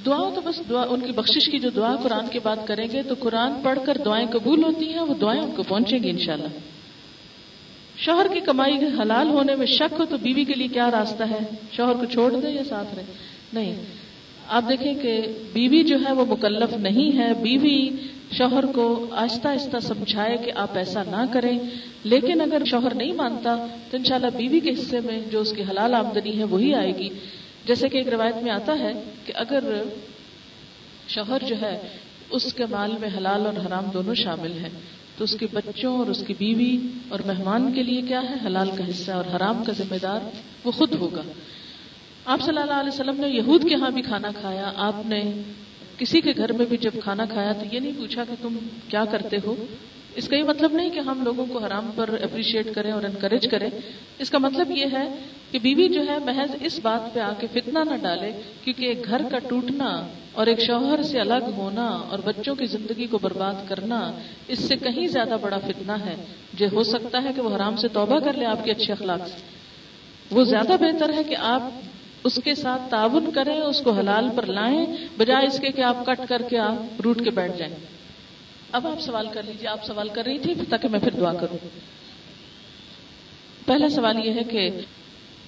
دعا 0.05 0.29
تو 0.35 0.41
بس 0.43 0.61
دعا، 0.69 0.85
ان 0.89 0.99
کی 0.99 1.11
بخشش 1.11 1.49
کی 1.49 1.59
جو 1.59 1.69
دعا 1.69 1.95
قرآن 1.95 2.27
کی 2.27 2.39
بات 2.43 2.67
کریں 2.67 2.87
گے 2.91 3.03
تو 3.03 3.15
قرآن 3.19 3.51
پڑھ 3.63 3.79
کر 3.85 3.97
دعائیں 4.05 4.27
قبول 4.27 4.63
ہوتی 4.63 4.93
ہیں، 4.93 5.01
وہ 5.01 5.13
دعائیں 5.21 5.41
ان 5.41 5.51
کو 5.55 5.63
پہنچیں 5.63 5.99
گی 5.99 6.09
انشاءاللہ۔ 6.09 6.47
شوہر 7.97 8.27
کی 8.33 8.39
کمائی 8.39 8.75
حلال 8.75 9.27
ہونے 9.27 9.55
میں 9.55 9.65
شک 9.65 9.95
ہو 9.99 10.05
تو 10.05 10.17
بیوی 10.17 10.43
کے 10.43 10.53
لیے 10.53 10.67
کیا 10.67 10.91
راستہ 10.91 11.23
ہے؟ 11.23 11.39
شوہر 11.71 11.93
کو 11.93 12.05
چھوڑ 12.05 12.33
دے 12.33 12.49
یا 12.49 12.63
ساتھ 12.63 12.95
رہے 12.95 13.03
نہیں۔ 13.53 13.75
آپ 14.47 14.63
دیکھیں 14.69 14.93
کہ 14.93 15.21
بیوی 15.53 15.83
جو 15.83 15.97
ہے 16.07 16.11
وہ 16.11 16.25
مکلف 16.25 16.77
نہیں 16.77 17.17
ہے۔ 17.17 17.33
بیوی 17.33 17.89
شوہر 18.31 18.65
کو 18.65 19.05
آہستہ 19.11 19.47
آہستہ 19.47 19.79
سمجھائے 19.79 20.37
کہ 20.37 20.51
آپ 20.55 20.77
ایسا 20.77 21.03
نہ 21.03 21.23
کریں۔ 21.33 21.59
لیکن 22.03 22.41
اگر 22.41 22.61
شوہر 22.65 22.93
نہیں 22.93 23.11
مانتا 23.11 23.67
تو 23.91 23.97
انشاءاللہ 23.97 24.37
بیوی 24.37 24.59
کے 24.59 24.71
حصے 24.71 24.99
میں 24.99 25.21
جو 25.31 25.39
اس 25.39 25.51
کی 25.51 25.63
حلال 25.69 25.93
آمدنی 25.93 26.39
ہے 26.39 26.43
وہی 26.43 26.73
آئے 26.75 26.97
گی۔ 26.97 27.09
جیسے 27.67 27.89
کہ 27.89 27.97
ایک 27.97 28.07
روایت 28.07 28.35
میں 28.35 28.51
آتا 28.51 28.79
ہے 28.79 28.91
کہ 29.25 29.33
اگر 29.35 29.83
شوہر 31.07 31.37
جو 31.47 31.55
ہے، 31.61 31.87
اس 32.29 32.53
کے 32.53 32.65
مال 32.65 32.91
میں 32.99 33.09
حلال 33.17 33.45
اور 33.45 33.53
حرام 33.65 33.85
دونوں 33.93 34.15
شامل 34.15 34.51
ہیں، 34.51 34.69
تو 35.17 35.23
اس 35.23 35.35
کے 35.39 35.47
بچوں 35.53 35.97
اور 35.97 36.07
اس 36.07 36.23
کی 36.27 36.33
بیوی 36.37 36.77
اور 37.09 37.19
مہمان 37.25 37.73
کے 37.73 37.83
لیے 37.83 38.01
کیا 38.01 38.21
ہے؟ 38.29 38.35
حلال 38.45 38.69
کا 38.77 38.89
حصہ 38.89 39.11
اور 39.11 39.35
حرام 39.35 39.63
کا 39.63 39.73
ذمہ 39.73 39.95
دار 40.01 40.19
وہ 40.63 40.71
خود 40.71 40.93
ہوگا۔ 40.93 41.21
آپ 42.25 42.41
صلی 42.41 42.57
اللہ 42.57 42.73
علیہ 42.73 42.93
وسلم 42.93 43.21
نے 43.21 43.29
یہود 43.29 43.69
کے 43.69 43.75
ہاں 43.75 43.91
بھی 43.91 44.01
کھانا 44.01 44.31
کھایا۔ 44.41 44.71
آپ 44.75 45.05
نے 45.05 45.23
کسی 45.97 46.21
کے 46.21 46.33
گھر 46.37 46.51
میں 46.51 46.65
بھی 46.65 46.77
جب 46.77 46.91
کھانا 47.03 47.25
کھایا 47.25 47.51
تو 47.51 47.75
یہ 47.75 47.79
نہیں 47.79 47.91
پوچھا 47.97 48.23
کہ 48.23 48.35
تم 48.41 48.57
کیا 48.87 49.05
کرتے 49.05 49.37
ہو؟ 49.45 49.65
اس 50.17 50.27
کا 50.27 50.35
یہ 50.35 50.43
مطلب 50.43 50.73
نہیں 50.73 50.89
کہ 50.89 50.99
ہم 50.99 51.23
لوگوں 51.23 51.45
کو 51.45 51.57
حرام 51.57 51.91
پر 51.95 52.09
اپریشیٹ 52.21 52.73
کریں 52.75 52.91
اور 52.91 53.03
انکریج 53.03 53.47
کریں۔ 53.47 53.69
اس 54.19 54.29
کا 54.29 54.37
مطلب 54.37 54.71
یہ 54.71 54.85
ہے 54.93 55.07
کہ 55.51 55.59
بیوی 55.59 55.89
جو 55.89 56.01
ہے 56.07 56.17
محض 56.25 56.55
اس 56.61 56.79
بات 56.81 57.13
پہ 57.13 57.19
آ 57.19 57.33
کے 57.39 57.47
فتنا 57.53 57.83
نہ 57.83 57.95
ڈالے 58.01 58.31
کیونکہ 58.63 58.85
ایک 58.85 59.05
گھر 59.05 59.21
کا 59.31 59.39
ٹوٹنا 59.39 60.07
اور 60.31 60.47
ایک 60.47 60.59
شوہر 60.59 61.01
سے 61.01 61.19
الگ 61.19 61.49
ہونا 61.57 61.85
اور 61.85 62.19
بچوں 62.25 62.55
کی 62.55 62.65
زندگی 62.65 63.07
کو 63.07 63.17
برباد 63.17 63.53
کرنا، 63.67 64.11
اس 64.47 64.59
سے 64.59 64.75
کہیں 64.75 65.07
زیادہ 65.07 65.37
بڑا 65.41 65.57
فتنا 65.57 65.99
ہے۔ 66.05 66.15
جو 66.53 66.65
ہو 66.71 66.83
سکتا 66.83 67.23
ہے 67.23 67.29
کہ 67.35 67.41
وہ 67.41 67.55
حرام 67.55 67.75
سے 67.75 67.87
توبہ 67.87 68.19
کر 68.19 68.33
لے 68.33 68.45
آپ 68.45 68.65
کے 68.65 68.71
اچھے 68.71 68.93
اخلاق 68.93 69.27
سے۔ 69.27 69.41
وہ 70.31 70.43
زیادہ 70.43 70.73
بہتر 70.79 71.13
ہے 71.13 71.23
کہ 71.23 71.35
آپ 71.35 71.63
اس 72.23 72.39
کے 72.43 72.55
ساتھ 72.55 72.81
تعاون 72.89 73.31
کریں، 73.31 73.59
اس 73.59 73.81
کو 73.81 73.91
حلال 73.91 74.29
پر 74.35 74.45
لائیں، 74.45 74.85
بجائے 75.17 75.47
اس 75.47 75.59
کے 75.59 75.71
کہ 75.71 75.81
آپ 75.81 76.05
کٹ 76.05 76.29
کر 76.29 76.41
کے 76.49 76.57
آپ 76.57 77.01
روٹ 77.01 77.23
کے 77.23 77.29
بیٹھ 77.29 77.57
جائیں۔ 77.57 77.75
اب 78.71 78.87
آپ 78.87 79.01
سوال 79.01 79.27
کر 79.33 79.43
لیجیے 79.43 79.67
آپ 79.67 79.85
سوال 79.85 80.09
کر 80.09 80.23
رہی 80.25 80.37
تھی 80.37 80.53
تاکہ 80.69 80.87
میں 80.87 80.99
پھر 80.99 81.11
دعا 81.11 81.33
کروں۔ 81.33 81.57
پہلا 83.65 83.89
سوال 83.89 84.25
یہ 84.25 84.33
ہے 84.33 84.43
کہ 84.43 84.69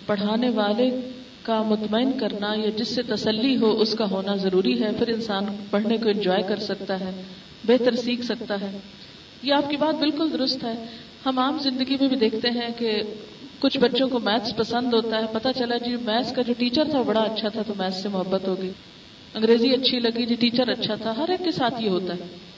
پڑھانے 0.06 0.50
والے 0.50 1.12
کا 1.44 1.62
مطمئن 1.62 2.12
کرنا 2.20 2.54
یا 2.58 2.70
جس 2.78 2.88
سے 2.88 3.02
تسلی 3.02 3.58
ہو 3.58 3.82
اس 3.82 3.94
کا 3.94 4.06
ہونا 4.12 4.36
ضروری 4.36 4.84
ہے، 4.84 4.90
پھر 4.98 5.08
انسان 5.08 5.46
پڑھنے 5.70 5.98
کو 5.98 6.10
انجوائے 6.10 6.44
کر 6.48 6.60
سکتا 6.60 7.00
ہے، 7.00 7.24
بہتر 7.64 7.96
سیکھ 7.96 8.22
سکتا 8.22 8.62
ہے۔ 8.62 8.78
یہ 9.44 9.54
آپ 9.54 9.70
کی 9.70 9.78
بات 9.78 9.96
بالکل 9.96 10.34
درست 10.34 10.64
ہے۔ 10.64 10.86
ہم 11.26 11.40
عام 11.40 11.60
زندگی 11.60 11.98
میں 12.00 12.08
بھی 12.08 12.16
دیکھتے 12.16 12.50
ہیں 12.50 12.70
کہ 12.78 13.02
کچھ 13.60 13.78
بچوں 13.78 14.10
کو 14.10 14.20
میتھس 14.20 14.56
پسند 14.56 14.94
ہوتا 14.94 15.18
ہے 15.18 15.26
پتا 15.32 15.54
چلا 15.54 15.78
جی 15.78 15.96
میتھس 15.96 16.34
کا 16.34 16.42
جو 16.42 16.54
ٹیچر 16.58 16.84
تھا 16.92 17.02
بڑا 17.02 17.22
اچھا 17.22 17.50
تھا 17.50 17.62
تو 17.68 17.74
میتھس 17.78 18.04
سے 18.04 18.10
محبت 18.10 18.48
ہوگی۔ 18.48 18.72
انگریزی 19.34 19.74
اچھی 19.74 20.00
لگی 20.00 20.26
جی 20.26 20.36
ٹیچر 20.36 20.70
اچھا 20.70 20.96
تھا، 20.96 21.18
ہر 21.18 21.30
ایک 21.30 21.46
کے 21.46 21.52
ساتھ 21.52 21.84
یہ 21.84 21.90
ہوتا 21.90 22.14
ہے۔ 22.14 22.49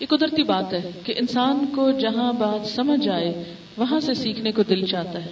یہ 0.00 0.06
قدرتی 0.06 0.42
بات 0.42 0.72
ہے 0.72 0.90
کہ 1.04 1.14
انسان 1.16 1.66
کو 1.74 1.90
جہاں 1.90 2.32
بات 2.32 2.66
سمجھ 2.66 3.08
آئے، 3.08 3.54
وہاں 3.76 4.00
سے 4.00 4.14
سیکھنے 4.14 4.52
کو 4.52 4.62
دل 4.62 4.86
چاہتا 4.86 5.24
ہے۔ 5.24 5.30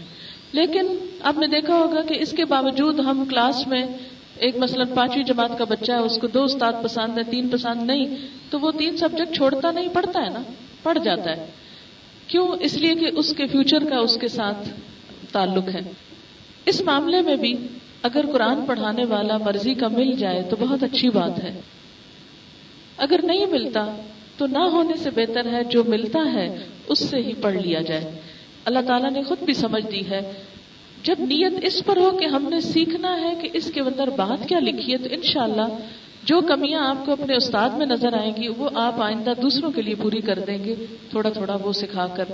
لیکن 0.53 0.87
آپ 1.21 1.39
نے 1.39 1.47
دیکھا 1.47 1.75
ہوگا 1.75 2.03
کہ 2.03 2.17
اس 2.21 2.33
کے 2.33 2.45
باوجود 2.45 3.01
ہم 3.01 3.25
کلاس 3.29 3.67
میں 3.67 3.87
ایک 4.37 4.57
مثلا 4.57 4.85
پانچویں 4.95 5.25
جماعت 5.25 5.59
کا 5.59 5.65
بچہ 5.65 5.93
ہے، 5.93 5.99
اس 5.99 6.19
کو 6.19 6.27
دو 6.27 6.45
استاد 6.45 6.73
پسند 6.83 7.19
ہے 7.19 7.23
تین 7.23 7.49
پسند 7.49 7.83
نہیں، 7.83 8.17
تو 8.51 8.61
وہ 8.61 8.71
تین 8.79 8.97
سبجیکٹ 8.97 9.37
چھوڑتا 9.37 9.71
نہیں، 9.71 9.89
پڑھتا 9.93 10.21
ہے 10.23 10.31
نا، 10.31 10.43
پڑھ 10.83 10.99
جاتا 11.05 11.37
ہے۔ 11.37 11.47
کیوں؟ 12.27 12.49
اس 12.61 12.75
لیے 12.75 12.95
کہ 12.95 13.11
اس 13.17 13.35
کے 13.37 13.47
فیوچر 13.47 13.85
کا 13.85 13.97
اس 13.97 14.19
کے 14.21 14.29
ساتھ 14.29 14.69
تعلق 15.33 15.69
ہے۔ 15.75 15.81
اس 16.67 16.81
معاملے 16.81 17.23
میں 17.23 17.37
بھی 17.37 17.55
اگر 18.03 18.25
قرآن 18.33 18.67
پڑھانے 18.67 19.05
والا 19.05 19.39
مرضی 19.39 19.75
کا 19.75 19.89
مل 19.89 20.13
جائے 20.13 20.43
تو 20.43 20.57
بہت 20.61 20.83
اچھی 20.83 21.09
بات 21.09 21.45
ہے۔ 21.45 21.61
اگر 22.97 23.21
نہیں 23.23 23.47
ملتا 23.47 23.97
تو 24.39 24.47
نہ 24.47 24.59
ہونے 24.59 24.97
سے 24.97 25.11
بہتر 25.11 25.47
ہے 25.53 25.65
جو 25.65 25.85
ملتا 25.85 26.33
ہے 26.33 26.67
اس 26.89 26.99
سے 26.99 27.17
ہی 27.17 27.33
پڑھ 27.41 27.55
لیا 27.55 27.81
جائے۔ 27.81 28.21
اللہ 28.65 28.79
تعالیٰ 28.87 29.11
نے 29.11 29.23
خود 29.23 29.39
بھی 29.43 29.55
سمجھ 29.55 29.93
دی 29.93 30.11
ہے۔ 30.11 30.33
جب 31.03 31.15
نیت 31.21 31.53
اس 31.63 31.85
پر 31.85 31.97
ہو 31.97 32.11
کہ 32.11 32.25
ہم 32.25 32.49
نے 32.51 32.61
سیکھنا 32.61 33.21
ہے 33.21 33.35
کہ 33.43 33.49
اس 33.53 33.71
کے 33.75 33.81
اندر 33.81 34.11
بات 34.11 34.49
کیا 34.49 34.59
لکھی 34.59 34.93
ہے، 34.93 34.99
تو 34.99 35.09
انشاءاللہ 35.11 35.67
جو 36.23 36.41
کمیاں 36.41 36.89
آپ 36.89 37.07
کو 37.07 37.13
اپنے 37.13 37.35
استاد 37.35 37.69
میں 37.69 37.87
نظر 37.87 38.13
آئیں 38.13 38.33
گی، 38.37 38.49
وہ 38.49 38.71
آپ 38.75 39.01
آئندہ 39.03 39.33
دوسروں 39.43 39.71
کے 39.71 39.83
لیے 39.83 39.95
پوری 39.95 40.21
کر 40.21 40.39
دیں 40.39 40.65
گے۔ 40.65 40.75
تھوڑا 41.11 41.31
تھوڑا 41.31 41.57
وہ 41.63 41.73
سکھا 41.73 42.07
کر۔ 42.07 42.25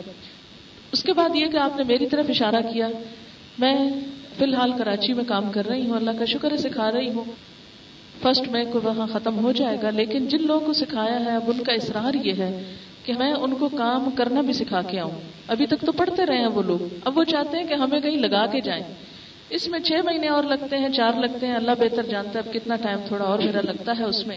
اس 0.93 1.03
کے 1.03 1.13
بعد 1.13 1.37
یہ 1.37 1.47
کہ 1.47 1.57
آپ 1.57 1.77
نے 1.77 1.85
میری 1.85 2.07
طرف 2.07 2.27
اشارہ 2.29 2.73
کیا، 2.73 2.89
میں 3.59 3.91
فی 4.39 4.45
الحال 4.45 4.73
کراچی 4.79 5.13
میں 5.13 5.25
کام 5.25 5.53
کر 5.53 5.67
رہی 5.67 5.87
ہوں، 5.87 5.97
اللہ 5.97 6.11
کا 6.19 6.25
شکر 6.25 6.53
ہے، 6.53 6.57
سکھا 6.57 6.93
رہی 6.93 7.09
ہوں۔ 7.09 7.54
فرسٹ 8.23 8.49
مئی 8.49 8.65
کو 8.73 8.81
وہاں 8.83 9.07
ختم 9.13 9.45
ہو 9.45 9.53
جائے 9.53 9.77
گا، 9.83 9.91
لیکن 9.91 10.27
جن 10.27 10.47
لوگوں 10.47 10.67
کو 10.67 10.73
سکھایا 10.73 11.25
ہے، 11.25 11.31
اب 11.31 11.43
ان 11.47 11.65
کا 11.65 11.73
اصرار 11.73 12.15
یہ 12.27 12.33
ہے 12.39 12.75
کہ 13.05 13.13
میں 13.19 13.33
ان 13.33 13.55
کو 13.55 13.69
کام 13.69 14.11
کرنا 14.11 14.41
بھی 14.41 14.53
سکھا 14.53 14.83
کے 14.83 15.01
آؤں۔ 15.01 15.21
ابھی 15.49 15.67
تک 15.67 15.87
تو 15.87 15.93
پڑھتے 15.93 16.27
رہے 16.27 16.39
ہیں 16.39 16.47
وہ 16.47 16.63
لوگ۔ 16.63 16.95
اب 17.05 17.19
وہ 17.19 17.25
چاہتے 17.25 17.59
ہیں 17.59 17.65
کہ 17.65 17.75
ہمیں 17.75 18.01
کہیں 18.01 18.17
لگا 18.17 18.47
کے 18.47 18.61
جائیں۔ 18.61 18.83
اس 19.51 19.69
میں 19.69 19.81
چھ 19.81 19.93
مہینے 20.05 20.29
اور 20.29 20.43
لگتے 20.43 20.79
ہیں، 20.79 20.89
چار 20.89 21.13
لگتے 21.13 21.47
ہیں۔ 21.47 21.55
اللہ 21.55 21.71
بہتر 21.81 22.03
جانتا 22.03 22.39
ہے 22.39 22.39
اب 22.39 22.55
کتنا 22.55 22.77
ٹائم 22.77 22.99
تھوڑا 23.09 23.25
اور 23.25 23.39
میرا 23.39 23.61
لگتا 23.61 23.93
ہے 23.99 24.05
اس 24.05 24.27
میں۔ 24.27 24.37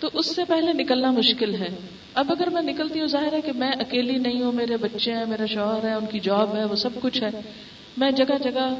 تو 0.00 0.08
اس 0.12 0.36
سے 0.36 0.44
پہلے 0.44 0.72
نکلنا 0.72 1.10
مشکل 1.10 1.54
ہے۔ 1.54 1.68
اب 2.14 2.32
اگر 2.32 2.50
میں 2.50 2.62
نکلتی 2.62 3.00
ہوں، 3.00 3.06
ظاہر 3.06 3.32
ہے 3.32 3.40
کہ 3.40 3.52
میں 3.52 3.72
اکیلی 3.80 4.18
نہیں 4.18 4.42
ہوں، 4.42 4.52
میرے 4.52 4.76
بچے 4.76 5.12
ہیں، 5.12 5.24
میرا 5.26 5.46
شوہر 5.46 5.88
ہے، 5.88 5.94
ان 5.94 6.06
کی 6.06 6.20
جاب 6.20 6.56
ہے، 6.56 6.64
وہ 6.64 6.76
سب 6.76 6.90
کچھ 7.00 7.22
ہے۔ 7.22 7.28
میں 7.96 8.10
جگہ 8.10 8.38
جگہ 8.42 8.74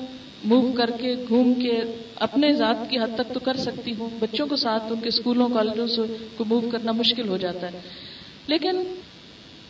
موو 0.46 0.72
کر 0.72 0.90
کے، 0.90 1.14
گھوم 1.28 1.54
کے 1.54 1.80
اپنے 2.16 2.54
ذات 2.54 2.90
کی 2.90 2.98
حد 2.98 3.14
تک 3.14 3.34
تو 3.34 3.40
کر 3.40 3.56
سکتی 3.56 3.94
ہوں۔ 3.98 4.08
بچوں 4.20 4.46
کو 4.46 4.56
ساتھ 4.56 4.82
ان 4.90 5.00
کے 5.00 5.08
اسکولوں 5.08 5.48
کالجوں 5.54 5.86
سے 5.86 6.16
کو 6.36 6.44
موو 6.44 6.70
کرنا 6.72 6.92
مشکل 6.92 7.28
ہو 7.28 7.36
جاتا 7.36 7.72
ہے۔ 7.72 7.80
لیکن 8.46 8.82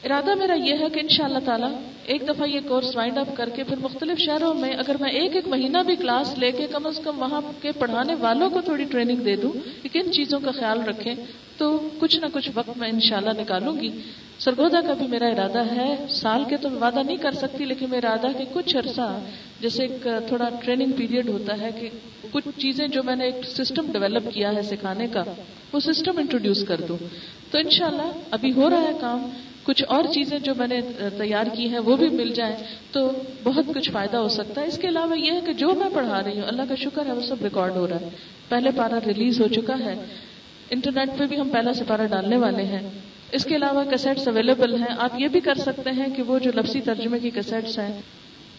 ارادہ 0.04 0.34
میرا 0.34 0.54
یہ 0.54 0.74
ہے 0.74 0.86
کہ 0.94 1.00
ان 1.00 1.08
شاء 1.08 1.24
اللہ 1.24 1.38
تعالیٰ 1.44 1.72
ایک 2.06 2.22
دفعہ 2.28 2.46
یہ 2.48 2.60
کورس 2.68 2.96
وائنڈ 2.96 3.18
اپ 3.18 3.36
کر 3.36 3.48
کے 3.48 3.64
پھر 3.64 3.76
مختلف 3.76 4.18
شہروں 4.18 4.54
میں 4.54 4.74
اگر 4.74 4.96
میں 5.00 5.10
ایک 5.10 5.34
ایک 5.36 5.48
مہینہ 5.48 5.78
بھی 5.86 5.96
کلاس 5.96 6.38
لے 6.38 6.52
کے 6.52 6.66
کم 6.66 6.86
از 6.86 7.00
کم 7.04 7.18
وہاں 7.18 7.40
کے 7.62 7.72
پڑھانے 7.72 8.14
والوں 8.14 8.50
کو 8.50 8.60
تھوڑی 8.60 8.84
ٹریننگ 8.84 9.16
دے 9.16 9.36
دوں 9.36 9.50
کہ 9.82 9.88
کن 9.92 10.12
چیزوں 10.12 10.40
کا 10.40 10.50
خیال 10.50 10.82
رکھیں، 10.82 11.14
تو 11.56 11.88
کچھ 11.98 12.16
نہ 12.16 12.26
کچھ 12.32 12.50
وقت 12.54 12.76
میں 12.76 12.88
انشاءاللہ 12.88 13.40
نکالوں 13.40 13.80
گی۔ 13.80 13.90
سرگودا 14.38 14.80
کا 14.80 14.92
بھی 14.92 15.06
میرا 15.06 15.26
ارادہ 15.26 15.62
ہے، 15.76 15.96
سال 16.10 16.44
کے 16.48 16.56
تو 16.56 16.70
وعدہ 16.70 17.02
نہیں 17.06 17.16
کر 17.16 17.32
سکتی، 17.32 17.64
لیکن 17.64 17.90
میرا 17.90 18.12
ارادہ 18.12 18.38
کہ 18.38 18.44
کچھ 18.52 18.76
عرصہ 18.76 19.18
جیسے 19.60 19.82
ایک 19.82 20.08
تھوڑا 20.28 20.48
ٹریننگ 20.64 20.92
پیریڈ 20.92 21.28
ہوتا 21.28 21.58
ہے 21.60 21.70
کہ 21.80 21.88
کچھ 22.32 22.48
چیزیں 22.58 22.88
جو 22.88 23.02
میں 23.02 23.16
نے 23.16 23.24
ایک 23.24 23.34
سسٹم 23.44 23.92
ڈیولپ 23.92 24.34
کیا 24.34 24.54
ہے 24.54 24.62
سکھانے 24.62 25.06
کا، 25.06 25.22
وہ 25.72 25.80
سسٹم 25.80 26.18
انٹروڈیوس 26.18 26.64
کر 26.64 26.80
دوں۔ 26.80 26.96
تو 27.50 27.58
انشاءاللہ 27.58 28.10
ابھی 28.30 28.52
ہو 28.52 28.70
رہا 28.70 28.80
ہے 28.80 28.92
کام۔ 29.00 29.30
کچھ 29.66 29.84
اور 29.88 30.04
چیزیں 30.04 30.38
جو 30.38 30.52
میں 30.56 30.66
نے 30.66 30.80
تیار 31.18 31.44
کی 31.52 31.68
ہیں 31.68 31.78
وہ 31.78 31.96
بھی 31.96 32.08
مل 32.08 32.32
جائیں 32.32 32.56
تو 32.92 33.12
بہت 33.44 33.64
کچھ 33.74 33.90
فائدہ 33.90 34.16
ہو 34.16 34.28
سکتا 34.28 34.60
ہے۔ 34.60 34.66
اس 34.66 34.78
کے 34.78 34.88
علاوہ 34.88 35.18
یہ 35.18 35.32
ہے 35.32 35.40
کہ 35.46 35.52
جو 35.52 35.74
میں 35.74 35.88
پڑھا 35.94 36.22
رہی 36.24 36.40
ہوں، 36.40 36.48
اللہ 36.48 36.62
کا 36.68 36.74
شکر 36.74 37.06
ہے، 37.06 37.12
وہ 37.12 37.20
سب 37.20 37.42
ریکارڈ 37.42 37.76
ہو 37.76 37.88
رہا 37.88 38.00
ہے۔ 38.00 38.08
پہلے 38.48 38.70
پارا 38.76 38.98
ریلیز 39.06 39.40
ہو 39.40 39.48
چکا 39.48 39.74
ہے۔ 39.84 39.94
انٹرنیٹ 40.70 41.18
پہ 41.18 41.24
بھی 41.26 41.40
ہم 41.40 41.48
پہلا 41.48 41.72
سپارہ 41.72 42.06
ڈالنے 42.10 42.36
والے 42.36 42.62
ہیں۔ 42.62 42.88
اس 43.32 43.44
کے 43.44 43.56
علاوہ 43.56 43.84
کیسٹس 43.90 44.28
اویلیبل 44.28 44.74
ہیں۔ 44.74 44.94
آپ 44.98 45.10
یہ 45.18 45.28
بھی 45.28 45.40
کر 45.40 45.54
سکتے 45.54 45.90
ہیں 45.90 46.06
کہ 46.16 46.22
وہ 46.22 46.38
جو 46.38 46.50
لفظی 46.54 46.80
ترجمے 46.80 47.18
کی 47.18 47.30
کیسٹس 47.30 47.78
ہیں 47.78 48.02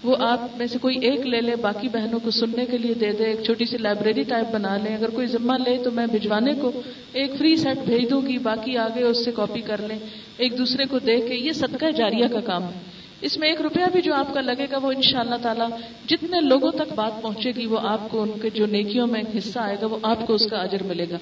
وہ 0.07 0.15
آپ 0.19 0.57
میں 0.57 0.67
سے 0.67 0.77
کوئی 0.81 0.97
ایک 0.97 1.19
لے 1.19 1.41
لے، 1.41 1.55
باقی 1.55 1.89
بہنوں 1.89 2.19
کو 2.23 2.31
سننے 2.31 2.65
کے 2.65 2.77
لیے 2.77 2.93
دے 2.93 3.11
دے، 3.11 3.23
ایک 3.23 3.43
چھوٹی 3.43 3.65
سی 3.65 3.77
لائبریری 3.77 4.23
ٹائپ 4.23 4.53
بنا 4.53 4.77
لیں۔ 4.77 4.95
اگر 4.95 5.09
کوئی 5.09 5.27
ذمہ 5.27 5.53
لے 5.65 5.77
تو 5.83 5.91
میں 5.91 6.07
بھجوانے 6.07 6.53
کو 6.53 6.71
ایک 7.13 7.31
فری 7.37 7.55
سیٹ 7.55 7.77
بھیج 7.85 8.09
دوں 8.09 8.21
گی، 8.21 8.37
باقی 8.37 8.77
آگے 8.77 9.03
اس 9.03 9.25
سے 9.25 9.31
کاپی 9.31 9.61
کر 9.61 9.81
لیں۔ 9.87 9.99
ایک 10.37 10.57
دوسرے 10.57 10.85
کو 10.85 10.99
دے 10.99 11.21
کے 11.21 11.35
یہ 11.35 11.51
صدقہ 11.51 11.91
جاریہ 11.91 12.27
کا 12.27 12.39
کام 12.39 12.63
ہے۔ 12.63 12.79
اس 13.21 13.37
میں 13.37 13.49
ایک 13.49 13.61
روپیہ 13.61 13.89
بھی 13.91 14.01
جو 14.01 14.13
آپ 14.13 14.33
کا 14.33 14.41
لگے 14.41 14.67
گا 14.71 14.77
وہ 14.77 14.91
ان 14.91 15.01
شاء 15.01 15.19
اللہ 15.19 15.35
تعالیٰ 15.41 15.69
جتنے 16.07 16.41
لوگوں 16.41 16.71
تک 16.71 16.93
بات 16.95 17.21
پہنچے 17.21 17.51
گی، 17.51 17.65
وہ 17.65 17.79
آپ 17.83 18.09
کو 18.09 18.21
ان 18.21 18.31
کے 18.41 18.49
جو 18.49 18.65
نیکیوں 18.65 19.07
میں 19.07 19.23
حصہ 19.37 19.59
آئے 19.59 19.75
گا، 19.81 19.85
وہ 19.85 19.97
آپ 20.03 20.27
کو 20.27 20.33
اس 20.33 20.47
کا 20.47 20.57
اجر 20.57 20.83
ملے 20.83 21.05
گا۔ 21.11 21.17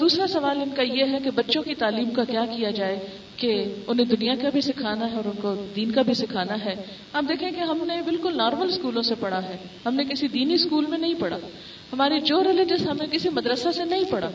دوسرا 0.00 0.26
سوال 0.26 0.60
ان 0.60 0.70
کا 0.76 0.82
یہ 0.82 1.04
ہے 1.12 1.18
کہ 1.24 1.30
بچوں 1.34 1.62
کی 1.62 1.74
تعلیم 1.74 2.10
کا 2.10 2.24
کیا 2.24 2.44
کیا 2.56 2.70
جائے؟ 2.70 2.98
کہ 3.36 3.74
انہیں 3.86 4.06
دنیا 4.06 4.34
کا 4.42 4.48
بھی 4.48 4.60
سکھانا 4.60 5.10
ہے 5.10 5.16
اور 5.16 5.24
ان 5.24 5.40
کو 5.42 5.66
دین 5.76 5.90
کا 5.90 6.02
بھی 6.02 6.14
سکھانا 6.14 6.64
ہے۔ 6.64 6.74
آپ 7.12 7.24
دیکھیں 7.28 7.50
کہ 7.50 7.60
ہم 7.60 7.84
نے 7.86 8.02
بالکل 8.02 8.36
نارمل 8.36 8.68
اسکولوں 8.68 9.02
سے 9.02 9.14
پڑھا 9.20 9.42
ہے۔ 9.42 9.56
ہم 9.86 9.94
نے 9.94 10.04
کسی 10.04 10.28
دینی 10.28 10.54
اسکول 10.54 10.86
میں 10.88 10.98
نہیں 10.98 11.14
پڑھا۔ 11.18 11.38
ہماری 11.92 12.20
جو 12.20 12.44
ریلیجس 12.44 12.86
ہم 12.86 12.96
نے 13.00 13.06
کسی 13.10 13.28
مدرسہ 13.28 13.68
سے 13.72 13.84
نہیں 13.84 14.04
پڑھا۔ 14.10 14.30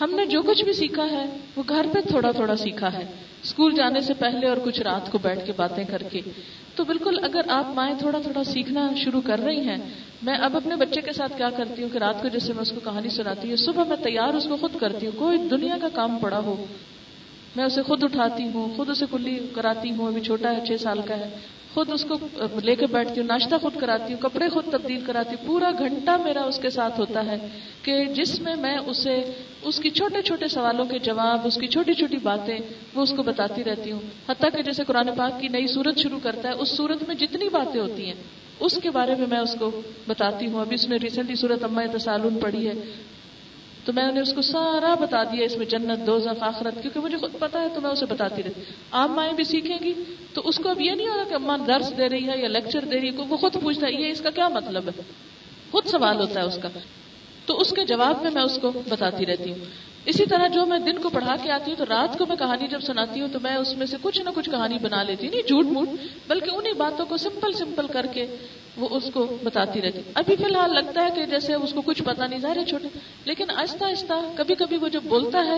ہم 0.00 0.14
نے 0.14 0.26
جو 0.26 0.42
کچھ 0.42 0.64
بھی 0.64 0.72
سیکھا 0.72 1.06
ہے، 1.10 1.24
وہ 1.56 1.62
گھر 1.68 1.86
پہ 1.92 1.98
تھوڑا 2.08 2.30
تھوڑا 2.30 2.56
سیکھا 2.56 2.92
ہے۔ 2.92 3.04
اسکول 3.42 3.74
جانے 3.74 4.00
سے 4.00 4.14
پہلے 4.14 4.46
اور 4.46 4.56
کچھ 4.64 4.80
رات 4.80 5.12
کو 5.12 5.18
بیٹھ 5.18 5.46
کے 5.46 5.52
باتیں 5.56 5.84
کر 5.84 6.02
کے۔ 6.02 6.20
تو 6.74 6.84
بالکل 6.84 7.18
اگر 7.22 7.40
آپ 7.48 7.74
مائیں 7.74 7.94
تھوڑا 7.98 8.18
تھوڑا 8.18 8.44
سیکھنا 8.44 8.90
شروع 8.96 9.20
کر 9.24 9.38
رہی 9.38 9.60
ہیں، 9.60 9.76
میں 10.22 10.34
اب 10.34 10.56
اپنے 10.56 10.76
بچے 10.76 11.00
کے 11.00 11.12
ساتھ 11.12 11.36
کیا 11.36 11.50
کرتی 11.50 11.82
ہوں 11.82 11.88
کہ 11.92 11.98
رات 11.98 12.22
کو 12.22 12.28
جیسے 12.28 12.52
میں 12.52 12.62
اس 12.62 12.72
کو 12.72 12.80
کہانی 12.80 13.08
سناتی 13.08 13.48
ہوں، 13.48 13.56
صبح 13.56 13.84
میں 13.84 13.96
تیار 13.96 14.34
اس 14.34 14.44
کو 14.44 14.56
خود 14.56 14.76
کرتی 14.80 15.06
ہوں، 15.06 15.18
کوئی 15.18 15.38
دنیا 15.38 15.76
کا 15.80 15.88
کام 15.88 16.18
پڑا 16.18 16.38
ہو 16.38 16.64
میں 17.58 17.66
اسے 17.66 17.82
خود 17.82 18.04
اٹھاتی 18.04 18.48
ہوں، 18.54 18.76
خود 18.76 18.90
اسے 18.90 19.04
کلی 19.10 19.38
کراتی 19.54 19.90
ہوں، 19.90 20.06
ابھی 20.06 20.20
چھوٹا 20.20 20.50
ہے، 20.56 20.60
چھ 20.66 20.82
سال 20.82 21.00
کا 21.04 21.16
ہے۔ 21.16 21.28
خود 21.74 21.90
اس 21.92 22.04
کو 22.04 22.14
لے 22.64 22.76
کے 22.76 22.86
بیٹھتی 22.86 23.20
ہوں، 23.20 23.26
ناشتہ 23.26 23.54
خود 23.62 23.76
کراتی 23.80 24.12
ہوں، 24.12 24.20
کپڑے 24.20 24.48
خود 24.48 24.64
تبدیل 24.70 25.00
کراتی 25.06 25.34
ہوں۔ 25.34 25.46
پورا 25.46 25.70
گھنٹہ 25.78 26.10
میرا 26.24 26.42
اس 26.42 26.58
کے 26.58 26.70
ساتھ 26.70 27.00
ہوتا 27.00 27.26
ہے 27.26 27.36
کہ 27.82 28.04
جس 28.04 28.40
میں 28.40 28.54
میں 28.56 28.76
اسے، 28.86 29.32
اس 29.62 29.80
کی 29.80 29.90
چھوٹے 29.90 30.22
چھوٹے 30.22 30.48
سوالوں 30.48 30.84
کے 30.84 30.98
جواب، 30.98 31.38
اس 31.44 31.54
کی 31.54 31.66
چھوٹی 31.66 31.94
چھوٹی 31.94 32.16
باتیں 32.22 32.58
وہ 32.94 33.02
اس 33.02 33.12
کو 33.16 33.22
بتاتی 33.22 33.64
رہتی 33.64 33.92
ہوں۔ 33.92 34.00
حتیٰ 34.28 34.50
کہ 34.56 34.62
جیسے 34.62 34.84
قرآن 34.86 35.08
پاک 35.16 35.40
کی 35.40 35.48
نئی 35.48 35.66
صورت 35.66 35.98
شروع 35.98 36.18
کرتا 36.22 36.48
ہے، 36.48 36.54
اس 36.54 36.68
صورت 36.68 37.02
میں 37.06 37.14
جتنی 37.14 37.48
باتیں 37.48 37.80
ہوتی 37.80 38.06
ہیں، 38.06 38.14
اس 38.60 38.78
کے 38.82 38.90
بارے 38.90 39.14
میں 39.18 39.26
میں 39.26 39.38
اس 39.38 39.56
کو 39.58 39.70
بتاتی 40.08 40.46
ہوں۔ 40.46 40.60
ابھی 40.60 40.74
اس 40.74 40.88
نے 40.88 40.96
ریسنٹلی 40.96 41.36
صورت 41.36 41.64
اما 41.64 41.82
تسالون 41.92 42.38
پڑھی 42.40 42.68
ہے۔ 42.68 42.74
تو 43.88 43.94
میں 43.94 44.12
نے 44.12 44.20
اس 44.20 44.32
کو 44.32 44.42
سارا 44.42 44.94
بتا 44.94 45.24
دیا 45.24 45.44
اس 45.44 45.56
میں 45.56 45.66
جنت 45.66 46.06
دو 46.06 46.18
آخرت، 46.40 46.82
کیونکہ 46.82 47.00
مجھے 47.00 47.18
خود 47.18 47.32
پتا 47.38 47.62
ہے 47.62 47.66
تو 47.74 47.80
میں 47.80 47.90
اسے 47.90 48.06
بتاتی 48.06 48.42
رہتی۔ 48.42 48.60
آپ 48.90 49.10
مائیں 49.10 49.32
بھی 49.32 49.44
سیکھیں 49.44 49.78
گی۔ 49.82 49.92
تو 50.34 50.42
اس 50.44 50.56
کو 50.56 50.68
اب 50.68 50.80
یہ 50.80 50.90
نہیں 50.90 51.08
ہوگا 51.08 51.24
کہ 51.24 51.34
اماں 51.34 51.58
درس 51.58 51.92
دے 51.98 52.08
رہی 52.08 52.28
ہے 52.28 52.38
یا 52.38 52.48
لیکچر 52.48 52.84
دے 52.84 53.00
رہی 53.00 53.08
ہے 53.08 53.16
وہ 53.28 53.36
خود 53.36 53.56
پوچھتا 53.62 53.86
ہے، 53.86 53.92
یہ 53.92 54.10
اس 54.10 54.20
کا 54.20 54.30
کیا 54.30 54.48
مطلب 54.48 54.86
ہے؟ 54.86 55.02
خود 55.70 55.86
سوال 55.86 56.16
ہوتا 56.16 56.40
ہے 56.40 56.44
اس 56.44 56.58
کا۔ 56.62 56.68
تو 57.46 57.60
اس 57.60 57.70
کے 57.70 57.84
جواب 57.84 58.22
میں 58.22 58.30
میں 58.30 58.42
اس 58.42 58.58
کو 58.62 58.72
بتاتی 58.88 59.26
رہتی 59.26 59.50
ہوں۔ 59.50 59.58
اسی 60.06 60.24
طرح 60.26 60.46
جو 60.46 60.66
میں 60.66 60.78
دن 60.78 60.98
کو 60.98 61.10
پڑھا 61.10 61.36
کے 61.42 61.50
آتی 61.50 61.70
ہوں 61.70 61.78
تو 61.78 61.84
رات 61.84 62.18
کو 62.18 62.26
میں 62.26 62.36
کہانی 62.36 62.66
جب 62.66 62.80
سناتی 62.80 63.20
ہوں 63.20 63.28
تو 63.32 63.40
میں 63.42 63.54
اس 63.54 63.76
میں 63.76 63.86
سے 63.86 63.96
کچھ 64.02 64.20
نہ 64.20 64.30
کچھ 64.34 64.50
کہانی 64.50 64.78
بنا 64.78 65.02
لیتی 65.02 65.28
نہیں 65.28 65.48
جھوٹ 65.48 65.66
موٹ 65.66 65.88
بلکہ 66.26 66.50
انہیں 66.50 66.72
باتوں 66.72 67.06
کو 67.06 67.16
سمپل 67.16 67.52
سمپل 67.52 67.86
کر 67.86 68.06
کے 68.12 68.26
وہ 68.76 68.88
اس 68.90 69.10
کو 69.14 69.36
بتاتی 69.42 69.82
رہتی 69.82 70.00
ابھی 70.14 70.36
فی 70.36 70.44
الحال 70.44 70.74
لگتا 70.74 71.04
ہے 71.04 71.10
کہ 71.14 71.26
جیسے 71.26 71.54
اس 71.54 71.72
کو 71.72 71.82
کچھ 71.82 72.02
پتا 72.02 72.26
نہیں، 72.26 72.40
ظاہر 72.40 72.64
چھوٹے، 72.68 72.88
لیکن 73.24 73.50
آہستہ 73.50 73.84
آہستہ 73.84 74.12
کبھی 74.36 74.54
کبھی 74.54 74.76
وہ 74.76 74.88
جب 74.88 75.00
بولتا 75.02 75.44
ہے 75.46 75.56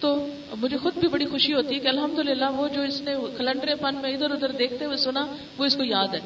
تو 0.00 0.14
مجھے 0.60 0.76
خود 0.76 0.94
بھی 0.94 1.08
بڑی 1.08 1.24
خوشی 1.24 1.54
ہوتی 1.54 1.74
ہے 1.74 1.80
کہ 1.80 1.88
الحمد 1.88 2.18
وہ 2.58 2.68
جو 2.68 2.82
اس 2.82 3.00
نے 3.00 3.14
کلنڈر 3.36 3.74
پن 3.74 3.94
میں 3.94 4.12
ادھر 4.12 4.30
ادھر 4.30 4.52
دیکھتے 4.52 4.84
ہوئے 4.84 4.96
سنا، 4.96 5.26
وہ 5.58 5.64
اس 5.64 5.76
کو 5.76 5.84
یاد 5.84 6.14
ہے۔ 6.14 6.20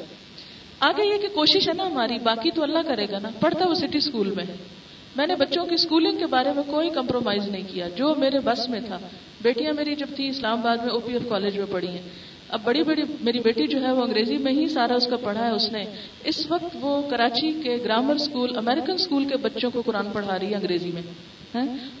آگے 0.79 1.05
یہ 1.05 1.17
کہ 1.17 1.27
کوشش 1.33 1.67
ہے 1.67 1.73
نا 1.73 1.85
ہماری، 1.87 2.19
باقی 2.23 2.51
تو 2.51 2.63
اللہ 2.63 2.87
کرے 2.87 3.05
گا 3.11 3.19
نا، 3.19 3.29
پڑھتا 3.39 3.67
وہ 3.67 3.73
سٹی 3.73 3.97
اسکول 3.97 4.31
میں 4.31 4.45
میں 5.15 5.27
نے 5.27 5.35
بچوں 5.35 5.65
کی 5.65 5.75
اسکولنگ 5.75 6.17
کے 6.17 6.25
بارے 6.25 6.49
میں 6.55 6.63
کوئی 6.67 6.89
کمپرومائز 6.89 7.47
نہیں 7.47 7.63
کیا، 7.67 7.87
جو 7.87 8.15
میرے 8.15 8.39
بس 8.39 8.69
میں 8.69 8.79
تھا۔ 8.87 8.99
بیٹیاں 9.41 9.73
میری 9.73 9.95
جب 9.95 10.07
تھی 10.15 10.29
اسلام 10.29 10.59
آباد 10.59 10.77
میں 10.77 10.89
او 10.89 10.99
پی 10.99 11.13
ایف 11.13 11.21
کالج 11.29 11.57
میں 11.57 11.65
پڑھی 11.71 11.87
ہیں۔ 11.87 12.01
اب 12.49 12.61
بڑی 12.63 12.83
بڑی، 12.83 13.01
میری 13.21 13.39
بیٹی 13.39 13.67
جو 13.67 13.81
ہے 13.81 13.91
وہ 13.91 14.03
انگریزی 14.03 14.37
میں 14.37 14.51
ہی 14.51 14.67
سارا 14.67 14.93
اس 14.93 15.07
کا 15.07 15.17
پڑھا 15.17 15.45
ہے، 15.45 15.51
اس 15.51 15.71
نے 15.71 15.83
اس 16.23 16.51
وقت 16.51 16.77
وہ 16.81 17.01
کراچی 17.09 17.51
کے 17.63 17.77
گرامر 17.83 18.15
اسکول 18.15 18.57
امریکن 18.57 18.91
اسکول 18.91 19.25
کے 19.25 19.37
بچوں 19.37 19.71
کو 19.71 19.81
قرآن 19.81 20.05
پڑھا 20.13 20.39
رہی 20.39 20.49
ہے 20.49 20.55
انگریزی 20.55 20.91
میں۔ 20.93 21.01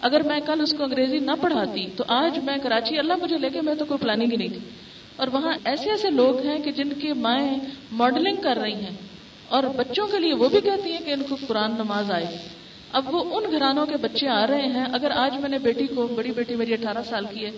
اگر 0.01 0.21
میں 0.23 0.39
کل 0.45 0.61
اس 0.61 0.73
کو 0.73 0.83
انگریزی 0.83 1.19
نہ 1.19 1.31
پڑھاتی 1.41 1.87
تو 1.95 2.03
آج 2.07 2.39
میں 2.43 2.57
کراچی، 2.63 2.99
اللہ 2.99 3.13
مجھے 3.21 3.37
لے 3.37 3.49
کے، 3.49 3.61
میں 3.61 3.75
تو 3.75 3.85
کوئی 3.85 3.97
پلاننگ 3.97 4.31
ہی 4.31 4.37
نہیں 4.37 4.49
تھی۔ 4.49 4.59
اور 5.15 5.27
وہاں 5.31 5.53
ایسے 5.65 5.89
ایسے 5.89 6.09
لوگ 6.09 6.45
ہیں 6.45 6.59
کہ 6.59 6.71
جن 6.71 6.89
کی 6.89 7.13
مائیں 7.13 7.57
ماڈلنگ 7.91 8.35
کر 8.35 8.57
رہی 8.57 8.73
ہیں۔ 8.73 8.95
اور 9.49 9.63
بچوں 9.63 10.07
کے 10.07 10.19
لیے 10.19 10.33
وہ 10.33 10.49
بھی 10.49 10.61
کہتی 10.61 10.91
ہیں 10.91 10.99
کہ 11.05 11.11
ان 11.11 11.23
کو 11.29 11.35
قرآن 11.47 11.71
نماز 11.71 12.11
آئے۔ 12.11 12.58
اب 12.93 13.15
وہ 13.15 13.37
ان 13.37 13.51
گھرانوں 13.51 13.85
کے 13.85 13.97
بچے 13.97 14.27
آ 14.27 14.47
رہے 14.47 14.61
ہیں۔ 14.61 14.85
اگر 14.93 15.11
آج 15.11 15.37
میں 15.37 15.49
نے 15.49 15.57
بیٹی 15.57 15.87
کو، 15.87 16.07
بڑی 16.07 16.31
بیٹی 16.31 16.55
میری 16.55 16.73
اٹھارہ 16.73 16.97
سال 17.09 17.25
کی 17.29 17.45
ہے، 17.45 17.51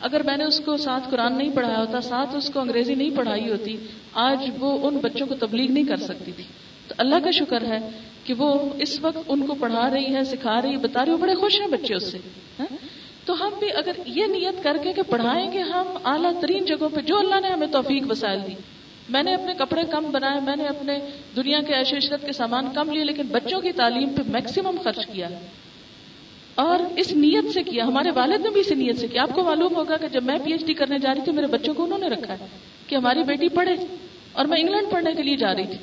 اگر 0.00 0.22
میں 0.22 0.36
نے 0.36 0.44
اس 0.44 0.60
کو 0.60 0.76
ساتھ 0.76 1.10
قرآن 1.10 1.38
نہیں 1.38 1.50
پڑھایا 1.54 1.78
ہوتا، 1.78 2.00
ساتھ 2.00 2.36
اس 2.36 2.50
کو 2.50 2.60
انگریزی 2.60 2.94
نہیں 2.94 3.16
پڑھائی 3.16 3.50
ہوتی، 3.50 3.76
آج 4.12 4.50
وہ 4.58 4.88
ان 4.88 4.98
بچوں 4.98 5.26
کو 5.26 5.34
تبلیغ 5.34 5.72
نہیں 5.72 5.84
کر 5.84 5.96
سکتی 5.96 6.32
تھی۔ 6.32 6.44
تو 6.88 6.94
اللہ 6.98 7.14
کا 7.24 7.30
شکر 7.30 7.64
ہے 7.64 7.78
کہ 8.24 8.34
وہ 8.34 8.54
اس 8.78 8.98
وقت 9.00 9.18
ان 9.28 9.46
کو 9.46 9.54
پڑھا 9.54 9.90
رہی 9.90 10.14
ہے 10.14 10.24
سکھا 10.24 10.62
رہی 10.62 10.70
ہے 10.70 10.76
بتا 10.76 11.04
رہی 11.04 11.16
بڑے 11.16 11.34
خوش 11.34 11.60
ہیں 11.60 11.68
بچے 11.68 11.94
اس 11.94 12.12
سے 12.12 12.18
ہاں؟ 12.58 12.76
تو 13.24 13.46
ہم 13.46 13.50
بھی 13.58 13.68
اگر 13.74 13.92
یہ 14.06 14.24
نیت 14.26 14.62
کر 14.62 14.76
کے 14.82 14.92
کہ 14.92 15.02
پڑھائیں 15.02 15.52
گے 15.52 15.58
ہم 15.58 15.86
اعلیٰ 16.04 16.40
ترین 16.40 16.64
جگہوں 16.64 16.88
پہ، 16.88 17.00
جو 17.00 17.18
اللہ 17.18 17.40
نے 17.40 17.48
ہمیں 17.48 17.66
توفیق 17.66 18.10
وسائل 18.10 18.40
دی 18.48 18.54
میں 19.12 19.22
نے 19.22 19.34
اپنے 19.34 19.54
کپڑے 19.58 19.82
کم 19.90 20.04
بنائے، 20.12 20.40
میں 20.40 20.56
نے 20.56 20.64
اپنے 20.64 20.98
دنیا 21.36 21.62
کے 21.62 21.74
ایش 21.74 21.94
عشرت 21.94 22.26
کے 22.26 22.32
سامان 22.32 22.66
کم 22.74 22.92
لیے، 22.92 23.04
لیکن 23.04 23.22
بچوں 23.22 23.60
کی 23.60 23.72
تعلیم 23.72 24.08
پہ 24.08 24.22
میکسیمم 24.26 24.76
خرچ 24.84 25.06
کیا۔ 25.06 25.28
اور 26.54 26.78
اس 26.96 27.12
نیت 27.12 27.54
سے 27.54 27.62
کیا، 27.62 27.84
ہمارے 27.84 28.10
والد 28.10 28.40
نے 28.40 28.50
بھی 28.50 28.60
اسی 28.60 28.74
نیت 28.74 28.98
سے 28.98 29.08
کیا۔ 29.08 29.22
آپ 29.22 29.30
کو 29.34 29.44
معلوم 29.44 29.76
ہوگا 29.76 29.96
کہ 29.96 30.08
جب 30.08 30.22
میں 30.22 30.38
پی 30.44 30.52
ایچ 30.52 30.64
ڈی 30.64 30.74
کرنے 30.74 30.98
جا 30.98 31.14
رہی 31.14 31.20
تھی، 31.24 31.32
میرے 31.32 31.46
بچوں 31.46 31.74
کو 31.74 31.84
انہوں 31.84 31.98
نے 31.98 32.08
رکھا 32.08 32.34
ہے 32.40 32.46
کہ 32.86 32.94
ہماری 32.94 33.22
بیٹی 33.22 33.48
پڑھے، 33.48 33.74
اور 34.32 34.44
میں 34.44 34.60
انگلینڈ 34.60 34.90
پڑھنے 34.90 35.10
کے 35.16 35.22
لیے 35.22 35.36
جا 35.36 35.54
رہی 35.54 35.66
تھی۔ 35.66 35.76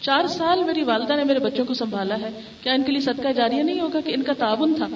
چار 0.00 0.26
سال 0.26 0.64
میری 0.64 0.82
والدہ 0.82 1.12
نے 1.12 1.24
میرے 1.24 1.38
بچوں 1.38 1.64
کو 1.64 1.74
سنبھالا 1.74 2.20
ہے۔ 2.20 2.28
کیا 2.62 2.72
ان 2.72 2.82
کے 2.82 2.92
لیے 2.92 3.00
صدقہ 3.00 3.28
جاریہ 3.28 3.62
نہیں 3.62 3.80
ہوگا 3.80 4.00
کہ 4.00 4.14
ان 4.14 4.22
کا 4.22 4.32
تعاون 4.32 4.74
تھا؟ 4.74 4.86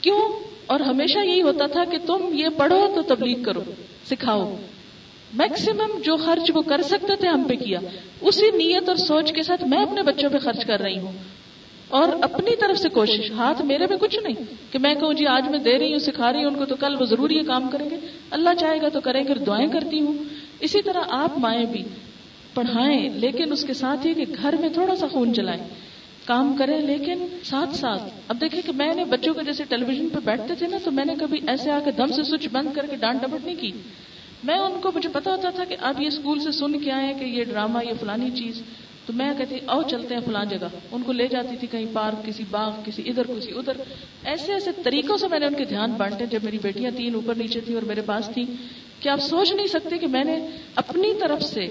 کیوں؟ 0.00 0.28
اور 0.66 0.80
ہمیشہ 0.80 1.18
یہی 1.18 1.42
ہوتا 1.42 1.66
تھا 1.66 1.84
کہ 1.84 1.98
تم 2.06 2.30
یہ 2.32 2.48
پڑھو 2.56 2.88
تو 2.94 3.14
تبلیغ 3.14 3.42
کرو، 3.42 3.62
سکھاؤ۔ 4.10 4.56
میکسیمم 5.32 6.00
جو 6.04 6.16
خرچ 6.16 6.50
وہ 6.54 6.62
کر 6.62 6.82
سکتے 6.82 7.16
تھے 7.16 7.28
ہم 7.28 7.42
پہ 7.42 7.54
کیا۔ 7.54 7.78
اسی 8.20 8.50
نیت 8.50 8.88
اور 8.88 8.96
سوچ 8.96 9.32
کے 9.32 9.42
ساتھ 9.42 9.64
میں 9.64 9.78
اپنے 9.78 10.02
بچوں 10.02 10.30
پہ 10.30 10.38
خرچ 10.38 10.64
کر 10.64 10.80
رہی 10.80 10.98
ہوں۔ 10.98 11.12
اور 11.88 12.08
اپنی 12.22 12.56
طرف 12.56 12.78
سے 12.78 12.88
کوشش، 12.88 13.30
ہاتھ 13.30 13.62
میرے 13.62 13.86
میں 13.86 13.96
کچھ 13.96 14.18
نہیں 14.22 14.34
کہ 14.70 14.78
میں 14.78 14.94
کہوں 14.94 15.12
جی 15.12 15.26
آج 15.26 15.48
میں 15.48 15.58
دے 15.58 15.78
رہی 15.78 15.92
ہوں، 15.92 15.98
سکھا 15.98 16.32
رہی 16.32 16.38
ہوں 16.38 16.50
ان 16.50 16.58
کو 16.58 16.64
تو 16.64 16.76
کل 16.76 16.96
وہ 17.00 17.06
ضرور 17.06 17.30
یہ 17.30 17.42
کام 17.42 17.68
کریں 17.68 17.90
گے۔ 17.90 17.96
اللہ 18.30 18.50
چاہے 18.60 18.82
گا 18.82 18.88
تو 18.88 19.00
کریں 19.00 19.24
گے 19.28 19.34
دعائیں 19.34 19.68
کرتی 19.68 20.00
ہوں۔ 20.00 20.14
اسی 20.60 20.82
طرح 20.82 21.00
آپ 21.08 21.38
مائیں 21.38 21.64
بھی 21.64 21.82
پڑھائیں، 22.54 23.08
لیکن 23.14 23.52
اس 23.52 23.64
کے 23.64 23.74
ساتھ 23.74 24.06
ہی 24.06 24.14
کہ 24.14 24.24
گھر 24.42 24.54
میں 24.60 24.68
تھوڑا 24.68 24.96
سا 24.96 25.06
خون 25.08 25.34
چلائیں 25.34 25.64
کام 26.24 26.56
کریں، 26.58 26.80
لیکن 26.80 27.26
ساتھ 27.44 27.76
ساتھ۔ 27.76 28.02
اب 28.28 28.40
دیکھیں 28.40 28.60
کہ 28.66 28.72
میں 28.72 28.94
نے 28.94 29.04
بچوں 29.04 29.34
کو 29.34 29.40
جیسے 29.40 29.64
ٹیلی 29.68 29.84
ویژن 29.84 30.08
پہ 30.08 30.18
بیٹھتے 30.24 30.54
تھے 30.54 30.66
نا، 30.66 30.76
تو 30.84 30.90
میں 30.90 31.04
نے 31.04 31.14
کبھی 31.20 31.40
ایسے 31.46 31.70
آ 31.70 31.78
کے 31.84 31.90
دم 31.90 32.06
سے 32.06 32.22
سوئچ 32.22 32.48
بند 32.52 32.68
کر 32.74 32.86
کے 32.86 32.96
ڈانٹ 32.96 33.20
ڈپٹ 33.20 33.46
نہیں 33.46 33.56
کی۔ 33.60 33.70
میں 34.44 34.58
ان 34.58 34.80
کو 34.80 34.90
مجھے 34.94 35.08
پتا 35.12 35.30
ہوتا 35.30 35.50
تھا 35.50 35.64
کہ 35.64 35.76
اب 35.80 36.02
یہ 36.02 36.06
اسکول 36.06 36.40
سے 36.40 36.52
سن 36.52 36.80
کے 36.80 36.90
آئے 36.90 37.14
کہ 37.18 37.24
یہ 37.24 37.44
ڈرامہ، 37.44 37.78
یہ 37.84 37.92
فلانی 38.00 38.30
چیز۔ 38.30 38.62
تو 39.06 39.12
میں 39.12 39.32
کہتی 39.38 39.56
او 39.66 39.82
چلتے 39.82 40.14
ہیں 40.14 40.22
فلان 40.24 40.48
جگہ۔ 40.48 40.66
ان 40.92 41.02
کو 41.02 41.12
لے 41.12 41.28
جاتی 41.28 41.56
تھی 41.56 41.68
کہیں 41.70 41.86
پارک، 41.92 42.26
کسی 42.26 42.44
باغ، 42.50 42.70
کسی 42.84 43.02
ادھر 43.06 43.22
کسی 43.26 43.52
ادھر۔ 43.54 43.72
ایسے 44.24 44.52
ایسے 44.52 44.70
طریقوں 44.82 45.16
سے 45.16 45.28
میں 45.28 45.38
نے 45.38 45.46
ان 45.46 45.54
کے 45.54 45.64
دھیان 45.64 45.90
بانٹے۔ 45.90 46.26
جب 46.26 46.38
میری 46.44 46.58
بیٹیاں 46.62 46.90
تین 46.96 47.14
اوپر 47.14 47.34
نیچے 47.34 47.60
تھیں 47.60 47.74
اور 47.74 47.82
میرے 47.82 48.00
پاس 48.00 48.30
تھی 48.34 48.44
کہ 49.00 49.08
آپ 49.08 49.20
سوچ 49.20 49.52
نہیں 49.52 49.66
سکتے 49.66 49.98
کہ 49.98 50.06
میں 50.06 50.24
نے 50.24 50.46
اپنی 50.74 51.12
طرف 51.20 51.42
سے 51.42 51.64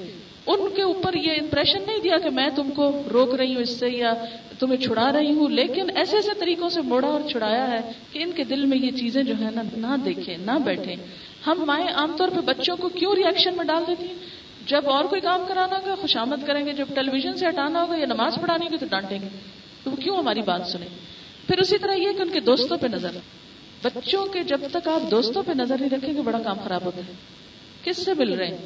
ان 0.47 0.59
کے 0.75 0.81
اوپر 0.81 1.13
یہ 1.13 1.31
امپریشن 1.31 1.79
نہیں 1.87 1.99
دیا 2.03 2.17
کہ 2.17 2.29
میں 2.29 2.49
تم 2.55 2.69
کو 2.69 3.01
روک 3.13 3.35
رہی 3.35 3.55
ہوں 3.55 3.61
اس 3.61 3.69
سے 3.69 3.89
یا 3.89 4.13
تمہیں 4.59 4.81
چھڑا 4.81 5.11
رہی 5.11 5.33
ہوں۔ 5.33 5.49
لیکن 5.49 5.85
ایسے 5.95 6.15
ایسے 6.15 6.31
طریقوں 6.39 6.69
سے 6.69 6.81
موڑا 6.81 7.07
اور 7.07 7.21
چھڑایا 7.29 7.71
ہے 7.71 7.91
کہ 8.11 8.19
ان 8.23 8.31
کے 8.31 8.43
دل 8.43 8.65
میں 8.65 8.77
یہ 8.77 8.91
چیزیں 8.91 9.23
جو 9.23 9.33
ہے 9.41 9.49
نا 9.55 9.61
نہ 9.77 9.95
دیکھیں، 10.05 10.37
نہ 10.37 10.51
بیٹھیں۔ 10.65 10.95
ہم 11.47 11.63
مائیں 11.65 11.87
عام 11.87 12.15
طور 12.17 12.29
پہ 12.29 12.41
بچوں 12.41 12.77
کو 12.77 12.89
کیوں 12.89 13.15
ریئیکشن 13.15 13.53
میں 13.57 13.65
ڈال 13.65 13.83
دیتی 13.87 14.07
ہیں؟ 14.07 14.13
جب 14.67 14.89
اور 14.89 15.05
کوئی 15.05 15.21
کام 15.21 15.41
کرانا 15.47 15.77
ہوگا، 15.77 15.95
خوش 15.95 16.17
آمد 16.17 16.47
کریں 16.47 16.65
گے، 16.65 16.73
جب 16.73 16.85
ٹیلی 16.95 17.09
ویژن 17.11 17.37
سے 17.37 17.47
ہٹانا 17.47 17.81
ہوگا 17.81 17.95
یا 17.95 18.05
نماز 18.05 18.35
پڑھانی 18.41 18.65
ہوگی 18.65 18.77
تو 18.77 18.85
ڈانٹیں 18.89 19.19
گے۔ 19.21 19.27
تو 19.83 19.91
وہ 19.91 19.95
کیوں 19.95 20.17
ہماری 20.17 20.41
بات 20.41 20.67
سنیں؟ 20.67 20.87
پھر 21.47 21.59
اسی 21.59 21.77
طرح 21.77 21.93
یہ 21.93 22.11
کہ 22.17 22.21
ان 22.21 22.29
کے 22.29 22.39
دوستوں 22.39 22.77
پہ 22.77 22.87
نظر۔ 22.87 23.09
بچوں 23.83 24.25
کے 24.25 24.43
جب 24.43 24.61
تک 24.71 24.87
آپ 24.87 25.11
دوستوں 25.11 25.43
پہ 25.43 25.51
نظر 25.55 25.75
نہیں 25.79 25.89
رکھیں 25.89 26.13
گے، 26.13 26.21
بڑا 26.21 26.39
کام 26.39 26.57
خراب 26.63 26.85
ہوتا 26.85 27.01
ہے۔ 27.07 27.13
کس 27.83 28.05
سے 28.05 28.13
مل 28.13 28.33
رہے 28.33 28.47
ہیں؟ 28.47 28.57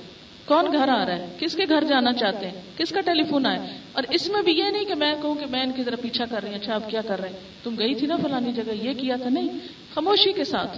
کون 0.46 0.66
گھر 0.72 0.90
آ 0.90 1.06
رہا 1.06 1.16
ہے؟ 1.16 1.36
کس 1.40 1.56
کے 1.56 1.66
گھر 1.70 1.84
جانا 1.84 2.14
چاہتے 2.14 2.50
ہیں؟ 2.50 2.62
کس 2.78 2.90
کا 2.90 3.02
ٹیلی 3.02 3.24
فون 3.24 3.46
آئے 3.46 3.60
اور 3.92 4.04
اس 4.10 4.30
میں 4.30 4.42
بھی 4.42 4.54
یہ 4.54 4.64
نہیں 4.64 4.86
کہ 4.86 4.96
میں 4.96 5.16
کہوں 5.22 5.36
کہ 5.36 5.46
میں 5.46 5.64
ان 5.64 5.72
کی 5.72 5.84
طرف 5.84 6.02
پیچھا 6.02 6.26
کر 6.26 6.44
رہی 6.44 6.50
ہوں 6.50 6.56
اچھا 6.56 6.76
آپ 6.76 6.90
کیا 6.90 7.02
کر 7.02 7.22
رہے 7.22 7.30
ہیں؟ 7.30 7.38
تم 7.64 7.76
گئی 7.80 7.96
تھی 7.96 8.08
نا 8.08 8.16
فلانی 8.16 8.54
جگہ، 8.54 8.72
یہ 8.72 8.94
کیا 8.94 9.16
تھا؟ 9.16 9.30
نہیں، 9.30 9.48
خاموشی 9.94 10.34
کے 10.34 10.44
ساتھ۔ 10.44 10.78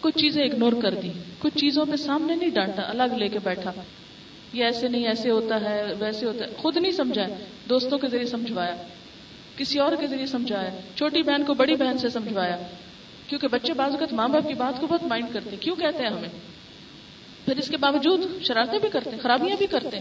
کچھ 0.00 0.18
چیزیں 0.18 0.44
اگنور 0.44 0.72
کر 0.82 0.94
دی۔ 0.94 1.12
کچھ 1.38 1.58
چیزوں 1.58 1.86
پہ 1.90 1.96
سامنے 1.96 2.34
نہیں 2.34 2.50
ڈانٹا، 2.50 2.82
الگ 2.82 3.14
لے 3.16 3.28
کے 3.28 3.38
بیٹھا۔ 3.44 3.72
یہ 4.52 4.64
ایسے 4.64 4.88
نہیں، 4.88 5.06
ایسے 5.06 5.30
ہوتا 5.30 5.60
ہے، 5.60 5.84
ویسے 5.98 6.26
ہوتا 6.26 6.44
ہے۔ 6.44 6.50
خود 6.56 6.76
نہیں 6.76 6.92
سمجھا 6.92 7.26
دوستوں 7.68 7.98
کے 7.98 8.08
ذریعے 8.08 8.26
سمجھوایا۔ 8.26 8.76
کسی 9.56 9.78
اور 9.78 9.96
کے 10.00 10.06
ذریعے 10.06 10.26
سمجھایا۔ 10.26 10.70
چھوٹی 10.94 11.22
بہن 11.22 11.44
کو 11.44 11.54
بڑی 11.54 11.76
بہن 11.76 11.98
سے 11.98 12.08
سمجھوایا۔ 12.08 12.56
کیونکہ 13.26 13.48
بچے 13.48 13.74
بعض 13.74 13.90
اوقات 13.90 14.12
ماں 14.12 14.28
باپ 14.28 14.48
کی 14.48 14.54
بات 14.54 14.80
کو 14.80 14.86
بہت 14.86 15.02
مائنڈ 15.02 15.32
کرتے 15.32 15.56
کیوں 15.56 15.76
کہتے 15.76 15.98
ہیں 15.98 16.10
ہمیں؟ 16.10 16.28
پھر 17.44 17.58
اس 17.58 17.68
کے 17.68 17.76
باوجود 17.76 18.20
شرارتیں 18.42 18.78
بھی 18.78 18.88
کرتے 18.88 19.10
خرابیاں 19.22 19.56
بھی 19.56 19.66
کرتے 19.66 19.98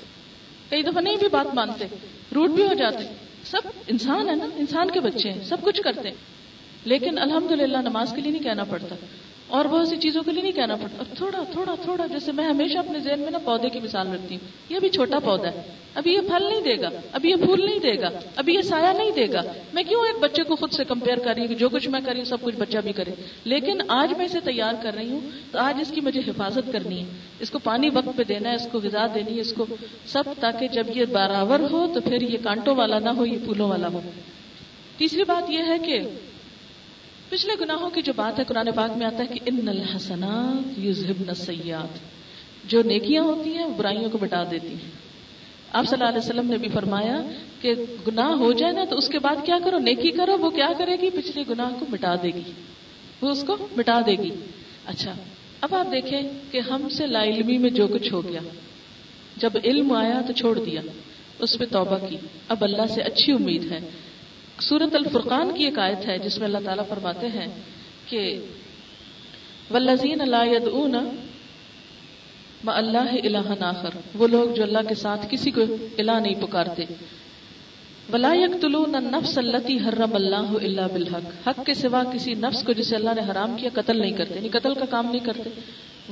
کئی 0.69 0.83
دفعہ 0.83 1.01
نہیں 1.01 1.15
بھی 1.15 1.27
بات 1.31 1.55
مانتے 1.55 1.85
روٹ 2.35 2.49
بھی 2.49 2.63
ہو 2.63 2.73
جاتے 2.73 3.13
سب 3.43 3.61
انسان 3.87 4.29
ہے 4.29 4.35
نا، 4.35 4.45
انسان 4.57 4.91
کے 4.91 4.99
بچے 4.99 5.31
ہیں، 5.31 5.43
سب 5.43 5.57
کچھ 5.61 5.81
کرتے 5.81 6.09
لیکن 6.85 7.17
الحمد 7.17 7.51
نماز 7.51 8.13
کے 8.15 8.21
لیے 8.21 8.31
نہیں 8.31 8.43
کہنا 8.43 8.63
پڑتا۔ 8.63 8.95
اور 9.47 9.65
بہت 9.65 9.87
سی 9.87 9.97
چیزوں 9.97 10.23
کے 10.23 10.31
لیے 10.31 10.41
نہیں 10.41 10.51
کہنا 10.51 10.75
پڑتا۔ 10.75 10.97
اور 10.97 11.15
تھوڑا 11.15 11.43
تھوڑا 11.51 11.75
تھوڑا، 11.81 12.07
جیسے 12.07 12.31
میں 12.31 12.45
ہمیشہ 12.45 12.77
اپنے 12.77 12.99
ذہن 12.99 13.19
میں 13.19 13.31
نا 13.31 13.37
پودے 13.37 13.69
کی 13.69 13.79
مثال 13.79 14.13
رکھتی 14.13 14.35
ہوں۔ 14.35 14.47
یہ 14.69 14.79
بھی 14.79 14.89
چھوٹا 14.89 15.19
پودا 15.19 15.47
ہے۔ 15.47 15.61
ابھی 15.95 16.13
یہ 16.13 16.19
پھل 16.19 16.43
نہیں 16.43 16.61
دے 16.61 16.81
گا۔ 16.81 16.89
ابھی 17.11 17.29
یہ 17.29 17.35
پھول 17.35 17.65
نہیں 17.65 17.79
دے 17.79 18.01
گا۔ 18.01 18.09
ابھی 18.35 18.55
یہ 18.55 18.61
سایہ 18.61 18.97
نہیں 18.97 19.11
دے 19.11 19.27
گا۔ 19.33 19.41
میں 19.73 19.83
کیوں 19.83 20.05
ایک 20.05 20.15
بچے 20.19 20.43
کو 20.43 20.55
خود 20.55 20.71
سے 20.71 20.83
کمپیئر 20.83 21.17
کر 21.17 21.33
رہی 21.33 21.41
ہوں 21.41 21.47
کہ 21.47 21.55
جو 21.55 21.69
کچھ 21.69 21.89
میں 21.89 21.99
کر 22.01 22.09
رہی 22.09 22.17
ہوں، 22.17 22.25
سب 22.25 22.37
کچھ 22.41 22.55
بچہ 22.55 22.77
بھی 22.77 22.93
کرے۔ 22.93 23.11
لیکن 23.43 23.77
آج 23.87 24.13
میں 24.17 24.25
اسے 24.25 24.39
تیار 24.39 24.73
کر 24.83 24.93
رہی 24.93 25.11
ہوں 25.11 25.19
تو 25.51 25.59
آج 25.59 25.77
اس 25.81 25.91
کی 25.95 26.01
مجھے 26.01 26.21
حفاظت 26.27 26.71
کرنی 26.73 26.99
ہے۔ 26.99 27.05
اس 27.39 27.49
کو 27.49 27.59
پانی 27.59 27.89
وقت 27.93 28.17
پہ 28.17 28.23
دینا 28.23 28.49
ہے، 28.49 28.55
اس 28.55 28.67
کو 28.71 28.79
غذا 28.79 29.07
دینی 29.15 29.35
ہے، 29.35 29.41
اس 29.41 29.53
کو 29.53 29.65
سب 30.05 30.23
تاکہ 30.39 30.67
جب 30.67 30.83
یہ 30.95 31.05
برابر 31.05 31.59
ہو 31.71 31.91
تو 31.93 32.01
پھر 32.01 32.21
یہ 32.21 32.37
کانٹوں 32.43 32.75
والا 32.75 32.99
نہ 32.99 33.09
ہو، 33.09 33.25
یہ 33.25 33.37
پھولوں 33.45 33.69
والا 33.69 33.87
ہو۔ 33.87 34.01
تیسری 34.97 35.23
بات 35.23 35.49
یہ 35.49 35.59
ہے 35.67 35.79
کہ 35.85 35.99
پچھلے 37.29 37.53
گناہوں 37.61 37.89
کی 37.89 38.01
جو 38.01 38.13
بات 38.15 38.39
ہے 38.39 38.43
قرآن 38.43 38.69
پاک 38.75 38.97
میں 38.97 39.05
آتا 39.05 39.17
ہے 39.17 39.25
کہ 39.25 39.39
ان 39.45 39.69
الحسنات 39.69 40.79
یذهبن 40.79 41.29
السیئات۔ 41.29 42.17
جو 42.69 42.83
نیکیاں 42.83 43.23
ہوتی 43.23 43.53
ہیں، 43.53 43.65
وہ 43.65 43.73
برائیوں 43.77 44.09
کو 44.09 44.17
مٹا 44.21 44.43
دیتی 44.51 44.67
ہیں۔ 44.67 44.91
آپ 45.73 45.85
صلی 45.85 45.97
اللہ 45.99 46.09
علیہ 46.09 46.25
وسلم 46.25 46.51
نے 46.51 46.57
بھی 46.57 46.67
فرمایا 46.69 47.21
کہ 47.61 47.73
گناہ 48.07 48.29
ہو 48.29 48.53
جائے 48.53 48.73
نا 48.73 48.83
تو 48.89 48.97
اس 48.97 49.07
کے 49.07 49.19
بعد 49.19 49.35
کیا 49.45 49.59
کرو؟ 49.65 49.77
نیکی 49.77 50.11
کرو، 50.11 50.37
وہ 50.37 50.49
کیا 50.49 50.69
کرے 50.77 50.95
گی؟ 51.01 51.09
پچھلے 51.09 51.43
گناہ 51.49 51.69
کو 51.79 51.85
مٹا 51.89 52.15
دے 52.15 52.27
گی۔ 52.27 52.51
وہ 53.21 53.29
اس 53.29 53.43
کو 53.47 53.57
مٹا 53.77 54.01
دے 54.05 54.11
گی۔ 54.11 54.29
اچھا 54.85 55.13
اب 55.61 55.75
آپ 55.75 55.91
دیکھیں 55.91 56.21
کہ 56.51 56.59
ہم 56.59 56.89
سے 56.89 57.07
لا 57.07 57.23
علمی 57.23 57.57
میں 57.57 57.69
جو 57.69 57.87
کچھ 57.87 58.13
ہو 58.13 58.29
گیا۔ 58.29 58.39
جب 59.37 59.49
علم 59.63 59.91
آیا 59.91 60.21
تو 60.27 60.33
چھوڑ 60.33 60.59
دیا، 60.59 60.81
اس 61.39 61.57
پہ 61.57 61.65
توبہ 61.71 62.07
کی۔ 62.09 62.17
اب 62.47 62.63
اللہ 62.63 62.87
سے 62.89 63.01
اچھی 63.01 63.33
امید 63.33 63.71
ہے۔ 63.71 63.79
سورت 64.61 64.95
الفرقان 64.95 65.51
کی 65.53 65.65
ایک 65.65 65.79
آیت 65.79 66.07
ہے 66.07 66.19
جس 66.19 66.37
میں 66.37 66.45
اللہ 66.47 66.57
تعالیٰ 66.65 66.87
فرماتے 66.89 67.27
ہیں 67.27 67.47
کہ 68.05 68.45
ولزین 69.71 70.21
اللہ 70.21 70.95
اللہ 72.65 73.15
الہ 73.23 73.53
ناخر 73.59 73.89
وہ 74.15 74.27
لوگ 74.27 74.55
جو 74.55 74.63
اللہ 74.63 74.77
کے 74.89 74.95
ساتھ 74.95 75.25
کسی 75.29 75.51
کو 75.51 75.61
الہ 75.97 76.11
نہیں 76.11 76.41
پکارتے۔ 76.41 76.85
ولا 78.13 78.33
يقتلون 78.33 78.95
النفس 78.95 79.37
التي 79.37 79.77
حرم 79.77 80.15
اللہ 80.15 80.35
الا 80.35 80.87
بالحق، 80.87 81.47
حق 81.47 81.65
کے 81.65 81.73
سوا 81.73 82.03
کسی 82.13 82.33
نفس 82.33 82.63
کو 82.63 82.73
جسے 82.73 82.95
اللہ 82.95 83.09
نے 83.09 83.31
حرام 83.31 83.55
کیا 83.57 83.69
قتل 83.73 83.99
نہیں 83.99 84.11
کرتے 84.11 84.35
یعنی 84.35 84.49
قتل 84.49 84.73
کا 84.73 84.85
کام 84.89 85.05
نہیں 85.11 85.25
کرتے۔ 85.25 85.49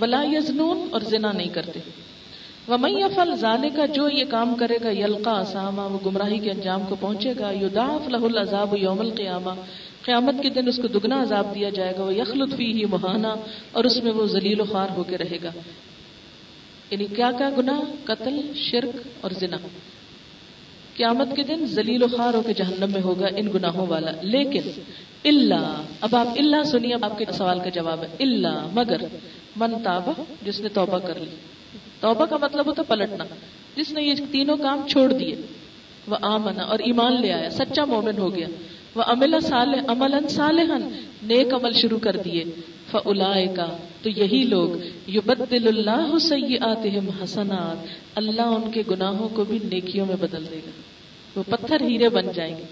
ولا 0.02 0.24
یزنون 0.32 0.88
اور 0.92 1.02
زنا 1.02 1.32
نہیں 1.32 1.50
کرتے۔ 1.50 1.80
ومن 2.68 2.92
يفعل 2.92 3.36
ذلك، 3.36 3.80
جو 3.94 4.10
یہ 4.10 4.24
کام 4.30 4.56
کرے 4.56 4.78
گا، 4.84 4.90
یلقا 4.90 5.32
اسامہ 5.32 5.82
وہ 5.82 6.00
گمراہی 6.06 6.40
کے 6.40 6.52
انجام 6.52 6.82
کو 6.90 6.96
پہنچے 7.00 7.34
گا، 7.40 7.52
یضاعف 7.52 8.10
له 8.10 8.24
العذاب 8.24 8.78
یوم 8.78 9.00
القیامہ 9.00 9.50
قیامت 10.06 10.36
کے 10.42 10.50
دن 10.50 10.68
اس 10.68 10.78
کو 10.78 10.88
دگنا 10.88 11.24
عذاب 11.24 11.56
دیا 11.56 11.70
جائے 11.70 11.94
گا 11.98 12.04
وہ 12.04 12.16
یخلط 12.16 12.56
فیہ 12.56 12.86
مہانا 12.86 13.36
اور 13.72 13.84
اس 13.84 14.04
میں 14.04 14.12
وہ 14.12 14.26
ذلیل 14.26 14.62
و 14.62 14.64
خوار 14.64 14.88
ہو 14.98 15.04
کے 15.04 15.18
رہے 15.18 15.38
گا۔ 15.44 15.52
یعنی 16.92 17.06
کیا 17.06 17.32
کیا 17.38 17.50
گناہ؟ 17.58 17.80
قتل، 18.04 18.42
شرک 18.56 19.08
اور 19.22 19.32
زنا۔ 19.32 19.58
قیامت 20.96 21.36
کے 21.36 21.44
دن 21.44 21.66
زلیل 21.66 22.04
و 22.04 22.08
خار 22.18 22.34
ہو 22.34 22.42
کے 22.42 22.54
جہنم 22.54 22.92
میں 22.92 23.02
ہوگا 23.02 23.28
ان 23.36 23.48
گناہوں 23.54 23.88
والا۔ 23.88 24.12
لیکن 24.22 24.62
اللہ 25.24 25.82
اب 26.02 26.16
آپ 26.16 26.28
اللہ 26.28 26.64
سنیے 26.64 26.96
آپ 27.02 27.18
کے 27.18 27.26
سوال 27.34 27.60
کا 27.60 27.70
جواب 27.70 28.04
ہے۔ 28.04 28.08
اللہ 28.20 28.68
مگر، 28.74 28.98
من 29.56 29.74
تابا 29.84 30.24
جس 30.42 30.60
نے 30.60 30.70
توبہ 30.70 31.00
کر 31.00 31.20
لی۔ 31.20 31.55
توبہ 32.00 32.26
کا 32.26 32.38
مطلب 32.42 32.66
ہوتا 32.66 32.84
پلٹنا۔ 32.84 33.24
جس 33.76 33.92
نے 33.92 34.02
یہ 34.02 34.14
تینوں 34.32 34.58
کام 34.58 34.88
چھوڑ 34.88 35.14
دیے، 35.14 35.36
وہ 36.08 36.16
آمنا 36.22 36.64
اور 36.64 36.80
ایمان 36.80 37.22
لے 37.22 37.34
آیا، 37.34 37.50
سچا 37.50 37.86
مومن 37.86 38.18
ہو 38.18 38.36
گیا۔ 38.36 38.48
وہ 38.96 39.04
امل 39.08 39.40
صالح 39.40 39.82
عمل 39.88 40.28
صالحن 40.28 41.06
نیک 41.24 41.54
عمل 41.54 41.72
شروع 41.74 42.00
کر 42.00 42.16
دیے۔ 42.16 42.44
فلا 42.92 43.34
کا 43.56 43.78
تو 44.02 44.10
یہی 44.10 44.44
لوگ، 44.44 44.86
یبدل 45.10 45.68
اللہ 45.68 46.20
سیئاتہم 46.20 47.10
حسنات۔ 47.24 47.88
اللہ 48.16 48.42
ان 48.42 48.72
کے 48.72 48.84
گناہوں 48.92 49.30
کو 49.30 49.44
بھی 49.44 49.60
نیکیوں 49.64 50.06
میں 50.06 50.16
بدل 50.16 50.46
دے 50.52 50.60
گا۔ 50.66 50.70
وہ 51.36 51.44
پتھر 51.50 51.82
ہیرے 51.82 52.10
بن 52.10 52.26
جائیں 52.36 52.58
گے۔ 52.58 52.64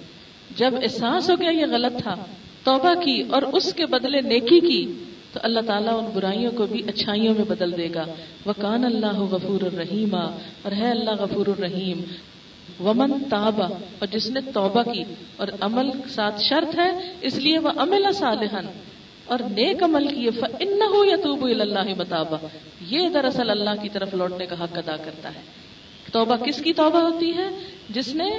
جب 0.56 0.74
احساس 0.82 1.30
ہو 1.30 1.36
گیا 1.42 1.50
یہ 1.50 1.66
غلط 1.72 2.02
تھا، 2.02 2.16
توبہ 2.64 2.94
کی 2.94 3.24
اور 3.32 3.42
اس 3.42 3.74
کے 3.74 3.86
بدلے 3.86 4.22
نیکی 4.22 4.60
کی 4.60 4.94
تو 5.34 5.40
اللہ 5.44 5.60
تعالیٰ 5.68 5.98
ان 5.98 6.12
برائیوں 6.14 6.52
کو 6.52 6.66
بھی 6.66 6.84
اچھائیوں 6.88 7.34
میں 7.34 7.46
بدل 7.46 7.78
دے 7.78 7.90
گا۔ 7.96 8.06
وہ 8.46 8.54
کان 8.62 8.86
اللہ 8.86 9.20
غفور 9.20 9.62
الرحیم 9.62 10.16
اور 10.16 10.72
ہے 10.72 10.92
اللہ 10.92 11.10
غفور 11.10 11.48
الرحیم۔ 11.48 12.02
ومن 12.80 13.24
تابا 13.30 13.66
اور 14.00 14.06
جس 14.06 14.30
نے 14.30 14.40
توبہ 14.54 14.84
کی۔ 14.84 15.04
اور 15.38 15.48
عمل 15.62 15.90
ساتھ 16.10 16.42
شرط 16.42 16.80
ہے، 16.80 17.14
اس 17.22 17.36
لیے 17.36 17.60
وہ 17.60 17.70
عمل 17.78 18.06
صالحن 18.14 18.66
اور 19.26 19.40
نیک 19.40 19.84
عمل 19.84 20.08
کیے، 20.08 20.32
فَإِنَّهُ 20.32 21.06
يَتُوبُ 21.06 21.48
إِلَى 21.48 21.62
اللَّهِ 21.62 21.98
مَتَابًا۔ 21.98 22.48
یہ 22.90 23.10
دراصل 23.10 23.50
اللہ 23.50 23.82
کی 23.82 23.90
طرف 23.90 24.14
لوٹنے 24.14 24.46
کا 24.46 24.64
حق 24.64 24.78
ادا 24.78 24.98
کرتا 24.98 25.30
ہے۔ 25.30 25.42
توبہ 26.12 26.36
کس 26.36 26.62
کی 26.62 26.74
توبہ 26.74 27.00
ہوتی 27.00 27.34
ہے؟ 27.38 27.50
جس 27.90 28.16
نے 28.16 28.30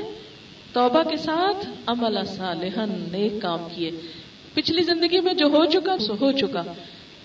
توبہ 0.73 1.03
کے 1.03 1.17
ساتھ 1.17 1.69
عمل 1.87 2.19
صالحا، 2.37 2.85
نیک 2.89 3.43
کام 3.43 3.67
کیے۔ 3.75 3.91
پچھلی 4.55 4.83
زندگی 4.83 5.21
میں 5.21 5.35
جو 5.35 5.47
ہو 5.47 5.65
چکا 5.65 5.99
سو 5.99 6.15
ہو 6.21 6.33
چکا۔ 6.33 6.63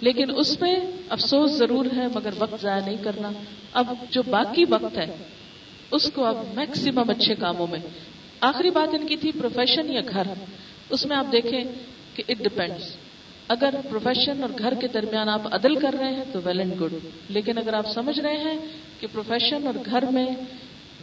لیکن 0.01 0.32
اس 0.36 0.59
پہ 0.59 0.65
افسوس 1.09 1.51
ضرور 1.51 1.86
ہے، 1.97 2.07
مگر 2.15 2.30
وقت 2.38 2.61
ضائع 2.61 2.86
نہیں 2.86 3.03
کرنا۔ 3.03 3.32
اب 3.73 3.93
جو 4.09 4.21
باقی 4.30 4.65
وقت 4.69 4.97
ہے، 4.97 5.17
اس 5.91 6.11
کو 6.13 6.25
اب 6.25 6.38
میکسیمم 6.53 7.09
اچھے 7.09 7.36
کاموں 7.36 7.67
میں۔ 7.71 7.80
آخری 8.39 8.69
بات 8.69 8.95
ان 8.95 9.07
کی 9.07 9.17
تھی 9.17 9.32
پروفیشن 9.32 9.93
یا 9.93 10.01
گھر۔ 10.09 10.23
اس 10.89 11.05
میں 11.05 11.17
آپ 11.17 11.32
دیکھیں 11.32 11.63
کہ 12.15 12.23
اٹ 12.30 12.38
ڈپینڈس 12.38 12.95
اگر 13.47 13.69
پروفیشن 13.89 14.41
اور 14.41 14.49
گھر 14.59 14.73
کے 14.73 14.88
درمیان 14.88 15.30
آپ 15.30 15.41
عدل 15.53 15.75
کر 15.75 15.95
رہے 15.99 16.13
ہیں، 16.13 16.23
تو 16.32 16.39
ویل 16.43 16.59
اینڈ 16.59 16.82
گڈ 16.82 16.93
لیکن 17.30 17.57
اگر 17.57 17.73
آپ 17.73 17.88
سمجھ 17.91 18.19
رہے 18.19 18.38
ہیں 18.38 18.57
کہ 18.99 19.07
پروفیشن 19.11 19.67
اور 19.67 19.73
گھر 19.86 20.03
میں 20.11 20.25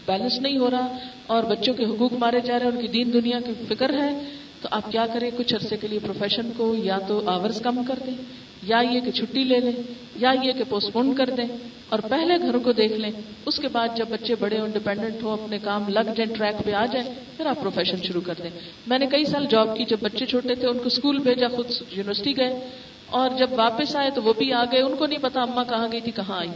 بیلنس 0.06 0.38
نہیں 0.40 0.58
ہو 0.58 0.70
رہا 0.70 0.96
اور 1.26 1.42
بچوں 1.42 1.74
کے 1.74 1.84
حقوق 1.84 2.12
مارے 2.12 2.40
جا 2.40 2.58
رہے 2.58 2.66
ہیں، 2.66 2.72
ان 2.72 2.80
کی 2.80 2.88
دین 2.88 3.12
دنیا 3.12 3.40
کی 3.40 3.52
فکر 3.68 3.92
ہے 3.92 4.18
تو 4.66 4.76
آپ 4.76 4.92
کیا 4.92 5.06
کریں؟ 5.12 5.30
کچھ 5.36 5.54
عرصے 5.54 5.76
کے 5.76 5.88
لیے 5.88 5.98
پروفیشن 5.98 6.50
کو 6.56 6.74
یا 6.74 6.98
تو 6.98 7.22
آورز 7.26 7.60
کم 7.60 7.82
کر 7.88 7.94
دیں، 8.06 8.14
یا 8.62 8.82
یہ 8.90 9.00
کہ 9.00 9.10
چھٹی 9.10 9.44
لے 9.44 9.60
لیں، 9.60 9.72
یا 10.16 10.32
یہ 10.42 10.52
کہ 10.52 10.64
پوسٹ 10.68 10.92
پون 10.92 11.14
کر 11.14 11.30
دیں 11.30 11.44
اور 11.88 11.98
پہلے 11.98 12.40
گھر 12.40 12.58
کو 12.58 12.72
دیکھ 12.72 12.92
لیں۔ 12.92 13.10
اس 13.46 13.58
کے 13.58 13.68
بعد 13.68 13.88
جب 13.96 14.04
بچے 14.08 14.34
بڑے 14.40 14.58
انڈیپینڈنٹ 14.58 15.22
ہو 15.22 15.30
اپنے 15.30 15.58
کام 15.58 15.88
لگ 15.88 16.12
جائیں 16.16 16.34
ٹریک 16.36 16.64
پہ 16.64 16.72
آ 16.72 16.86
جائیں، 16.86 17.14
پھر 17.36 17.46
آپ 17.46 17.60
پروفیشن 17.60 17.96
شروع 18.02 18.20
کر 18.20 18.34
دیں۔ 18.42 18.50
میں 18.86 18.98
نے 18.98 19.06
کئی 19.06 19.24
سال 19.24 19.46
جاب 19.50 19.76
کی، 19.76 19.84
جب 19.84 19.96
بچے 20.02 20.26
چھوٹے 20.26 20.54
تھے، 20.54 20.68
ان 20.68 20.78
کو 20.78 20.84
اسکول 20.84 21.18
بھیجا، 21.18 21.48
خود 21.48 21.66
یونیورسٹی 21.90 22.36
گئے۔ 22.36 22.68
اور 23.06 23.30
جب 23.38 23.50
واپس 23.50 23.96
آئے 23.96 24.10
تو 24.14 24.22
وہ 24.22 24.32
بھی 24.38 24.52
آ 24.52 24.64
گئے، 24.72 24.82
ان 24.82 24.96
کو 24.96 25.06
نہیں 25.06 25.22
پتا 25.22 25.42
اما 25.42 25.64
کہاں 25.64 25.88
گئی 25.92 26.00
تھی، 26.00 26.12
کہاں 26.12 26.38
آئی۔ 26.38 26.50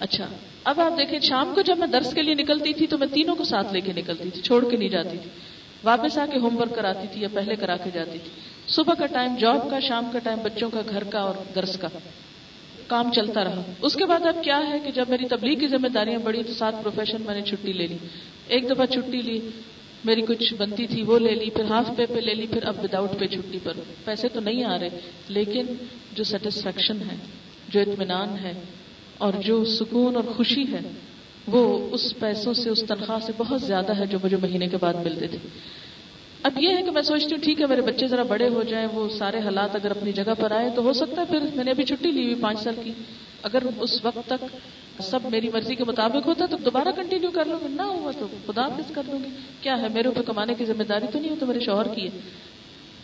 اچھا 0.00 0.26
اب 0.64 0.80
آپ 0.80 0.98
دیکھیں، 0.98 1.20
شام 1.20 1.52
کو 1.54 1.60
جب 1.60 1.78
میں 1.78 1.86
درس 1.86 2.14
کے 2.14 2.22
لیے 2.22 2.34
نکلتی 2.34 2.72
تھی 2.72 2.86
تو 2.86 2.98
میں 2.98 3.06
تینوں 3.06 3.36
کو 3.36 3.44
ساتھ 3.44 3.72
لے 3.72 3.80
کے 3.80 3.92
نکلتی 3.96 4.30
تھی، 4.30 4.42
چھوڑ 4.42 4.70
کے 4.70 4.76
نہیں 4.76 4.88
جاتی 4.88 5.18
تھی۔ 5.22 5.30
واپس 5.84 6.18
آ 6.18 6.26
کے 6.32 6.38
ہوم 6.38 6.56
ورک 6.56 6.74
کراتی 6.74 7.06
تھی 7.12 7.20
یا 7.20 7.28
پہلے 7.32 7.56
کرا 7.56 7.76
کے 7.76 7.90
جاتی 7.94 8.18
تھی۔ 8.18 8.30
صبح 8.68 8.94
کا 8.94 9.06
ٹائم 9.06 9.36
جاب 9.40 9.70
کا، 9.70 9.80
شام 9.80 10.04
کا 10.12 10.18
ٹائم 10.18 10.38
بچوں 10.42 10.70
کا، 10.70 10.80
گھر 10.90 11.04
کا 11.04 11.18
اور 11.18 11.34
درس 11.54 11.78
کا۔ 11.78 11.88
کام 12.86 13.12
چلتا 13.12 13.44
رہا۔ 13.44 13.62
اس 13.82 13.94
کے 13.94 14.06
بعد 14.06 14.20
اب 14.20 14.44
کیا 14.44 14.60
ہے 14.70 14.78
کہ 14.78 14.90
جب 14.90 15.04
میری 15.08 15.28
تبلیغ 15.28 15.58
کی 15.58 15.68
ذمہ 15.68 15.88
داریاں 15.88 16.18
بڑی 16.18 16.42
تو 16.42 16.52
سات 16.52 16.74
پروفیشن 16.82 17.16
میں 17.26 17.34
نے 17.34 17.42
چھٹی 17.42 17.72
لے 17.72 17.86
لی۔ 17.86 17.96
ایک 18.46 18.70
دفعہ 18.70 18.86
چھٹی 18.86 19.22
لی، 19.22 19.40
میری 20.04 20.22
کچھ 20.22 20.54
بنتی 20.54 20.86
تھی، 20.86 21.02
وہ 21.02 21.18
لے 21.18 21.34
لی، 21.34 21.50
پھر 21.50 21.64
ہاف 21.64 21.96
پے 21.96 22.06
پہ 22.06 22.20
لے 22.20 22.34
لی، 22.34 22.46
پھر 22.46 22.64
اب 22.64 22.76
وداؤٹ 22.84 23.10
پے 23.18 23.26
چھٹی 23.26 23.58
پر۔ 23.62 23.72
پیسے 24.04 24.28
تو 24.28 24.40
نہیں 24.40 24.64
آ 24.64 24.78
رہے، 24.78 24.88
لیکن 25.28 25.66
جو 26.12 26.24
سیٹسفیکشن 26.24 26.96
ہے، 26.96 27.16
جو 27.68 27.80
اطمینان 27.80 28.38
ہے 28.42 28.52
اور 29.18 29.32
جو 29.32 29.64
سکون 29.64 30.16
اور 30.16 30.24
خوشی 30.24 30.64
ہے 30.72 30.80
وہ 31.46 31.88
اس 31.92 32.14
پیسوں 32.18 32.54
سے، 32.54 32.70
اس 32.70 32.84
تنخواہ 32.88 33.18
سے 33.26 33.32
بہت 33.36 33.62
زیادہ 33.62 33.98
ہے 33.98 34.06
جو 34.06 34.18
مجھے 34.24 34.36
مہینے 34.36 34.66
کے 34.66 34.76
بعد 34.76 34.94
ملتے 34.94 35.28
تھے۔ 35.28 35.38
اب 36.42 36.52
یہ 36.58 36.76
ہے 36.76 36.82
کہ 36.82 36.90
میں 36.90 37.02
سوچتی 37.02 37.34
ہوں، 37.34 37.42
ٹھیک 37.42 37.60
ہے، 37.60 37.66
میرے 37.66 37.80
بچے 37.80 38.06
ذرا 38.06 38.22
بڑے 38.22 38.48
ہو 38.48 38.62
جائیں، 38.62 38.86
وہ 38.92 39.08
سارے 39.18 39.38
حالات 39.38 39.76
اگر 39.76 39.90
اپنی 39.90 40.12
جگہ 40.12 40.32
پر 40.38 40.50
آئے 40.50 40.70
تو 40.76 40.82
ہو 40.82 40.92
سکتا 40.92 41.22
ہے۔ 41.22 41.26
پھر 41.26 41.38
میں 41.54 41.64
نے 41.64 41.70
ابھی 41.70 41.84
چھٹی 41.84 42.10
لی 42.10 42.22
ہوئی 42.22 42.34
پانچ 42.34 42.60
سال 42.60 42.74
کی۔ 42.84 42.92
اگر 43.42 43.62
اس 43.80 44.04
وقت 44.04 44.28
تک 44.28 44.44
سب 45.02 45.20
میری 45.30 45.50
مرضی 45.52 45.74
کے 45.74 45.84
مطابق 45.84 46.26
ہوتا 46.26 46.46
تو 46.46 46.56
دوبارہ 46.56 46.88
کنٹینیو 46.96 47.30
کر 47.30 47.44
لوں 47.44 47.58
گی۔ 47.60 47.74
نہ 47.74 47.82
ہوا 47.82 48.12
تو 48.18 48.26
خدا 48.46 48.62
حافظ 48.62 48.92
کر 48.92 49.02
لوں 49.06 49.18
گی۔ 49.24 49.28
کیا 49.60 49.82
ہے، 49.82 49.86
میرے 49.88 50.08
اوپر 50.08 50.22
کمانے 50.22 50.54
کی 50.54 50.64
ذمہ 50.64 50.82
داری 50.82 51.06
تو 51.12 51.18
نہیں 51.18 51.30
ہو 51.30 51.36
تو 51.40 51.46
میرے 51.46 51.60
شوہر 51.60 51.88
کی 51.88 52.06
ہے۔ 52.06 52.20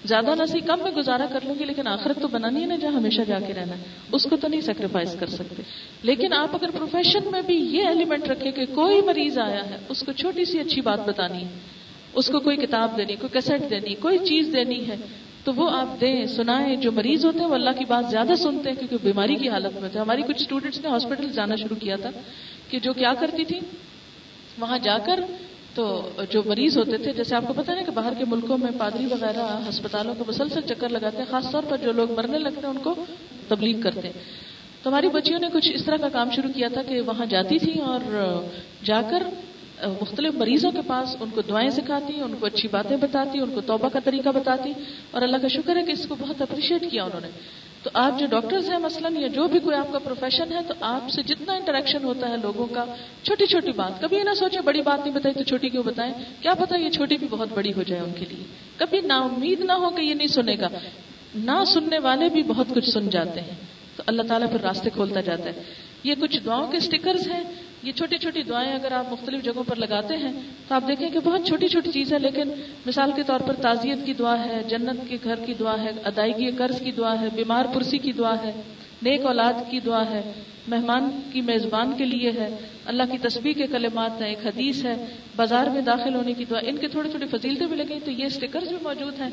زیادہ 0.05 0.35
نہ 0.39 0.47
صحیح 0.47 0.61
کم 0.61 0.79
میں 0.83 0.91
گزارا 0.91 1.27
کر 1.33 1.41
لوں 1.45 1.55
گی، 1.59 1.65
لیکن 1.65 1.87
آخرت 1.87 2.23
تو 2.23 2.29
بنانی 2.29 2.61
ہے 2.61 2.67
نا 2.67 2.77
جہاں 2.77 2.93
ہمیشہ 2.93 3.23
جا 3.29 3.39
کے 3.47 3.55
رہنا 3.55 3.79
ہے۔ 3.79 3.83
اس 4.13 4.25
کو 4.25 4.37
تو 4.37 4.49
نہیں 4.49 4.61
سیکریفائز 4.61 5.17
کر 5.21 5.27
سکتے۔ 5.27 5.63
لیکن 6.03 6.33
آپ 6.33 6.55
اگر 6.55 6.71
پروفیشن 6.71 7.19
میں 7.31 7.43
بھی 7.43 7.55
یہ 7.55 7.85
ایلیمنٹ 7.87 8.29
رکھے 8.29 8.51
کہ 8.51 8.67
کوئی 8.75 9.01
مریض 9.01 9.39
آیا 9.39 9.71
ہے، 9.71 9.77
اس 9.89 10.03
کو 10.03 10.13
چھوٹی 10.13 10.45
سی 10.45 10.61
اچھی 10.61 10.81
بات 10.81 11.09
بتانی 11.09 11.45
ہے۔ 11.45 11.49
اس 12.13 12.27
کو 12.27 12.41
کوئی 12.41 12.57
کتاب 12.57 12.97
دینی، 12.97 13.17
کوئی 13.17 13.33
کیسٹ 13.33 13.71
دینی، 13.71 13.95
کوئی 13.95 14.19
چیز 14.19 14.51
دینی 14.53 14.89
ہے، 14.89 14.97
تو 15.45 15.55
وہ 15.55 15.71
آپ 15.71 16.01
دیں، 16.01 16.27
سنائیں۔ 16.27 16.77
جو 16.77 16.93
مریض 16.93 17.25
ہوتے 17.25 17.39
ہیں، 17.39 17.47
وہ 17.47 17.55
اللہ 17.55 17.71
کی 17.79 17.85
بات 17.85 18.05
زیادہ 18.11 18.33
سنتے 18.39 18.71
ہیں، 18.71 18.77
کیونکہ 18.77 18.97
بیماری 19.03 19.35
کی 19.35 19.49
حالت 19.49 19.81
میں 19.81 19.89
تھے۔ 19.93 20.01
ہماری 20.01 20.23
کچھ 20.23 20.43
اسٹوڈینٹس 20.43 20.81
نے 20.81 20.89
ہاسپٹل 20.89 21.33
جانا 21.33 21.57
شروع 21.57 21.77
کیا 21.77 21.97
تھا 21.97 22.11
کہ 22.69 22.79
جو 22.79 22.93
کیا 22.93 23.15
کرتی 23.15 23.45
تھی، 23.45 23.61
وہاں 24.59 24.79
جا 24.79 24.99
کر 24.99 25.21
تو 25.75 26.09
جو 26.31 26.43
مریض 26.47 26.79
ہوتے 26.79 26.99
تھے، 26.99 27.13
جیسے 27.13 27.37
آپ 27.37 27.45
کو 27.47 27.53
پتا 27.53 27.77
ہے 27.77 27.85
کہ 27.85 27.91
باہر 27.91 28.13
کے 28.19 28.25
ملکوں 28.29 28.59
میں 28.59 28.71
پادری 28.79 29.07
وغیرہ، 29.07 29.61
ہسپتالوں 29.69 30.15
کو 30.19 30.25
مسلسل 30.29 30.61
چکر 30.61 30.89
لگاتے 30.89 31.17
ہیں، 31.17 31.25
خاص 31.31 31.51
طور 31.51 31.63
پر 31.69 31.77
جو 31.77 31.93
لوگ 31.93 32.13
مرنے 32.13 32.39
لگتے 32.39 32.61
ہیں، 32.63 32.69
ان 32.69 32.79
کو 32.79 32.95
تبلیغ 33.49 33.81
کرتے 33.81 34.01
ہیں۔ 34.01 34.13
تو 34.83 34.91
ہماری 34.91 35.09
بچیوں 35.09 35.39
نے 35.39 35.49
کچھ 35.53 35.73
اس 35.75 35.85
طرح 35.85 35.97
کا 35.97 36.09
کام 36.09 36.31
شروع 36.31 36.51
کیا 36.55 36.69
تھا 36.73 36.83
کہ 36.83 37.01
وہاں 37.01 37.27
جاتی 37.27 37.59
تھی 37.59 37.81
اور 37.81 38.01
جا 38.85 39.03
کر، 39.11 39.23
مختلف 40.01 40.35
مریضوں 40.35 40.73
کے 40.73 40.81
پاس 40.87 41.17
ان 41.21 41.29
کو 41.35 41.41
دعائیں 41.41 41.71
سکھاتی، 41.71 42.21
ان 42.21 42.35
کو 42.41 42.47
اچھی 42.47 42.69
باتیں 42.69 42.97
بتاتی، 42.97 43.39
ان 43.39 43.51
کو 43.55 43.61
توبہ 43.61 43.89
کا 43.89 43.99
طریقہ 44.05 44.29
بتاتی۔ 44.29 44.73
اور 45.11 45.23
اللہ 45.23 45.37
کا 45.37 45.49
شکر 45.49 45.77
ہے 45.77 45.83
کہ 45.83 45.93
اس 45.93 46.07
کو 46.09 46.17
بہت 46.19 46.43
اپریشیٹ 46.43 46.91
کیا 46.91 47.05
انہوں 47.05 47.21
نے۔ 47.21 47.29
تو 47.83 47.91
آپ 47.95 48.19
جو 48.19 48.27
ڈاکٹرز 48.27 48.71
ہیں 48.71 48.79
مثلاً 48.79 49.17
یا 49.17 49.27
جو 49.27 49.49
بھی 49.49 49.61
کوئی 49.61 49.77
آپ 49.77 49.93
کا 49.93 49.99
پروفیشن 49.99 50.53
ہے 50.53 50.59
تو 50.69 50.75
آپ 50.81 51.11
سے 51.11 51.23
جتنا 51.23 51.53
انٹریکشن 51.53 52.05
ہوتا 52.05 52.29
ہے 52.29 52.37
لوگوں 52.37 52.67
کا، 52.67 52.85
چھوٹی 53.23 53.47
چھوٹی 53.47 53.73
بات، 53.73 54.01
کبھی 54.01 54.17
یہ 54.17 54.23
نہ 54.23 54.35
سوچے 54.35 54.61
بڑی 54.61 54.83
بات 54.83 55.07
نہیں 55.07 55.15
بتائی 55.15 55.35
تو 55.35 55.43
چھوٹی 55.43 55.69
کیوں 55.69 55.83
بتائیں؟ 55.83 56.15
کیا 56.41 56.55
پتا 56.55 56.77
یہ 56.77 56.91
چھوٹی 56.91 57.17
بھی 57.17 57.27
بہت 57.31 57.49
بڑی 57.55 57.73
ہو 57.73 57.83
جائے 57.83 58.03
ان 58.03 58.13
کے 58.19 58.25
لیے۔ 58.29 58.45
کبھی 58.77 59.01
نا 59.01 59.17
امید 59.17 59.61
نہ 59.61 59.73
ہو 59.73 59.91
کہ 59.91 60.01
یہ 60.01 60.15
نہیں 60.15 60.29
سنے 60.29 60.57
گا۔ 60.61 60.69
نہ 61.35 61.65
سننے 61.67 61.99
والے 61.99 62.29
بھی 62.29 62.43
بہت 62.43 62.67
کچھ 62.75 62.91
سن 62.91 63.09
جاتے 63.09 63.41
ہیں۔ 63.41 63.55
تو 63.97 64.03
اللہ 64.07 64.23
تعالیٰ 64.23 64.51
پھر 64.51 64.61
راستے 64.61 64.91
کھولتا 64.91 65.21
جاتا 65.21 65.45
ہے۔ 65.45 65.63
یہ 66.05 66.15
کچھ 66.21 66.39
دعاؤں 66.45 66.71
کے 66.71 66.77
اسٹکرز 66.77 67.29
ہیں۔ 67.31 67.43
یہ 67.83 67.93
چھوٹی 67.93 68.19
چھوٹی 68.19 68.43
دعائیں 68.43 68.73
اگر 68.73 68.93
آپ 68.93 69.13
مختلف 69.13 69.45
جگہوں 69.45 69.65
پر 69.65 69.77
لگاتے 69.77 70.17
ہیں 70.17 70.33
تو 70.69 70.75
آپ 70.75 70.89
دیکھیں 70.89 71.09
کہ 71.11 71.19
بہت 71.25 71.47
چھوٹی 71.47 71.69
چھوٹی 71.69 71.93
چیز 71.93 72.13
ہے 72.13 72.19
لیکن 72.19 72.51
مثال 72.87 73.13
کے 73.17 73.23
طور 73.23 73.41
پر 73.41 73.53
تعزیت 73.53 74.07
کی 74.07 74.13
دعا 74.13 74.45
ہے، 74.45 74.63
جنت 74.69 75.09
کے 75.09 75.17
گھر 75.25 75.45
کی 75.47 75.55
دعا 75.55 75.75
ہے، 75.83 75.91
ادائیگی 76.05 76.51
قرض 76.51 76.81
کی 76.81 76.93
دعا 76.93 77.21
ہے، 77.21 77.29
بیمار 77.35 77.65
پرسی 77.75 77.99
کی 77.99 78.13
دعا 78.13 78.35
ہے، 78.45 78.53
نیک 79.03 79.27
اولاد 79.27 79.53
کی 79.71 79.81
دعا 79.81 80.05
ہے، 80.11 80.21
مہمان 80.69 81.11
کی 81.33 81.41
میزبان 81.41 81.93
کے 81.99 82.05
لیے 82.05 82.31
ہے، 82.31 82.49
اللہ 82.85 83.03
کی 83.11 83.19
تسبیح 83.19 83.53
کے 83.53 83.67
کلمات 83.67 84.21
ہیں، 84.23 84.29
ایک 84.29 84.47
حدیث 84.47 84.85
ہے، 84.85 84.95
بازار 85.37 85.67
میں 85.67 85.81
داخل 85.81 86.15
ہونے 86.15 86.33
کی 86.33 86.45
دعا، 86.45 86.59
ان 86.63 86.77
کے 86.77 86.89
تھوڑی 86.89 87.11
تھوڑی 87.11 87.27
فضیلتیں 87.27 87.67
بھی 87.67 87.77
لگیں 87.77 87.99
تو 88.05 88.11
یہ 88.11 88.25
اسٹیکرز 88.25 88.69
بھی 88.69 88.77
موجود 88.83 89.21
ہیں۔ 89.21 89.31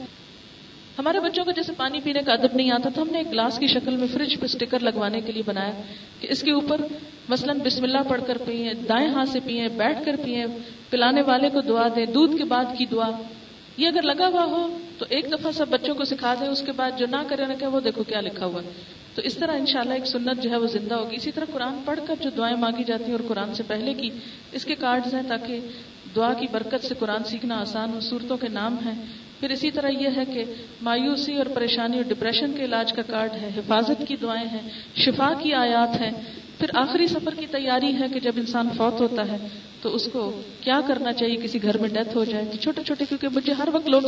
ہمارے 1.00 1.20
بچوں 1.20 1.46
کو 1.46 1.52
جیسے 1.52 1.72
پانی 1.78 2.00
پینے 2.04 2.22
کا 2.26 2.34
ادب 2.34 2.56
نہیں 2.56 2.72
آتا 2.72 2.90
تو 2.96 3.02
ہم 3.02 3.08
نے 3.12 3.18
ایک 3.18 3.32
گلاس 3.32 3.60
کی 3.60 3.68
شکل 3.68 3.98
میں 3.98 4.08
فریج 4.14 4.40
پہ 4.40 4.46
اسٹیکر 4.46 4.80
لگوانے 4.80 5.22
کے 5.22 5.32
لیے 5.32 5.44
بنایا 5.46 5.72
کہ 6.20 6.28
اس 6.30 6.42
کے 6.42 6.52
اوپر 6.52 6.82
مثلا 7.30 7.54
بسم 7.66 7.84
اللہ 7.84 7.98
پڑھ 8.08 8.22
کر 8.28 8.38
پیئیں، 8.46 8.74
دائیں 8.74 9.10
ہاتھ 9.10 9.30
سے 9.30 9.40
پیئیں، 9.46 9.68
بیٹھ 9.68 10.06
کر 10.06 10.16
پیئیں، 10.26 10.46
پلانے 10.90 11.22
والے 11.22 11.50
کو 11.50 11.62
دعا 11.62 11.88
دیں، 11.96 12.06
دودھ 12.06 12.38
کے 12.38 12.44
بعد 12.44 12.66
کی 12.78 12.86
دعا۔ 12.86 13.12
یہ 13.78 13.88
اگر 13.88 14.02
لگا 14.02 14.28
ہوا 14.28 14.44
ہو 14.44 14.78
تو 14.98 15.06
ایک 15.10 15.26
دفعہ 15.32 15.52
سب 15.52 15.66
بچوں 15.70 15.96
کو 15.96 16.06
سکھا 16.06 16.34
دیں، 16.34 16.48
اس 16.48 16.62
کے 16.62 16.72
بعد 16.72 16.92
جو 16.98 17.06
نہ 17.12 17.24
کرے 17.28 17.46
نہ 17.46 17.54
کہ 17.60 17.66
وہ 17.66 17.80
دیکھو 17.80 18.04
کیا 18.04 18.22
لکھا 18.22 18.46
ہوا۔ 18.46 18.64
ہے 18.64 18.70
تو 19.16 19.22
اس 19.22 19.38
طرح 19.38 19.52
انشاءاللہ 19.52 19.94
ایک 19.94 20.06
سنت 20.06 20.44
جو 20.44 20.50
ہے 20.50 20.58
وہ 20.58 20.68
زندہ 20.68 20.96
ہوگی۔ 20.96 21.16
اسی 21.16 21.32
طرح 21.32 21.46
قرآن 21.54 21.80
پڑھ 21.86 22.00
کر 22.08 22.16
جو 22.20 22.30
دعائیں 22.38 22.58
مانگی 22.58 22.84
جاتی 22.84 23.04
ہیں 23.04 23.12
اور 23.12 23.28
قرآن 23.28 23.54
سے 23.54 23.64
پہلے 23.68 23.94
کی 23.94 24.10
اس 24.52 24.66
کے 24.66 24.76
کارڈز 24.76 25.14
ہیں 25.14 25.22
تاکہ 25.28 25.60
دعا 26.16 26.34
کی 26.34 26.48
برکت 26.52 26.86
سے 26.86 26.96
قرآن 27.00 27.24
سیکھنا 27.24 27.62
آسان 27.62 27.90
ہو۔ 27.94 28.00
صورتوں 28.00 28.38
کے 28.38 28.48
نام 28.48 28.76
ہیں۔ 28.86 29.06
پھر 29.40 29.50
اسی 29.50 29.72
طرح 29.72 29.88
یہ 29.88 30.08
ہے 30.18 30.26
کہ 30.34 30.44
مایوسی 30.82 31.38
اور 31.38 31.46
پریشانی 31.46 31.98
اور 31.98 32.04
ڈپریشن 32.04 32.54
کے 32.58 32.66
علاج 32.66 32.94
کا 32.94 33.02
کارڈ 33.02 33.32
ہے، 33.32 33.50
حفاظت 33.58 34.08
کی 34.08 34.16
دعائیں 34.22 34.50
ہیں، 34.50 34.70
شفا 34.96 35.34
کی 35.40 35.54
آیات 35.54 36.02
ہیں۔ 36.02 36.12
پھر 36.60 36.68
آخری 36.74 37.08
سفر 37.08 37.34
کی 37.40 37.46
تیاری 37.52 37.94
ہے 37.94 38.06
کہ 38.14 38.20
جب 38.20 38.32
انسان 38.36 38.68
فوت 38.78 39.02
ہوتا 39.02 39.28
ہے 39.28 39.38
تو 39.82 39.96
اس 39.96 40.10
کو 40.14 40.42
کیا 40.62 40.82
کرنا 40.88 41.14
چاہیے؟ 41.14 41.36
کسی 41.36 41.64
گھر 41.64 41.78
میں 41.78 41.90
ڈیتھ 41.90 42.18
ہو 42.18 42.24
جائے 42.24 42.46
تو 42.46 42.58
چھوٹے 42.58 42.84
چھوٹے، 42.84 43.06
کیونکہ 43.10 43.28
مجھے 43.28 43.54
ہر 43.54 43.68
وقت 43.72 43.90
لوگ 43.90 44.02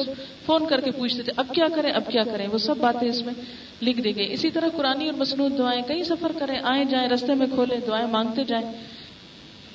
فون 0.45 0.67
کر 0.67 0.81
کے 0.81 0.91
پوچھتے 0.91 1.21
تھے، 1.23 1.33
اب 1.35 1.45
کیا 1.55 1.65
کریں، 1.75 1.91
اب 1.91 2.03
کیا 2.07 2.23
کریں؟ 2.23 2.47
وہ 2.47 2.57
سب 2.57 2.77
باتیں 2.77 3.07
اس 3.07 3.25
میں 3.25 3.33
لکھ 3.81 4.01
دی 4.01 4.15
گئی 4.15 4.33
اسی 4.33 4.49
طرح 4.49 4.67
قرآن 4.75 5.01
اور 5.01 5.13
مصنوع 5.13 5.49
دعائیں، 5.57 5.81
کئی 5.87 6.03
سفر 6.03 6.31
کریں، 6.39 6.59
آئیں 6.63 6.85
جائیں، 6.85 7.09
رستے 7.09 7.33
میں 7.33 7.47
کھولیں، 7.55 7.77
دعائیں 7.87 8.07
مانگتے 8.07 8.43
جائیں۔ 8.43 8.71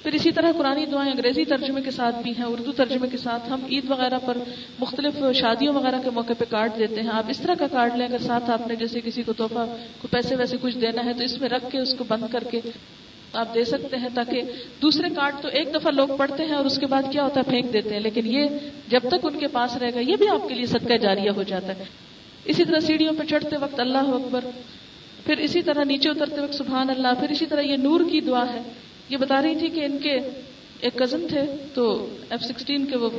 پھر 0.05 0.13
اسی 0.13 0.33
طرح 0.33 0.53
قرآن 0.59 0.85
دعائیں 0.93 1.13
انگریزی 1.13 1.45
ترجمے 1.45 1.81
کے 1.81 1.91
ساتھ 1.91 2.17
بھی 2.23 2.31
ہیں، 2.31 2.45
اردو 2.45 2.73
ترجمے 2.73 3.09
کے 3.09 3.17
ساتھ 3.17 3.53
ہم 3.53 3.61
عید 3.71 3.91
وغیرہ 3.91 4.19
پر 4.27 4.39
مختلف 4.79 5.37
شادیوں 5.37 5.75
وغیرہ 5.75 5.97
کے 6.05 6.11
موقع 6.11 6.33
پہ 6.39 6.45
کارڈ 6.51 6.71
دیتے 6.79 7.01
ہیں۔ 7.01 7.11
آپ 7.13 7.25
اس 7.29 7.39
طرح 7.39 7.55
کا 7.55 7.67
کارڈ 7.67 7.97
لیں، 7.97 8.07
اگر 8.07 8.19
ساتھ 8.19 8.51
آپ 8.51 8.67
نے 8.67 8.77
جیسے 8.77 9.01
کسی 9.05 9.23
کو 9.23 9.33
تحفہ، 9.33 9.77
کو 10.03 10.09
پیسے 10.09 10.37
ویسے 10.37 10.57
کچھ 10.61 10.79
دینا 10.79 11.05
ہے 11.05 11.13
تو 11.13 11.25
اس 11.25 11.41
میں 11.41 11.49
رکھ 11.49 11.65
کے 11.71 11.79
اس 11.79 11.95
کو 11.95 12.05
بند 12.09 12.25
کر 12.33 12.45
کے 12.45 12.61
آپ 13.33 13.55
دے 13.55 13.65
سکتے 13.65 13.97
ہیں 13.97 14.09
تاکہ 14.15 14.43
دوسرے 14.83 15.09
کارڈ 15.17 15.35
تو 15.43 15.49
ایک 15.49 15.75
دفعہ 15.75 15.93
لوگ 15.93 16.09
پڑھتے 16.19 16.45
ہیں 16.45 16.55
اور 16.55 16.65
اس 16.65 16.79
کے 16.79 16.87
بعد 16.87 17.03
کیا 17.13 17.25
ہوتا 17.25 17.41
ہے، 17.41 17.51
پھینک 17.51 17.73
دیتے 17.73 17.91
ہیں۔ 17.91 18.01
لیکن 18.01 18.27
یہ 18.27 18.47
جب 18.89 19.01
تک 19.09 19.27
ان 19.27 19.39
کے 19.39 19.47
پاس 19.47 19.77
رہے 19.77 19.95
گا، 19.95 20.01
یہ 20.01 20.17
بھی 20.17 20.29
آپ 20.29 20.49
کے 20.49 20.55
لیے 20.55 20.67
صدقہ 20.67 20.97
جاریہ 20.97 21.31
ہو 21.31 21.43
جاتا 21.43 21.67
ہے۔ 21.67 21.85
اسی 22.45 22.65
طرح 22.65 22.81
سیڑھیوں 22.81 23.13
پہ 23.19 23.25
چڑھتے 23.25 23.57
وقت 23.57 23.81
اللہ 23.81 23.99
اکبر، 23.99 24.45
پھر 25.27 25.39
اسی 25.39 25.63
طرح 25.63 25.85
نیچے 25.85 26.09
اترتے 26.09 26.41
وقت 26.41 26.55
سبحان 26.55 26.91
اللہ، 26.91 27.09
پھر 27.21 27.29
اسی 27.29 27.47
طرح 27.47 27.61
یہ 27.61 27.77
نور 27.77 28.01
کی 28.13 28.21
دعا 28.21 28.45
ہے۔ 28.55 28.63
یہ 29.09 29.17
بتا 29.17 29.43
رہی 29.43 29.57
تھی 29.57 29.69
کہ 29.69 29.85
ان 29.85 29.99
کے 29.99 30.19
ایک 30.81 30.95
کزن 30.99 31.27
تھے، 31.29 31.43
تو 31.75 31.85
ایف 32.31 32.43
سکسٹین 32.43 32.85
کے 32.87 32.97
وہ 32.97 33.11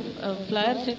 فلائر 0.48 0.74
تھے۔ 0.84 0.94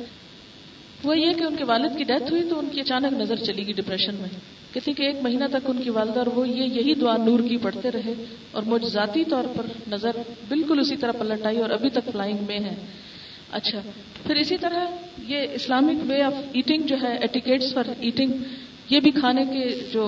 وہ 1.03 1.17
یہ 1.17 1.33
کہ 1.33 1.43
ان 1.43 1.55
کے 1.55 1.63
والد 1.63 1.97
کی 1.97 2.03
ڈیتھ 2.03 2.31
ہوئی 2.31 2.43
تو 2.49 2.59
ان 2.59 2.69
کی 2.71 2.81
اچانک 2.81 3.13
نظر 3.13 3.35
چلی 3.35 3.65
گئی 3.65 3.73
ڈپریشن 3.73 4.15
میں۔ 4.15 4.29
کہتی 4.73 4.93
کہ 4.93 5.03
ایک 5.03 5.15
مہینہ 5.21 5.45
تک 5.51 5.69
ان 5.69 5.81
کی 5.83 5.89
والدہ 5.89 6.19
اور 6.19 6.27
وہ 6.27 6.47
یہ 6.49 6.63
یہی 6.73 6.93
دعا 6.93 7.15
نور 7.17 7.39
کی 7.39 7.57
پڑھتے 7.57 7.91
رہے 7.91 8.13
اور 8.51 8.63
مجھ 8.63 8.85
ذاتی 8.85 9.23
طور 9.23 9.43
پر 9.55 9.65
نظر 9.87 10.17
بالکل 10.47 10.79
اسی 10.79 10.95
طرح 10.97 11.11
پلٹ 11.11 11.45
آئی 11.45 11.57
اور 11.57 11.69
ابھی 11.69 11.89
تک 11.89 12.09
فلائنگ 12.11 12.43
میں 12.47 12.59
ہے 12.59 12.75
اچھا 13.51 13.79
پھر 14.27 14.35
اسی 14.35 14.57
طرح 14.57 14.85
یہ 15.27 15.47
اسلامک 15.53 16.09
وے 16.09 16.21
آف 16.21 16.33
ایٹنگ 16.53 16.83
جو 16.83 16.95
ہے 17.03 17.15
ایٹیکیٹس 17.17 17.73
فار 17.73 17.89
ایٹنگ 17.99 18.31
یہ 18.89 18.99
بھی 18.99 19.11
کھانے 19.11 19.43
کے 19.45 19.63
جو 19.93 20.05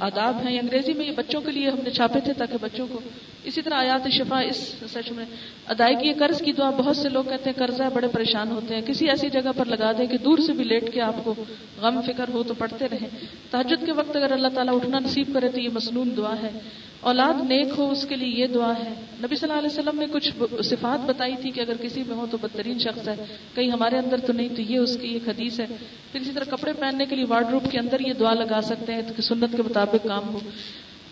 آداب 0.00 0.36
ہیں۔ 0.46 0.58
انگریزی 0.60 0.92
میں 0.92 1.06
یہ 1.06 1.12
بچوں 1.12 1.40
کے 1.40 1.52
لیے 1.52 1.70
ہم 1.70 1.78
نے 1.84 1.90
چھاپے 1.90 2.20
تھے 2.20 2.32
تاکہ 2.32 2.56
بچوں 2.60 2.86
کو 2.86 3.00
اسی 3.46 3.62
طرح 3.62 3.74
آیات 3.74 4.08
شفا 4.10 4.40
اس 4.40 4.74
سچ 4.92 5.12
میں 5.12 5.24
ادائیگی 5.66 6.12
قرض 6.12 6.42
کی 6.42 6.52
دعا، 6.52 6.70
بہت 6.70 6.96
سے 6.96 7.08
لوگ 7.08 7.24
کہتے 7.24 7.50
ہیں 7.50 7.66
قرضہ 7.66 7.82
بڑے 7.94 8.08
پریشان 8.08 8.50
ہوتے 8.50 8.74
ہیں۔ 8.74 8.82
کسی 8.82 9.08
ایسی 9.08 9.30
جگہ 9.30 9.50
پر 9.56 9.64
لگا 9.64 9.92
دیں 9.92 10.06
کہ 10.06 10.18
دور 10.18 10.38
سے 10.38 10.52
بھی 10.52 10.64
لیٹ 10.64 10.92
کے 10.92 11.00
آپ 11.00 11.24
کو 11.24 11.34
غم 11.80 12.00
فکر 12.06 12.24
ہو 12.28 12.42
تو 12.42 12.54
پڑھتے 12.54 12.84
رہیں۔ 12.90 13.06
تحجد 13.50 13.86
کے 13.86 13.92
وقت 13.92 14.16
اگر 14.16 14.32
اللہ 14.32 14.48
تعالیٰ 14.48 14.74
اٹھنا 14.74 14.98
نصیب 14.98 15.30
کرے 15.34 15.48
تو 15.48 15.60
یہ 15.60 15.68
مصنون 15.72 16.10
دعا 16.16 16.34
ہے۔ 16.42 16.58
اولاد 17.00 17.34
نیک 17.48 17.68
ہو، 17.78 17.90
اس 17.90 18.06
کے 18.08 18.16
لیے 18.16 18.42
یہ 18.42 18.46
دعا 18.46 18.72
ہے۔ 18.84 18.94
نبی 19.22 19.36
صلی 19.36 19.52
اللہ 19.52 19.66
علیہ 19.66 19.78
وسلم 19.78 20.00
نے 20.00 20.06
کچھ 20.12 20.30
صفات 20.64 21.06
بتائی 21.06 21.34
تھی 21.40 21.50
کہ 21.50 21.60
اگر 21.60 21.76
کسی 21.80 22.02
میں 22.06 22.16
ہو 22.16 22.26
تو 22.30 22.38
بدترین 22.40 22.78
شخص 22.78 23.08
ہے۔ 23.08 23.24
کہیں 23.54 23.70
ہمارے 23.70 23.98
اندر 23.98 24.20
تو 24.20 24.32
نہیں، 24.32 24.48
تو 24.48 24.62
یہ 24.62 24.78
اس 24.78 24.96
کی 25.00 25.08
ایک 25.08 25.28
حدیث 25.28 25.60
ہے۔ 25.60 25.66
پھر 26.12 26.20
اسی 26.20 26.30
طرح 26.34 26.44
کپڑے 26.44 26.72
پہننے 26.72 27.06
کے 27.06 27.16
لیے 27.16 27.24
وارڈ 27.24 27.48
روپ 27.48 27.70
کے 27.70 27.78
اندر 27.78 28.00
یہ 28.00 28.12
دعا 28.12 28.34
لگا 28.34 28.60
سکتے 28.62 28.94
ہیں 28.94 29.02
کہ 29.16 29.22
سنت 29.22 29.56
کے 29.56 29.62
مطابق 29.62 30.06
کام 30.06 30.28
ہو۔ 30.28 30.38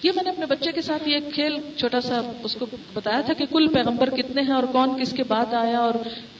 یہ 0.02 0.12
میں 0.14 0.22
نے 0.24 0.30
اپنے 0.30 0.46
بچے 0.46 0.72
کے 0.72 0.80
ساتھ 0.80 1.08
یہ 1.08 1.18
کھیل 1.34 1.56
چھوٹا 1.76 2.00
سا 2.00 2.20
اس 2.42 2.54
کو 2.54 2.66
بتایا 2.94 3.20
تھا 3.20 3.32
کہ 3.32 3.44
کل 3.50 3.68
پیغمبر 3.68 4.10
کتنے 4.10 4.42
ہیں 4.42 4.52
اور 4.52 4.62
کون 4.62 5.00
کس 5.00 5.12
کے 5.12 5.22
بعد 5.22 5.54
آیا 5.54 5.78
اور 5.78 5.94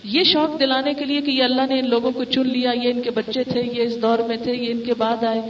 یہ 0.04 0.24
شوق 0.24 0.60
دلانے 0.60 0.94
کے 0.94 1.04
لیے 1.04 1.20
کہ 1.20 1.30
یہ 1.30 1.42
اللہ 1.42 1.62
نے 1.68 1.78
ان 1.78 1.90
لوگوں 1.90 2.10
کو 2.10 2.24
چن 2.24 2.48
لیا، 2.48 2.70
یہ 2.70 2.90
ان 2.90 3.02
کے 3.02 3.10
بچے 3.10 3.44
تھے، 3.44 3.62
یہ 3.62 3.82
اس 3.82 4.02
دور 4.02 4.18
میں 4.18 4.36
تھے، 4.36 4.54
یہ 4.54 4.70
ان 4.70 4.80
کے 4.80 4.94
بعد 4.94 5.24
آئے۔ 5.24 5.40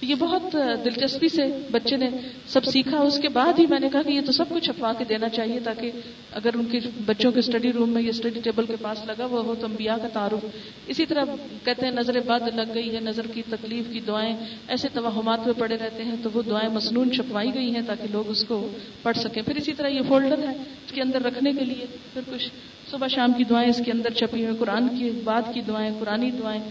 یہ 0.00 0.14
بہت 0.14 0.56
دلچسپی 0.84 1.28
سے 1.28 1.42
بچے 1.70 1.96
نے 1.96 2.10
سب 2.46 2.64
سیکھا۔ 2.64 2.98
اس 2.98 3.18
کے 3.18 3.28
بعد 3.28 3.58
ہی 3.58 3.66
میں 3.66 3.80
نے 3.80 3.88
کہا 3.92 4.02
کہ 4.02 4.10
یہ 4.10 4.20
تو 4.26 4.32
سب 4.32 4.44
کچھ 4.48 4.64
چھپوا 4.64 4.92
کے 4.92 5.04
دینا 5.04 5.28
چاہیے 5.28 5.60
تاکہ 5.60 5.90
اگر 6.32 6.50
ان 6.54 6.64
کے 6.64 6.78
بچوں 7.06 7.32
کے 7.32 7.38
اسٹڈی 7.38 7.72
روم 7.72 7.90
میں 7.90 8.02
یا 8.02 8.08
اسٹڈی 8.08 8.40
ٹیبل 8.40 8.66
کے 8.66 8.76
پاس 8.80 9.06
لگا 9.06 9.24
ہوا 9.24 9.40
ہو 9.40 9.54
تو 9.60 9.66
انبیاء 9.66 9.96
کا 10.02 10.08
تعارف۔ 10.08 10.46
اسی 10.86 11.06
طرح 11.06 11.24
کہتے 11.64 11.86
ہیں 11.86 11.92
نظر 11.92 12.20
بد 12.20 12.54
لگ 12.54 12.74
گئی 12.74 12.94
ہے، 12.94 13.00
نظر 13.00 13.26
کی 13.26 13.42
تکلیف 13.50 13.92
کی 13.92 14.00
دعائیں۔ 14.00 14.36
ایسے 14.68 14.88
توہمات 14.92 15.46
میں 15.46 15.54
پڑے 15.58 15.76
رہتے 15.76 16.04
ہیں 16.04 16.14
تو 16.22 16.30
وہ 16.34 16.42
دعائیں 16.42 16.68
مصنون 16.72 17.10
چھپوائی 17.12 17.54
گئی 17.54 17.74
ہیں 17.74 17.82
تاکہ 17.86 18.12
لوگ 18.12 18.30
اس 18.30 18.44
کو 18.44 18.68
پڑھ 19.02 19.16
سکیں۔ 19.16 19.42
پھر 19.42 19.56
اسی 19.56 19.72
طرح 19.72 19.88
یہ 19.88 20.00
فولڈر 20.08 20.38
ہے 20.38 20.52
اس 20.86 20.92
کے 20.92 21.02
اندر 21.02 21.22
رکھنے 21.22 21.52
کے 21.52 21.64
لیے۔ 21.64 21.86
پھر 22.12 22.22
کچھ 22.32 22.48
صبح 22.90 23.06
شام 23.06 23.32
کی 23.32 23.44
دعائیں 23.44 23.70
اس 23.70 23.80
کے 23.84 23.92
اندر 23.92 24.10
چھپی 24.10 24.44
ہوئی 24.44 24.56
قرآن 24.58 24.88
کی 24.88 25.10
بعد 25.24 25.42
کی 25.54 25.60
دعائیں، 25.60 25.90
قرآنی 26.00 26.30
دعائیں۔ 26.30 26.62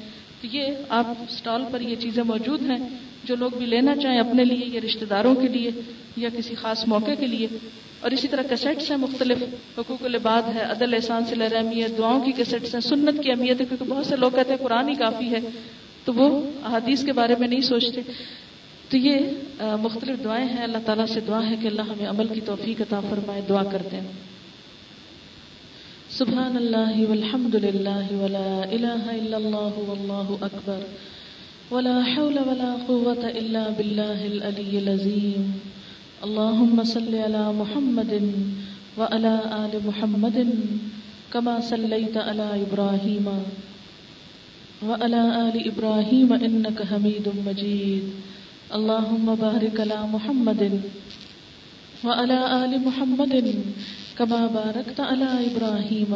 تو 0.41 0.47
یہ 0.51 0.65
آپ 0.89 1.07
اسٹال 1.29 1.63
پر 1.71 1.81
یہ 1.81 1.95
چیزیں 1.95 2.23
موجود 2.23 2.61
ہیں۔ 2.61 2.89
جو 3.23 3.35
لوگ 3.35 3.57
بھی 3.57 3.65
لینا 3.65 3.95
چاہیں 3.95 4.19
اپنے 4.19 4.43
لیے 4.43 4.65
یا 4.65 4.79
رشتے 4.83 5.05
داروں 5.05 5.35
کے 5.35 5.47
لیے 5.47 5.71
یا 6.17 6.29
کسی 6.37 6.55
خاص 6.55 6.87
موقع 6.87 7.11
کے 7.19 7.27
لیے، 7.27 7.47
اور 8.01 8.11
اسی 8.11 8.27
طرح 8.27 8.43
کیسٹس 8.49 8.89
ہیں 8.91 8.97
مختلف، 8.97 9.43
حقوق 9.77 10.03
العباد 10.05 10.47
ہے، 10.55 10.63
عدل، 10.63 10.93
احسان 10.93 11.25
سے 11.25 11.35
اہمیت 11.45 11.97
دعاؤں 11.97 12.21
کی 12.25 12.31
کیسٹس 12.31 12.73
ہیں، 12.73 12.81
سنت 12.81 13.21
کی 13.23 13.31
اہمیت 13.31 13.61
ہے، 13.61 13.65
کیونکہ 13.65 13.85
بہت 13.85 14.05
سے 14.05 14.15
لوگ 14.15 14.31
کہتے 14.35 14.49
ہیں 14.49 14.61
قرآن 14.61 14.89
ہی 14.89 14.95
کافی 14.95 15.29
ہے، 15.31 15.39
تو 16.05 16.13
وہ 16.13 16.29
احادیث 16.63 17.03
کے 17.05 17.13
بارے 17.13 17.35
میں 17.39 17.47
نہیں 17.47 17.61
سوچتے۔ 17.63 18.01
تو 18.89 18.97
یہ 18.97 19.75
مختلف 19.81 20.23
دعائیں 20.23 20.47
ہیں، 20.47 20.63
اللہ 20.63 20.85
تعالیٰ 20.85 21.05
سے 21.07 21.19
دعا 21.27 21.41
ہے 21.49 21.55
کہ 21.61 21.67
اللہ 21.67 21.91
ہمیں 21.91 22.07
عمل 22.07 22.27
کی 22.33 22.41
توفیق 22.45 22.81
عطا 22.81 22.99
فرمائے، 23.09 23.41
دعا 23.49 23.63
کرتے 23.71 23.95
ہیں۔ 23.97 24.17
سبحان 26.11 26.55
اللہ 26.57 26.95
والحمد 27.09 27.55
للہ 27.55 28.07
ولا 28.13 28.49
الہ 28.61 29.01
الا 29.09 29.37
اللہ 29.37 29.77
واللہ 29.79 30.29
اکبر۔ 30.41 30.79
ولا 31.69 32.01
حول 32.01 32.33
ولا 32.33 32.81
قوة 32.89 33.21
الا 33.29 33.69
بالله 33.77 34.19
العلي 34.33 34.73
العظيم. 34.81 35.43
اللهم 36.25 36.77
صل 36.83 37.13
على 37.13 37.43
محمد 37.53 38.13
وعلى 38.97 39.33
آل 39.63 39.73
محمد 39.85 40.37
كما 41.33 41.61
صليت 41.61 42.17
على 42.17 42.65
إبراهيم 42.65 43.27
وعلى 44.81 45.21
آل 45.45 45.55
إبراهيم 45.69 46.29
إنك 46.33 46.79
حميد 46.89 47.25
مجيد. 47.45 48.05
اللهم 48.73 49.27
بارك 49.45 49.75
على 49.79 49.99
محمد 50.09 50.63
وعلى 52.05 52.39
آل 52.65 52.71
محمد 52.81 53.33
كما 54.17 54.41
باركت 54.57 54.99
على 54.99 55.29
إبراهيم 55.53 56.11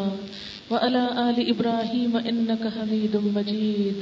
وعلى 0.71 1.03
آل 1.29 1.37
إبراهيم 1.53 2.13
إنك 2.17 2.63
حميد 2.75 3.13
مجيد. 3.37 4.01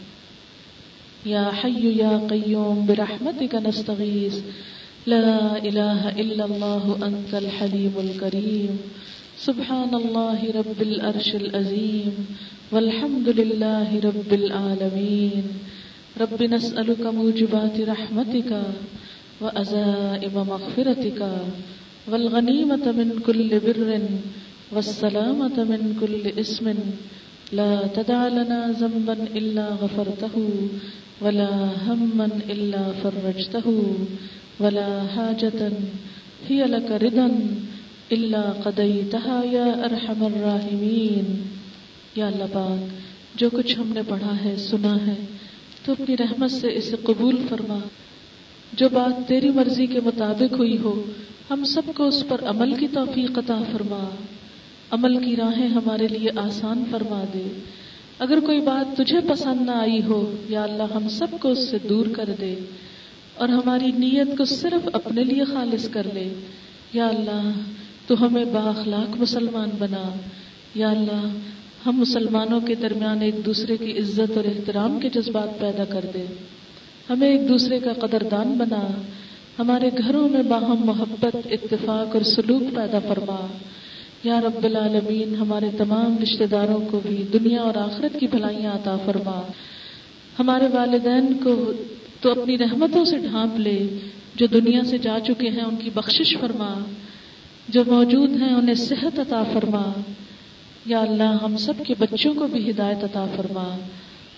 يا 1.25 1.51
حي 1.51 1.97
يا 1.97 2.17
قيوم، 2.17 2.85
برحمتك 2.85 3.55
نستغيث. 3.55 4.37
لا 5.05 5.57
إله 5.57 6.09
إلا 6.09 6.45
الله، 6.45 6.99
أنت 7.03 7.31
الحليم 7.33 7.93
الكريم. 7.99 8.79
سبحان 9.37 9.95
الله 9.95 10.39
رب 10.51 10.79
الأرش 10.81 11.35
الأزيم 11.35 12.13
والحمد 12.71 13.29
لله 13.29 13.99
رب 13.99 14.31
العالمين. 14.33 15.43
رب 16.21 16.43
نسألك 16.43 17.01
موجبات 17.01 17.81
رحمتك 17.81 18.51
وأزائم 19.41 20.35
مغفرتك، 20.35 21.21
والغنيمة 22.09 22.85
من 22.91 23.19
كل 23.25 23.49
بر، 23.59 24.01
والسلامة 24.71 25.57
من 25.63 25.81
كل 26.01 26.39
اسم. 26.39 26.65
لا 27.51 27.81
تدع 27.93 28.27
لنا 28.27 28.71
ذنبا 28.79 29.13
إلا 29.33 29.75
غفرته، 29.81 30.55
ولا 31.21 31.67
هما 31.87 32.25
إلا 32.47 32.91
فرجته، 33.01 33.81
ولا 34.59 35.03
حاجة 35.15 35.67
هي 36.51 36.63
لك 36.65 36.91
رضا 36.91 37.27
إلا 38.13 38.41
قضيتها 38.63 39.41
يا 39.51 39.65
أرحم 39.89 40.25
الراحمين۔ 40.25 41.43
یا 42.15 42.27
اللہ 42.27 42.43
پاک، 42.53 42.87
جو 43.39 43.49
کچھ 43.49 43.79
ہم 43.79 43.91
نے 43.95 44.01
پڑھا 44.07 44.31
ہے، 44.45 44.55
سنا 44.57 44.95
ہے، 45.07 45.25
تو 45.85 45.91
اپنی 45.91 46.17
رحمت 46.17 46.51
سے 46.51 46.67
اسے 46.73 46.95
قبول 47.03 47.35
فرما۔ 47.49 47.79
جو 48.73 48.89
بات 48.89 49.27
تیری 49.27 49.49
مرضی 49.49 49.85
کے 49.85 49.99
مطابق 50.05 50.53
ہوئی 50.53 50.77
ہو، 50.77 51.03
ہم 51.51 51.63
سب 51.63 51.81
کو 51.95 52.07
اس 52.07 52.23
پر 52.27 52.41
عمل 52.45 52.73
کی 52.73 52.87
توفیق 52.87 53.37
عطا 53.37 53.63
فرما۔ 53.71 54.09
عمل 54.91 55.25
کی 55.25 55.35
راہیں 55.35 55.67
ہمارے 55.67 56.07
لیے 56.07 56.29
آسان 56.35 56.83
فرما 56.91 57.23
دے۔ 57.33 57.61
اگر 58.19 58.39
کوئی 58.39 58.61
بات 58.61 58.97
تجھے 58.97 59.17
پسند 59.29 59.65
نہ 59.65 59.71
آئی 59.71 60.03
ہو، 60.03 60.35
یا 60.49 60.63
اللہ 60.63 60.83
ہم 60.95 61.09
سب 61.09 61.27
کو 61.41 61.49
اس 61.49 61.69
سے 61.69 61.77
دور 61.89 62.05
کر 62.05 62.29
دے 62.41 62.55
اور 63.35 63.49
ہماری 63.49 63.91
نیت 63.97 64.37
کو 64.37 64.45
صرف 64.45 64.89
اپنے 64.93 65.23
لیے 65.23 65.43
خالص 65.43 65.89
کر 65.89 66.07
لے۔ 66.13 66.33
یا 66.93 67.07
اللہ، 67.07 67.51
تو 68.07 68.25
ہمیں 68.25 68.45
باخلاق 68.45 69.15
مسلمان 69.17 69.69
بنا۔ 69.79 70.15
یا 70.75 70.89
اللہ، 70.89 71.27
ہم 71.85 71.99
مسلمانوں 71.99 72.59
کے 72.59 72.75
درمیان 72.75 73.21
ایک 73.21 73.45
دوسرے 73.45 73.77
کی 73.77 73.91
عزت 73.91 74.37
اور 74.37 74.45
احترام 74.45 74.99
کے 74.99 75.09
جذبات 75.09 75.59
پیدا 75.59 75.85
کر 75.85 76.05
دے۔ 76.13 76.25
ہمیں 77.09 77.27
ایک 77.27 77.49
دوسرے 77.49 77.79
کا 77.79 77.93
قدردان 77.93 78.53
بنا۔ 78.53 79.01
ہمارے 79.59 79.89
گھروں 79.97 80.29
میں 80.29 80.43
باہم 80.43 80.85
محبت، 80.85 81.35
اتفاق 81.51 82.15
اور 82.15 82.21
سلوک 82.21 82.75
پیدا 82.75 82.99
فرما۔ 82.99 83.47
یا 84.23 84.41
رب 84.41 84.65
العالمین، 84.65 85.35
ہمارے 85.35 85.69
تمام 85.77 86.17
رشتہ 86.23 86.43
داروں 86.43 86.81
کو 86.91 86.99
بھی 87.05 87.23
دنیا 87.33 87.61
اور 87.61 87.75
آخرت 87.75 88.19
کی 88.19 88.27
بھلائیاں 88.27 88.71
عطا 88.71 88.97
فرما۔ 89.05 89.41
ہمارے 90.39 90.67
والدین 90.73 91.33
کو 91.43 91.71
تو 92.21 92.31
اپنی 92.31 92.57
رحمتوں 92.57 93.05
سے 93.05 93.17
ڈھانپ 93.17 93.59
لے، 93.59 93.87
جو 94.35 94.47
دنیا 94.47 94.83
سے 94.83 94.97
جا 94.97 95.17
چکے 95.27 95.49
ہیں 95.49 95.61
ان 95.61 95.75
کی 95.75 95.89
بخشش 95.93 96.37
فرما۔ 96.39 96.73
جو 97.69 97.83
موجود 97.87 98.41
ہیں 98.41 98.55
انہیں 98.55 98.75
صحت 98.75 99.19
عطا 99.19 99.43
فرما۔ 99.53 99.91
یا 100.85 100.99
اللہ، 100.99 101.37
ہم 101.43 101.57
سب 101.57 101.73
کے 101.87 101.93
بچوں 101.99 102.33
کو 102.33 102.47
بھی 102.47 102.69
ہدایت 102.69 103.03
عطا 103.03 103.25
فرما۔ 103.35 103.77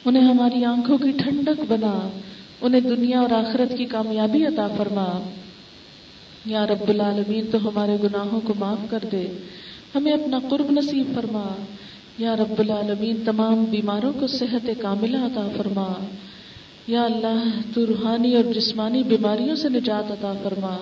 انہیں 0.05 0.23
ہماری 0.23 0.65
آنکھوں 0.65 0.97
کی 0.97 1.11
ٹھنڈک 1.11 1.61
بنا۔ 1.67 2.09
انہیں 2.61 2.81
دنیا 2.81 3.19
اور 3.19 3.29
آخرت 3.29 3.77
کی 3.77 3.85
کامیابی 3.85 4.45
عطا 4.45 4.67
فرما۔ 4.77 5.29
یا 6.45 6.67
رب 6.67 6.89
العالمین، 6.89 7.45
تو 7.51 7.69
ہمارے 7.69 7.97
گناہوں 8.03 8.41
کو 8.41 8.53
معاف 8.59 8.77
کر 8.89 8.99
دے۔ 9.11 9.27
ہمیں 9.95 10.11
اپنا 10.11 10.39
قرب 10.49 10.71
نصیب 10.71 11.15
فرما۔ 11.15 11.43
یا 12.17 12.35
رب 12.35 12.59
العالمین، 12.59 13.15
تمام 13.25 13.63
بیماروں 13.63 14.13
کو 14.19 14.27
صحت 14.27 14.69
کاملہ 14.79 15.17
عطا 15.17 15.47
فرما۔ 15.57 15.93
یا 16.87 17.03
اللہ، 17.03 17.43
تو 17.73 17.85
روحانی 17.85 18.35
اور 18.35 18.53
جسمانی 18.53 19.03
بیماریوں 19.03 19.55
سے 19.55 19.69
نجات 19.69 20.11
عطا 20.11 20.33
فرما۔ 20.43 20.77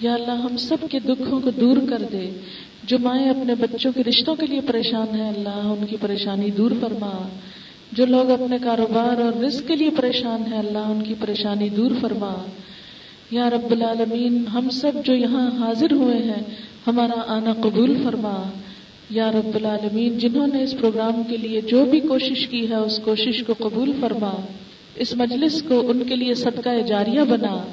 یا 0.00 0.14
اللہ، 0.14 0.30
ہم 0.30 0.56
سب 0.56 0.76
کے 0.90 0.98
دکھوں 0.98 1.40
کو 1.40 1.50
دور 1.50 1.76
کر 1.90 2.02
دے۔ 2.12 2.30
جو 2.82 2.98
مائیں 2.98 3.30
اپنے 3.30 3.54
بچوں 3.54 3.92
کے 3.92 4.02
رشتوں 4.08 4.34
کے 4.34 4.46
لیے 4.46 4.60
پریشان 4.60 5.20
ہیں، 5.20 5.28
اللہ، 5.28 5.48
ان 5.48 5.86
کی 5.86 5.96
پریشانی 6.00 6.50
دور 6.50 6.70
فرما۔ 6.80 7.28
جو 7.92 8.06
لوگ 8.06 8.30
اپنے 8.30 8.58
کاروبار 8.62 9.20
اور 9.20 9.44
رزق 9.44 9.68
کے 9.68 9.76
لیے 9.76 9.90
پریشان 9.90 10.52
ہیں، 10.52 10.58
اللہ، 10.58 10.78
ان 10.78 11.02
کی 11.02 11.14
پریشانی 11.20 11.68
دور 11.68 11.90
فرما۔ 12.00 12.44
یا 13.30 13.50
رب 13.50 13.70
العالمین، 13.70 14.46
ہم 14.46 14.70
سب 14.70 14.92
جو 15.04 15.14
یہاں 15.14 15.50
حاضر 15.58 15.92
ہوئے 15.92 16.18
ہیں 16.18 16.71
ہمارا 16.86 17.22
آنا 17.26 17.52
قبول 17.52 18.02
فرما۔ 18.04 18.42
یا 19.10 19.30
رب 19.30 19.56
العالمین، 19.56 20.18
جنہوں 20.18 20.46
نے 20.46 20.62
اس 20.62 20.74
پروگرام 20.80 21.22
کے 21.28 21.36
لیے 21.36 21.60
جو 21.60 21.84
بھی 21.84 22.00
کوشش 22.00 22.48
کی 22.48 22.68
ہے، 22.68 22.74
اس 22.74 22.98
کوشش 22.98 23.44
کو 23.46 23.68
قبول 23.68 23.92
فرما۔ 24.00 24.30
اس 24.94 25.16
مجلس 25.16 25.62
کو 25.62 25.90
ان 25.90 26.02
کے 26.08 26.16
لیے 26.16 26.34
صدقہ 26.34 26.80
جاریہ 26.86 27.20
بنا۔ 27.20 27.72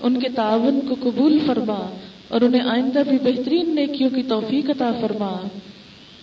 ان 0.00 0.20
کے 0.20 0.28
تعاون 0.28 0.80
کو 0.88 1.10
قبول 1.10 1.38
فرما 1.46 1.96
اور 2.28 2.40
انہیں 2.40 2.60
آئندہ 2.60 3.02
بھی 3.08 3.18
بہترین 3.24 3.74
نیکیوں 3.74 4.10
کی 4.10 4.22
توفیق 4.22 4.70
عطا 4.70 4.90
فرما۔ 5.00 5.48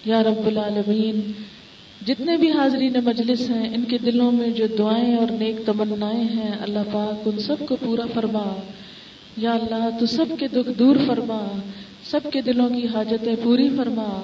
یا 0.06 0.24
رب 0.24 0.48
العالمین، 0.48 1.32
جتنے 2.06 2.38
بھی 2.38 2.52
حاضرین 2.52 2.94
مجلس 3.06 3.50
ہیں، 3.50 3.76
ان 3.76 3.84
کے 3.84 3.98
دلوں 3.98 4.32
میں 4.32 4.50
جو 4.50 4.66
دعائیں 4.78 5.16
اور 5.16 5.32
نیک 5.32 5.66
تمنائیں 5.66 6.24
ہیں، 6.24 6.52
اللہ 6.62 6.80
پاک 6.92 7.28
ان 7.28 7.40
سب 7.40 7.56
کو 7.70 7.76
پورا 7.76 8.06
فرما۔ 8.14 8.62
یا 9.38 9.52
اللہ، 9.52 9.90
تو 10.00 10.06
سب 10.06 10.26
کے 10.40 10.48
دکھ 10.48 10.80
دور 10.80 10.96
فرما، 11.08 11.60
سب 12.04 12.20
کے 12.34 12.42
دلوں 12.42 12.70
کی 12.70 12.88
حاجتیں 12.88 13.36
پوری 13.44 13.70
فرما۔ 13.78 14.22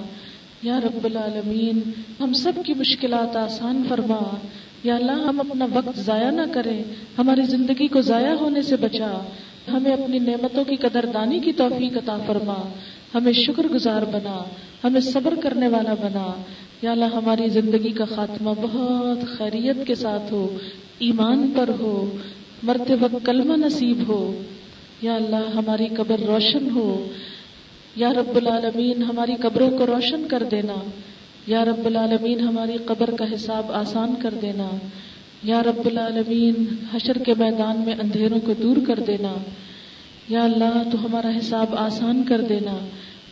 یا 0.63 0.79
رب 0.79 1.05
العالمین، 1.05 1.79
ہم 2.19 2.33
سب 2.33 2.51
کی 2.65 2.73
مشکلات 2.73 3.35
آسان 3.35 3.83
فرما۔ 3.89 4.35
یا 4.83 4.95
اللہ، 4.95 5.11
ہم 5.11 5.39
اپنا 5.39 5.65
وقت 5.73 5.99
ضائع 5.99 6.31
نہ 6.31 6.41
کریں، 6.53 6.83
ہماری 7.17 7.41
زندگی 7.41 7.87
کو 7.87 8.01
ضائع 8.01 8.33
ہونے 8.33 8.61
سے 8.61 8.75
بچا۔ 8.75 9.29
ہمیں 9.71 9.93
اپنی 9.93 10.19
نعمتوں 10.19 10.63
کی 10.63 10.75
قدر 10.75 11.05
دانی 11.13 11.39
کی 11.39 11.51
توفیق 11.51 11.97
عطا 11.97 12.17
فرما۔ 12.25 12.69
ہمیں 13.15 13.33
شکر 13.33 13.67
گزار 13.73 14.01
بنا، 14.01 14.43
ہمیں 14.83 15.01
صبر 15.01 15.33
کرنے 15.43 15.67
والا 15.67 15.93
بنا۔ 15.93 16.41
یا 16.81 16.91
اللہ، 16.91 17.05
ہماری 17.05 17.49
زندگی 17.49 17.91
کا 17.91 18.05
خاتمہ 18.05 18.49
بہت 18.61 19.37
خیریت 19.37 19.87
کے 19.87 19.95
ساتھ 19.95 20.33
ہو، 20.33 20.57
ایمان 20.99 21.51
پر 21.55 21.69
ہو 21.79 22.17
مرتے 22.63 22.95
وقت 22.99 23.25
کلمہ 23.25 23.53
نصیب 23.53 24.07
ہو۔ 24.07 24.41
یا 25.01 25.15
اللہ 25.15 25.51
ہماری 25.55 25.87
قبر 25.87 26.19
روشن 26.19 26.69
ہو۔ 26.69 27.07
یا 27.95 28.13
رب 28.13 28.35
العالمین، 28.35 29.03
ہماری 29.03 29.35
قبروں 29.35 29.77
کو 29.77 29.85
روشن 29.85 30.27
کر 30.27 30.43
دینا۔ 30.51 30.73
یا 31.47 31.65
رب 31.65 31.85
العالمین، 31.85 32.39
ہماری 32.39 32.77
قبر 32.85 33.11
کا 33.11 33.25
حساب 33.33 33.71
آسان 33.71 34.13
کر 34.21 34.33
دینا۔ 34.41 34.69
یا 35.43 35.63
رب 35.63 35.85
العالمین، 35.85 36.65
حشر 36.93 37.17
کے 37.17 37.33
میدان 37.37 37.79
میں 37.85 37.93
اندھیروں 37.93 38.39
کو 38.39 38.53
دور 38.53 38.77
کر 38.87 38.99
دینا۔ 38.99 39.33
یا 40.29 40.43
اللہ، 40.43 40.83
تو 40.91 41.05
ہمارا 41.05 41.29
حساب 41.37 41.65
آسان 41.71 42.23
کر 42.23 42.41
دینا۔ 42.41 42.77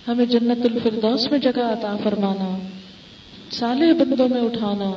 ہمیں 0.08 0.26
جنت 0.26 0.66
الفردوس 0.66 1.32
میں 1.32 1.40
جگہ 1.40 1.62
عطا 1.62 1.98
فرمانا۔ 2.04 2.58
صالح 3.52 3.94
بندوں 3.94 4.30
میں 4.30 4.42
اٹھانا۔ 4.42 4.92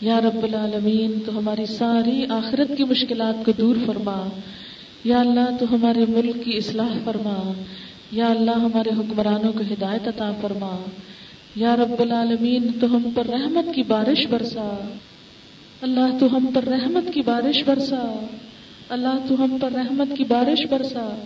یا 0.00 0.20
رب 0.20 0.44
العالمین، 0.44 1.12
تو 1.26 1.38
ہماری 1.38 1.66
ساری 1.66 2.26
آخرت 2.28 2.76
کی 2.76 2.84
مشکلات 2.84 3.44
کو 3.46 3.52
دور 3.52 3.76
فرما۔ 3.86 4.28
یا 5.04 5.20
اللہ 5.20 5.56
تو 5.60 5.66
ہمارے 5.70 6.04
ملک 6.08 6.44
کی 6.44 6.56
اصلاح 6.56 6.92
فرما، 7.04 7.52
یا 8.12 8.26
اللہ 8.26 8.50
ہمارے 8.50 8.90
حکمرانوں 8.90 9.52
کو 9.52 9.60
ہدایت 9.60 10.08
عطا 10.08 10.32
فرما۔ 10.40 10.84
یا 11.56 11.76
رب 11.76 12.00
العالمین، 12.00 12.68
تو 12.80 12.96
ہم 12.96 13.10
پر 13.14 13.26
رحمت 13.26 13.74
کی 13.74 13.82
بارش 13.82 14.26
برسا۔ 14.26 14.96
اللہ 15.82 16.18
تو 16.20 16.36
ہم 16.36 16.46
پر 16.54 16.64
رحمت 16.64 17.14
کی 17.14 17.22
بارش 17.22 17.64
برسا۔ 17.64 18.26
اللہ 18.88 19.18
تو 19.28 19.44
ہم 19.44 19.56
پر 19.60 19.72
رحمت 19.72 20.16
کی 20.16 20.24
بارش 20.24 20.66
برسا۔ 20.70 21.22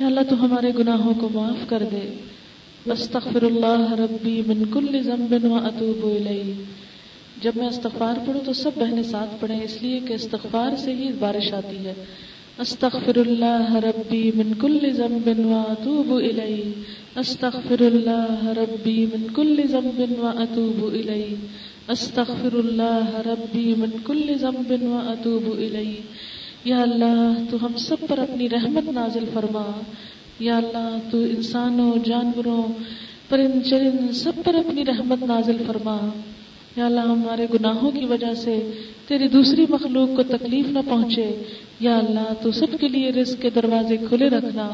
یا 0.00 0.06
اللہ 0.06 0.20
تو 0.30 0.44
ہمارے 0.44 0.72
گناہوں 0.78 1.14
کو 1.14 1.28
معاف 1.32 1.68
کر 1.68 1.82
دے۔ 1.82 2.14
استغفر 2.86 3.42
اللہ 3.42 3.92
ربی 3.92 4.42
من 4.46 4.62
کل 4.72 5.02
ذنب 5.02 5.44
و 5.44 5.54
اتوب 5.54 6.06
الیہ۔ 6.06 6.62
جب 7.42 7.52
میں 7.56 7.68
استغفار 7.68 8.14
پڑھوں 8.26 8.40
تو 8.44 8.52
سب 8.52 8.70
بہنیں 8.76 9.02
ساتھ 9.02 9.30
پڑھیں، 9.40 9.62
اس 9.62 9.82
لیے 9.82 10.00
کہ 10.00 10.12
استغفار 10.12 10.76
سے 10.76 10.94
ہی 10.94 11.10
بارش 11.18 11.52
آتی 11.52 11.76
ہے۔ 11.76 11.94
استغفر 12.58 13.16
اللہ 13.16 13.76
ربی 13.76 14.30
من 14.36 14.52
کل 14.60 14.92
ذنب 14.92 15.46
و 15.46 15.62
اتوب 15.68 16.14
الیہ 16.14 16.70
استغفر 17.16 17.80
اللہ 17.80 18.46
ربی 18.46 19.06
من 19.06 19.26
کل 19.34 19.60
ذنب 19.70 20.18
و 20.18 20.26
اتوب 20.26 20.84
الیہ 20.84 21.34
استغفر 21.88 22.54
اللہ 22.54 23.22
ربی 23.26 23.74
من 23.78 23.90
کل 24.04 24.32
ذنب 24.40 24.72
و 24.82 25.00
اتوب 25.06 25.52
الیہ 25.52 25.94
یا 26.64 26.82
اللہ 26.82 27.32
تو 27.50 27.56
ہم 27.62 27.76
سب 27.76 27.96
پر 28.08 28.18
اپنی 28.18 28.48
رحمت 28.48 28.92
نازل 28.92 29.24
فرما. 29.34 29.82
یا 30.40 30.56
اللہ، 30.56 30.96
تو 31.10 31.18
انسانوں، 31.18 31.92
جانوروں 32.04 32.72
پرند 33.28 33.66
چرند 33.66 34.10
سب 34.10 34.32
پر 34.44 34.54
اپنی 34.54 34.84
رحمت 34.84 35.22
نازل 35.22 35.56
فرما. 35.66 35.98
یا 36.76 36.86
اللہ، 36.86 37.00
ہمارے 37.00 37.46
گناہوں 37.54 37.90
کی 37.90 38.04
وجہ 38.04 38.34
سے 38.34 38.70
تیری 39.08 39.28
دوسری 39.28 39.66
مخلوق 39.68 40.16
کو 40.16 40.22
تکلیف 40.22 40.66
نہ 40.66 40.78
پہنچے۔ 40.88 41.42
یا 41.80 41.98
اللہ، 41.98 42.34
تو 42.42 42.52
سب 42.52 42.66
کے 42.80 42.88
لیے 42.88 43.10
رزق 43.10 43.42
کے 43.42 43.50
دروازے 43.50 43.96
کھلے 43.96 44.28
رکھنا۔ 44.28 44.70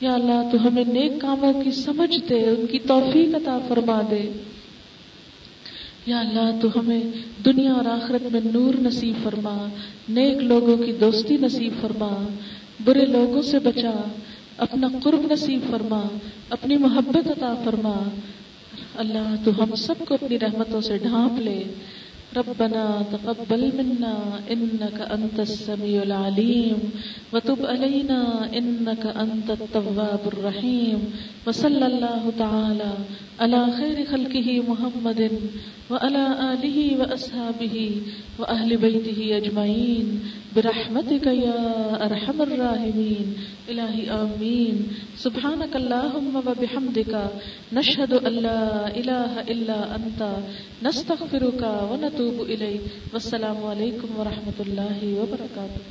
یا 0.00 0.14
اللہ، 0.14 0.48
تو 0.52 0.68
ہمیں 0.68 0.84
نیک 0.84 1.20
کاموں 1.20 1.62
کی 1.62 1.70
سمجھ 1.70 2.28
دے، 2.28 2.48
ان 2.48 2.66
کی 2.66 2.78
توفیق 2.78 3.34
عطا 3.34 3.58
فرما 3.68 4.02
دے۔ 4.10 4.32
یا 6.06 6.20
اللہ، 6.20 6.50
تو 6.60 6.68
ہمیں 6.80 7.00
دنیا 7.44 7.72
اور 7.72 7.84
آخرت 7.84 8.32
میں 8.32 8.40
نور 8.44 8.74
نصیب 8.80 9.24
فرما، 9.24 9.66
نیک 10.08 10.36
لوگوں 10.36 10.76
کی 10.76 10.92
دوستی 10.92 11.36
نصیب 11.36 11.72
فرما، 11.80 12.28
برے 12.84 13.06
لوگوں 13.06 13.42
سے 13.42 13.58
بچا، 13.58 14.08
اپنا 14.58 14.88
قرب 15.02 15.32
نصیب 15.32 15.60
فرما، 15.70 16.02
اپنی 16.50 16.76
محبت 16.76 17.30
عطا 17.30 17.54
فرما۔ 17.64 18.02
اللہ 18.98 19.34
تو 19.44 19.50
ہم 19.58 19.74
سب 19.74 19.94
کو 20.08 20.14
اپنی 20.14 20.38
رحمتوں 20.38 20.80
سے 20.80 20.98
ڈھانپ 20.98 21.40
لے۔ 21.40 21.62
ربنا 22.36 23.02
تقبل 23.10 23.70
منا 23.74 24.16
إنك 24.48 24.98
أنت 25.12 25.40
السميع 25.40 26.00
العليم 26.00 26.78
وتب 27.32 27.66
علينا 27.66 28.18
إنك 28.52 29.06
أنت 29.06 29.50
التواب 29.50 30.26
الرحيم 30.26 30.98
وصلى 31.46 31.86
الله 31.86 32.30
تعالى 32.36 32.92
على 33.38 33.62
خير 33.78 33.98
خلقه 34.10 34.48
محمد 34.68 35.20
وعلى 35.90 36.24
آله 36.52 36.78
وأصحابه 37.00 37.76
وأهل 38.38 38.76
بيته 38.76 39.20
أجمعين 39.38 40.06
برحمتك 40.56 41.26
يا 41.26 41.60
أرحم 42.06 42.38
الراحمين 42.42 43.26
إلهي 43.68 44.02
آمين 44.10 44.76
سبحانك 45.16 45.72
اللهم 45.76 46.32
وبحمدك 46.36 47.12
نشهد 47.72 48.12
أن 48.28 48.32
لا 48.48 48.88
إله 49.00 49.32
إلا 49.52 49.78
أنت 49.96 50.20
نستغفرك 50.82 51.62
ونتوب 51.90 52.36
إليك 52.52 52.80
والسلام 53.12 53.58
عليكم 53.70 54.08
ورحمة 54.18 54.58
الله 54.66 54.98
وبركاته 55.20 55.82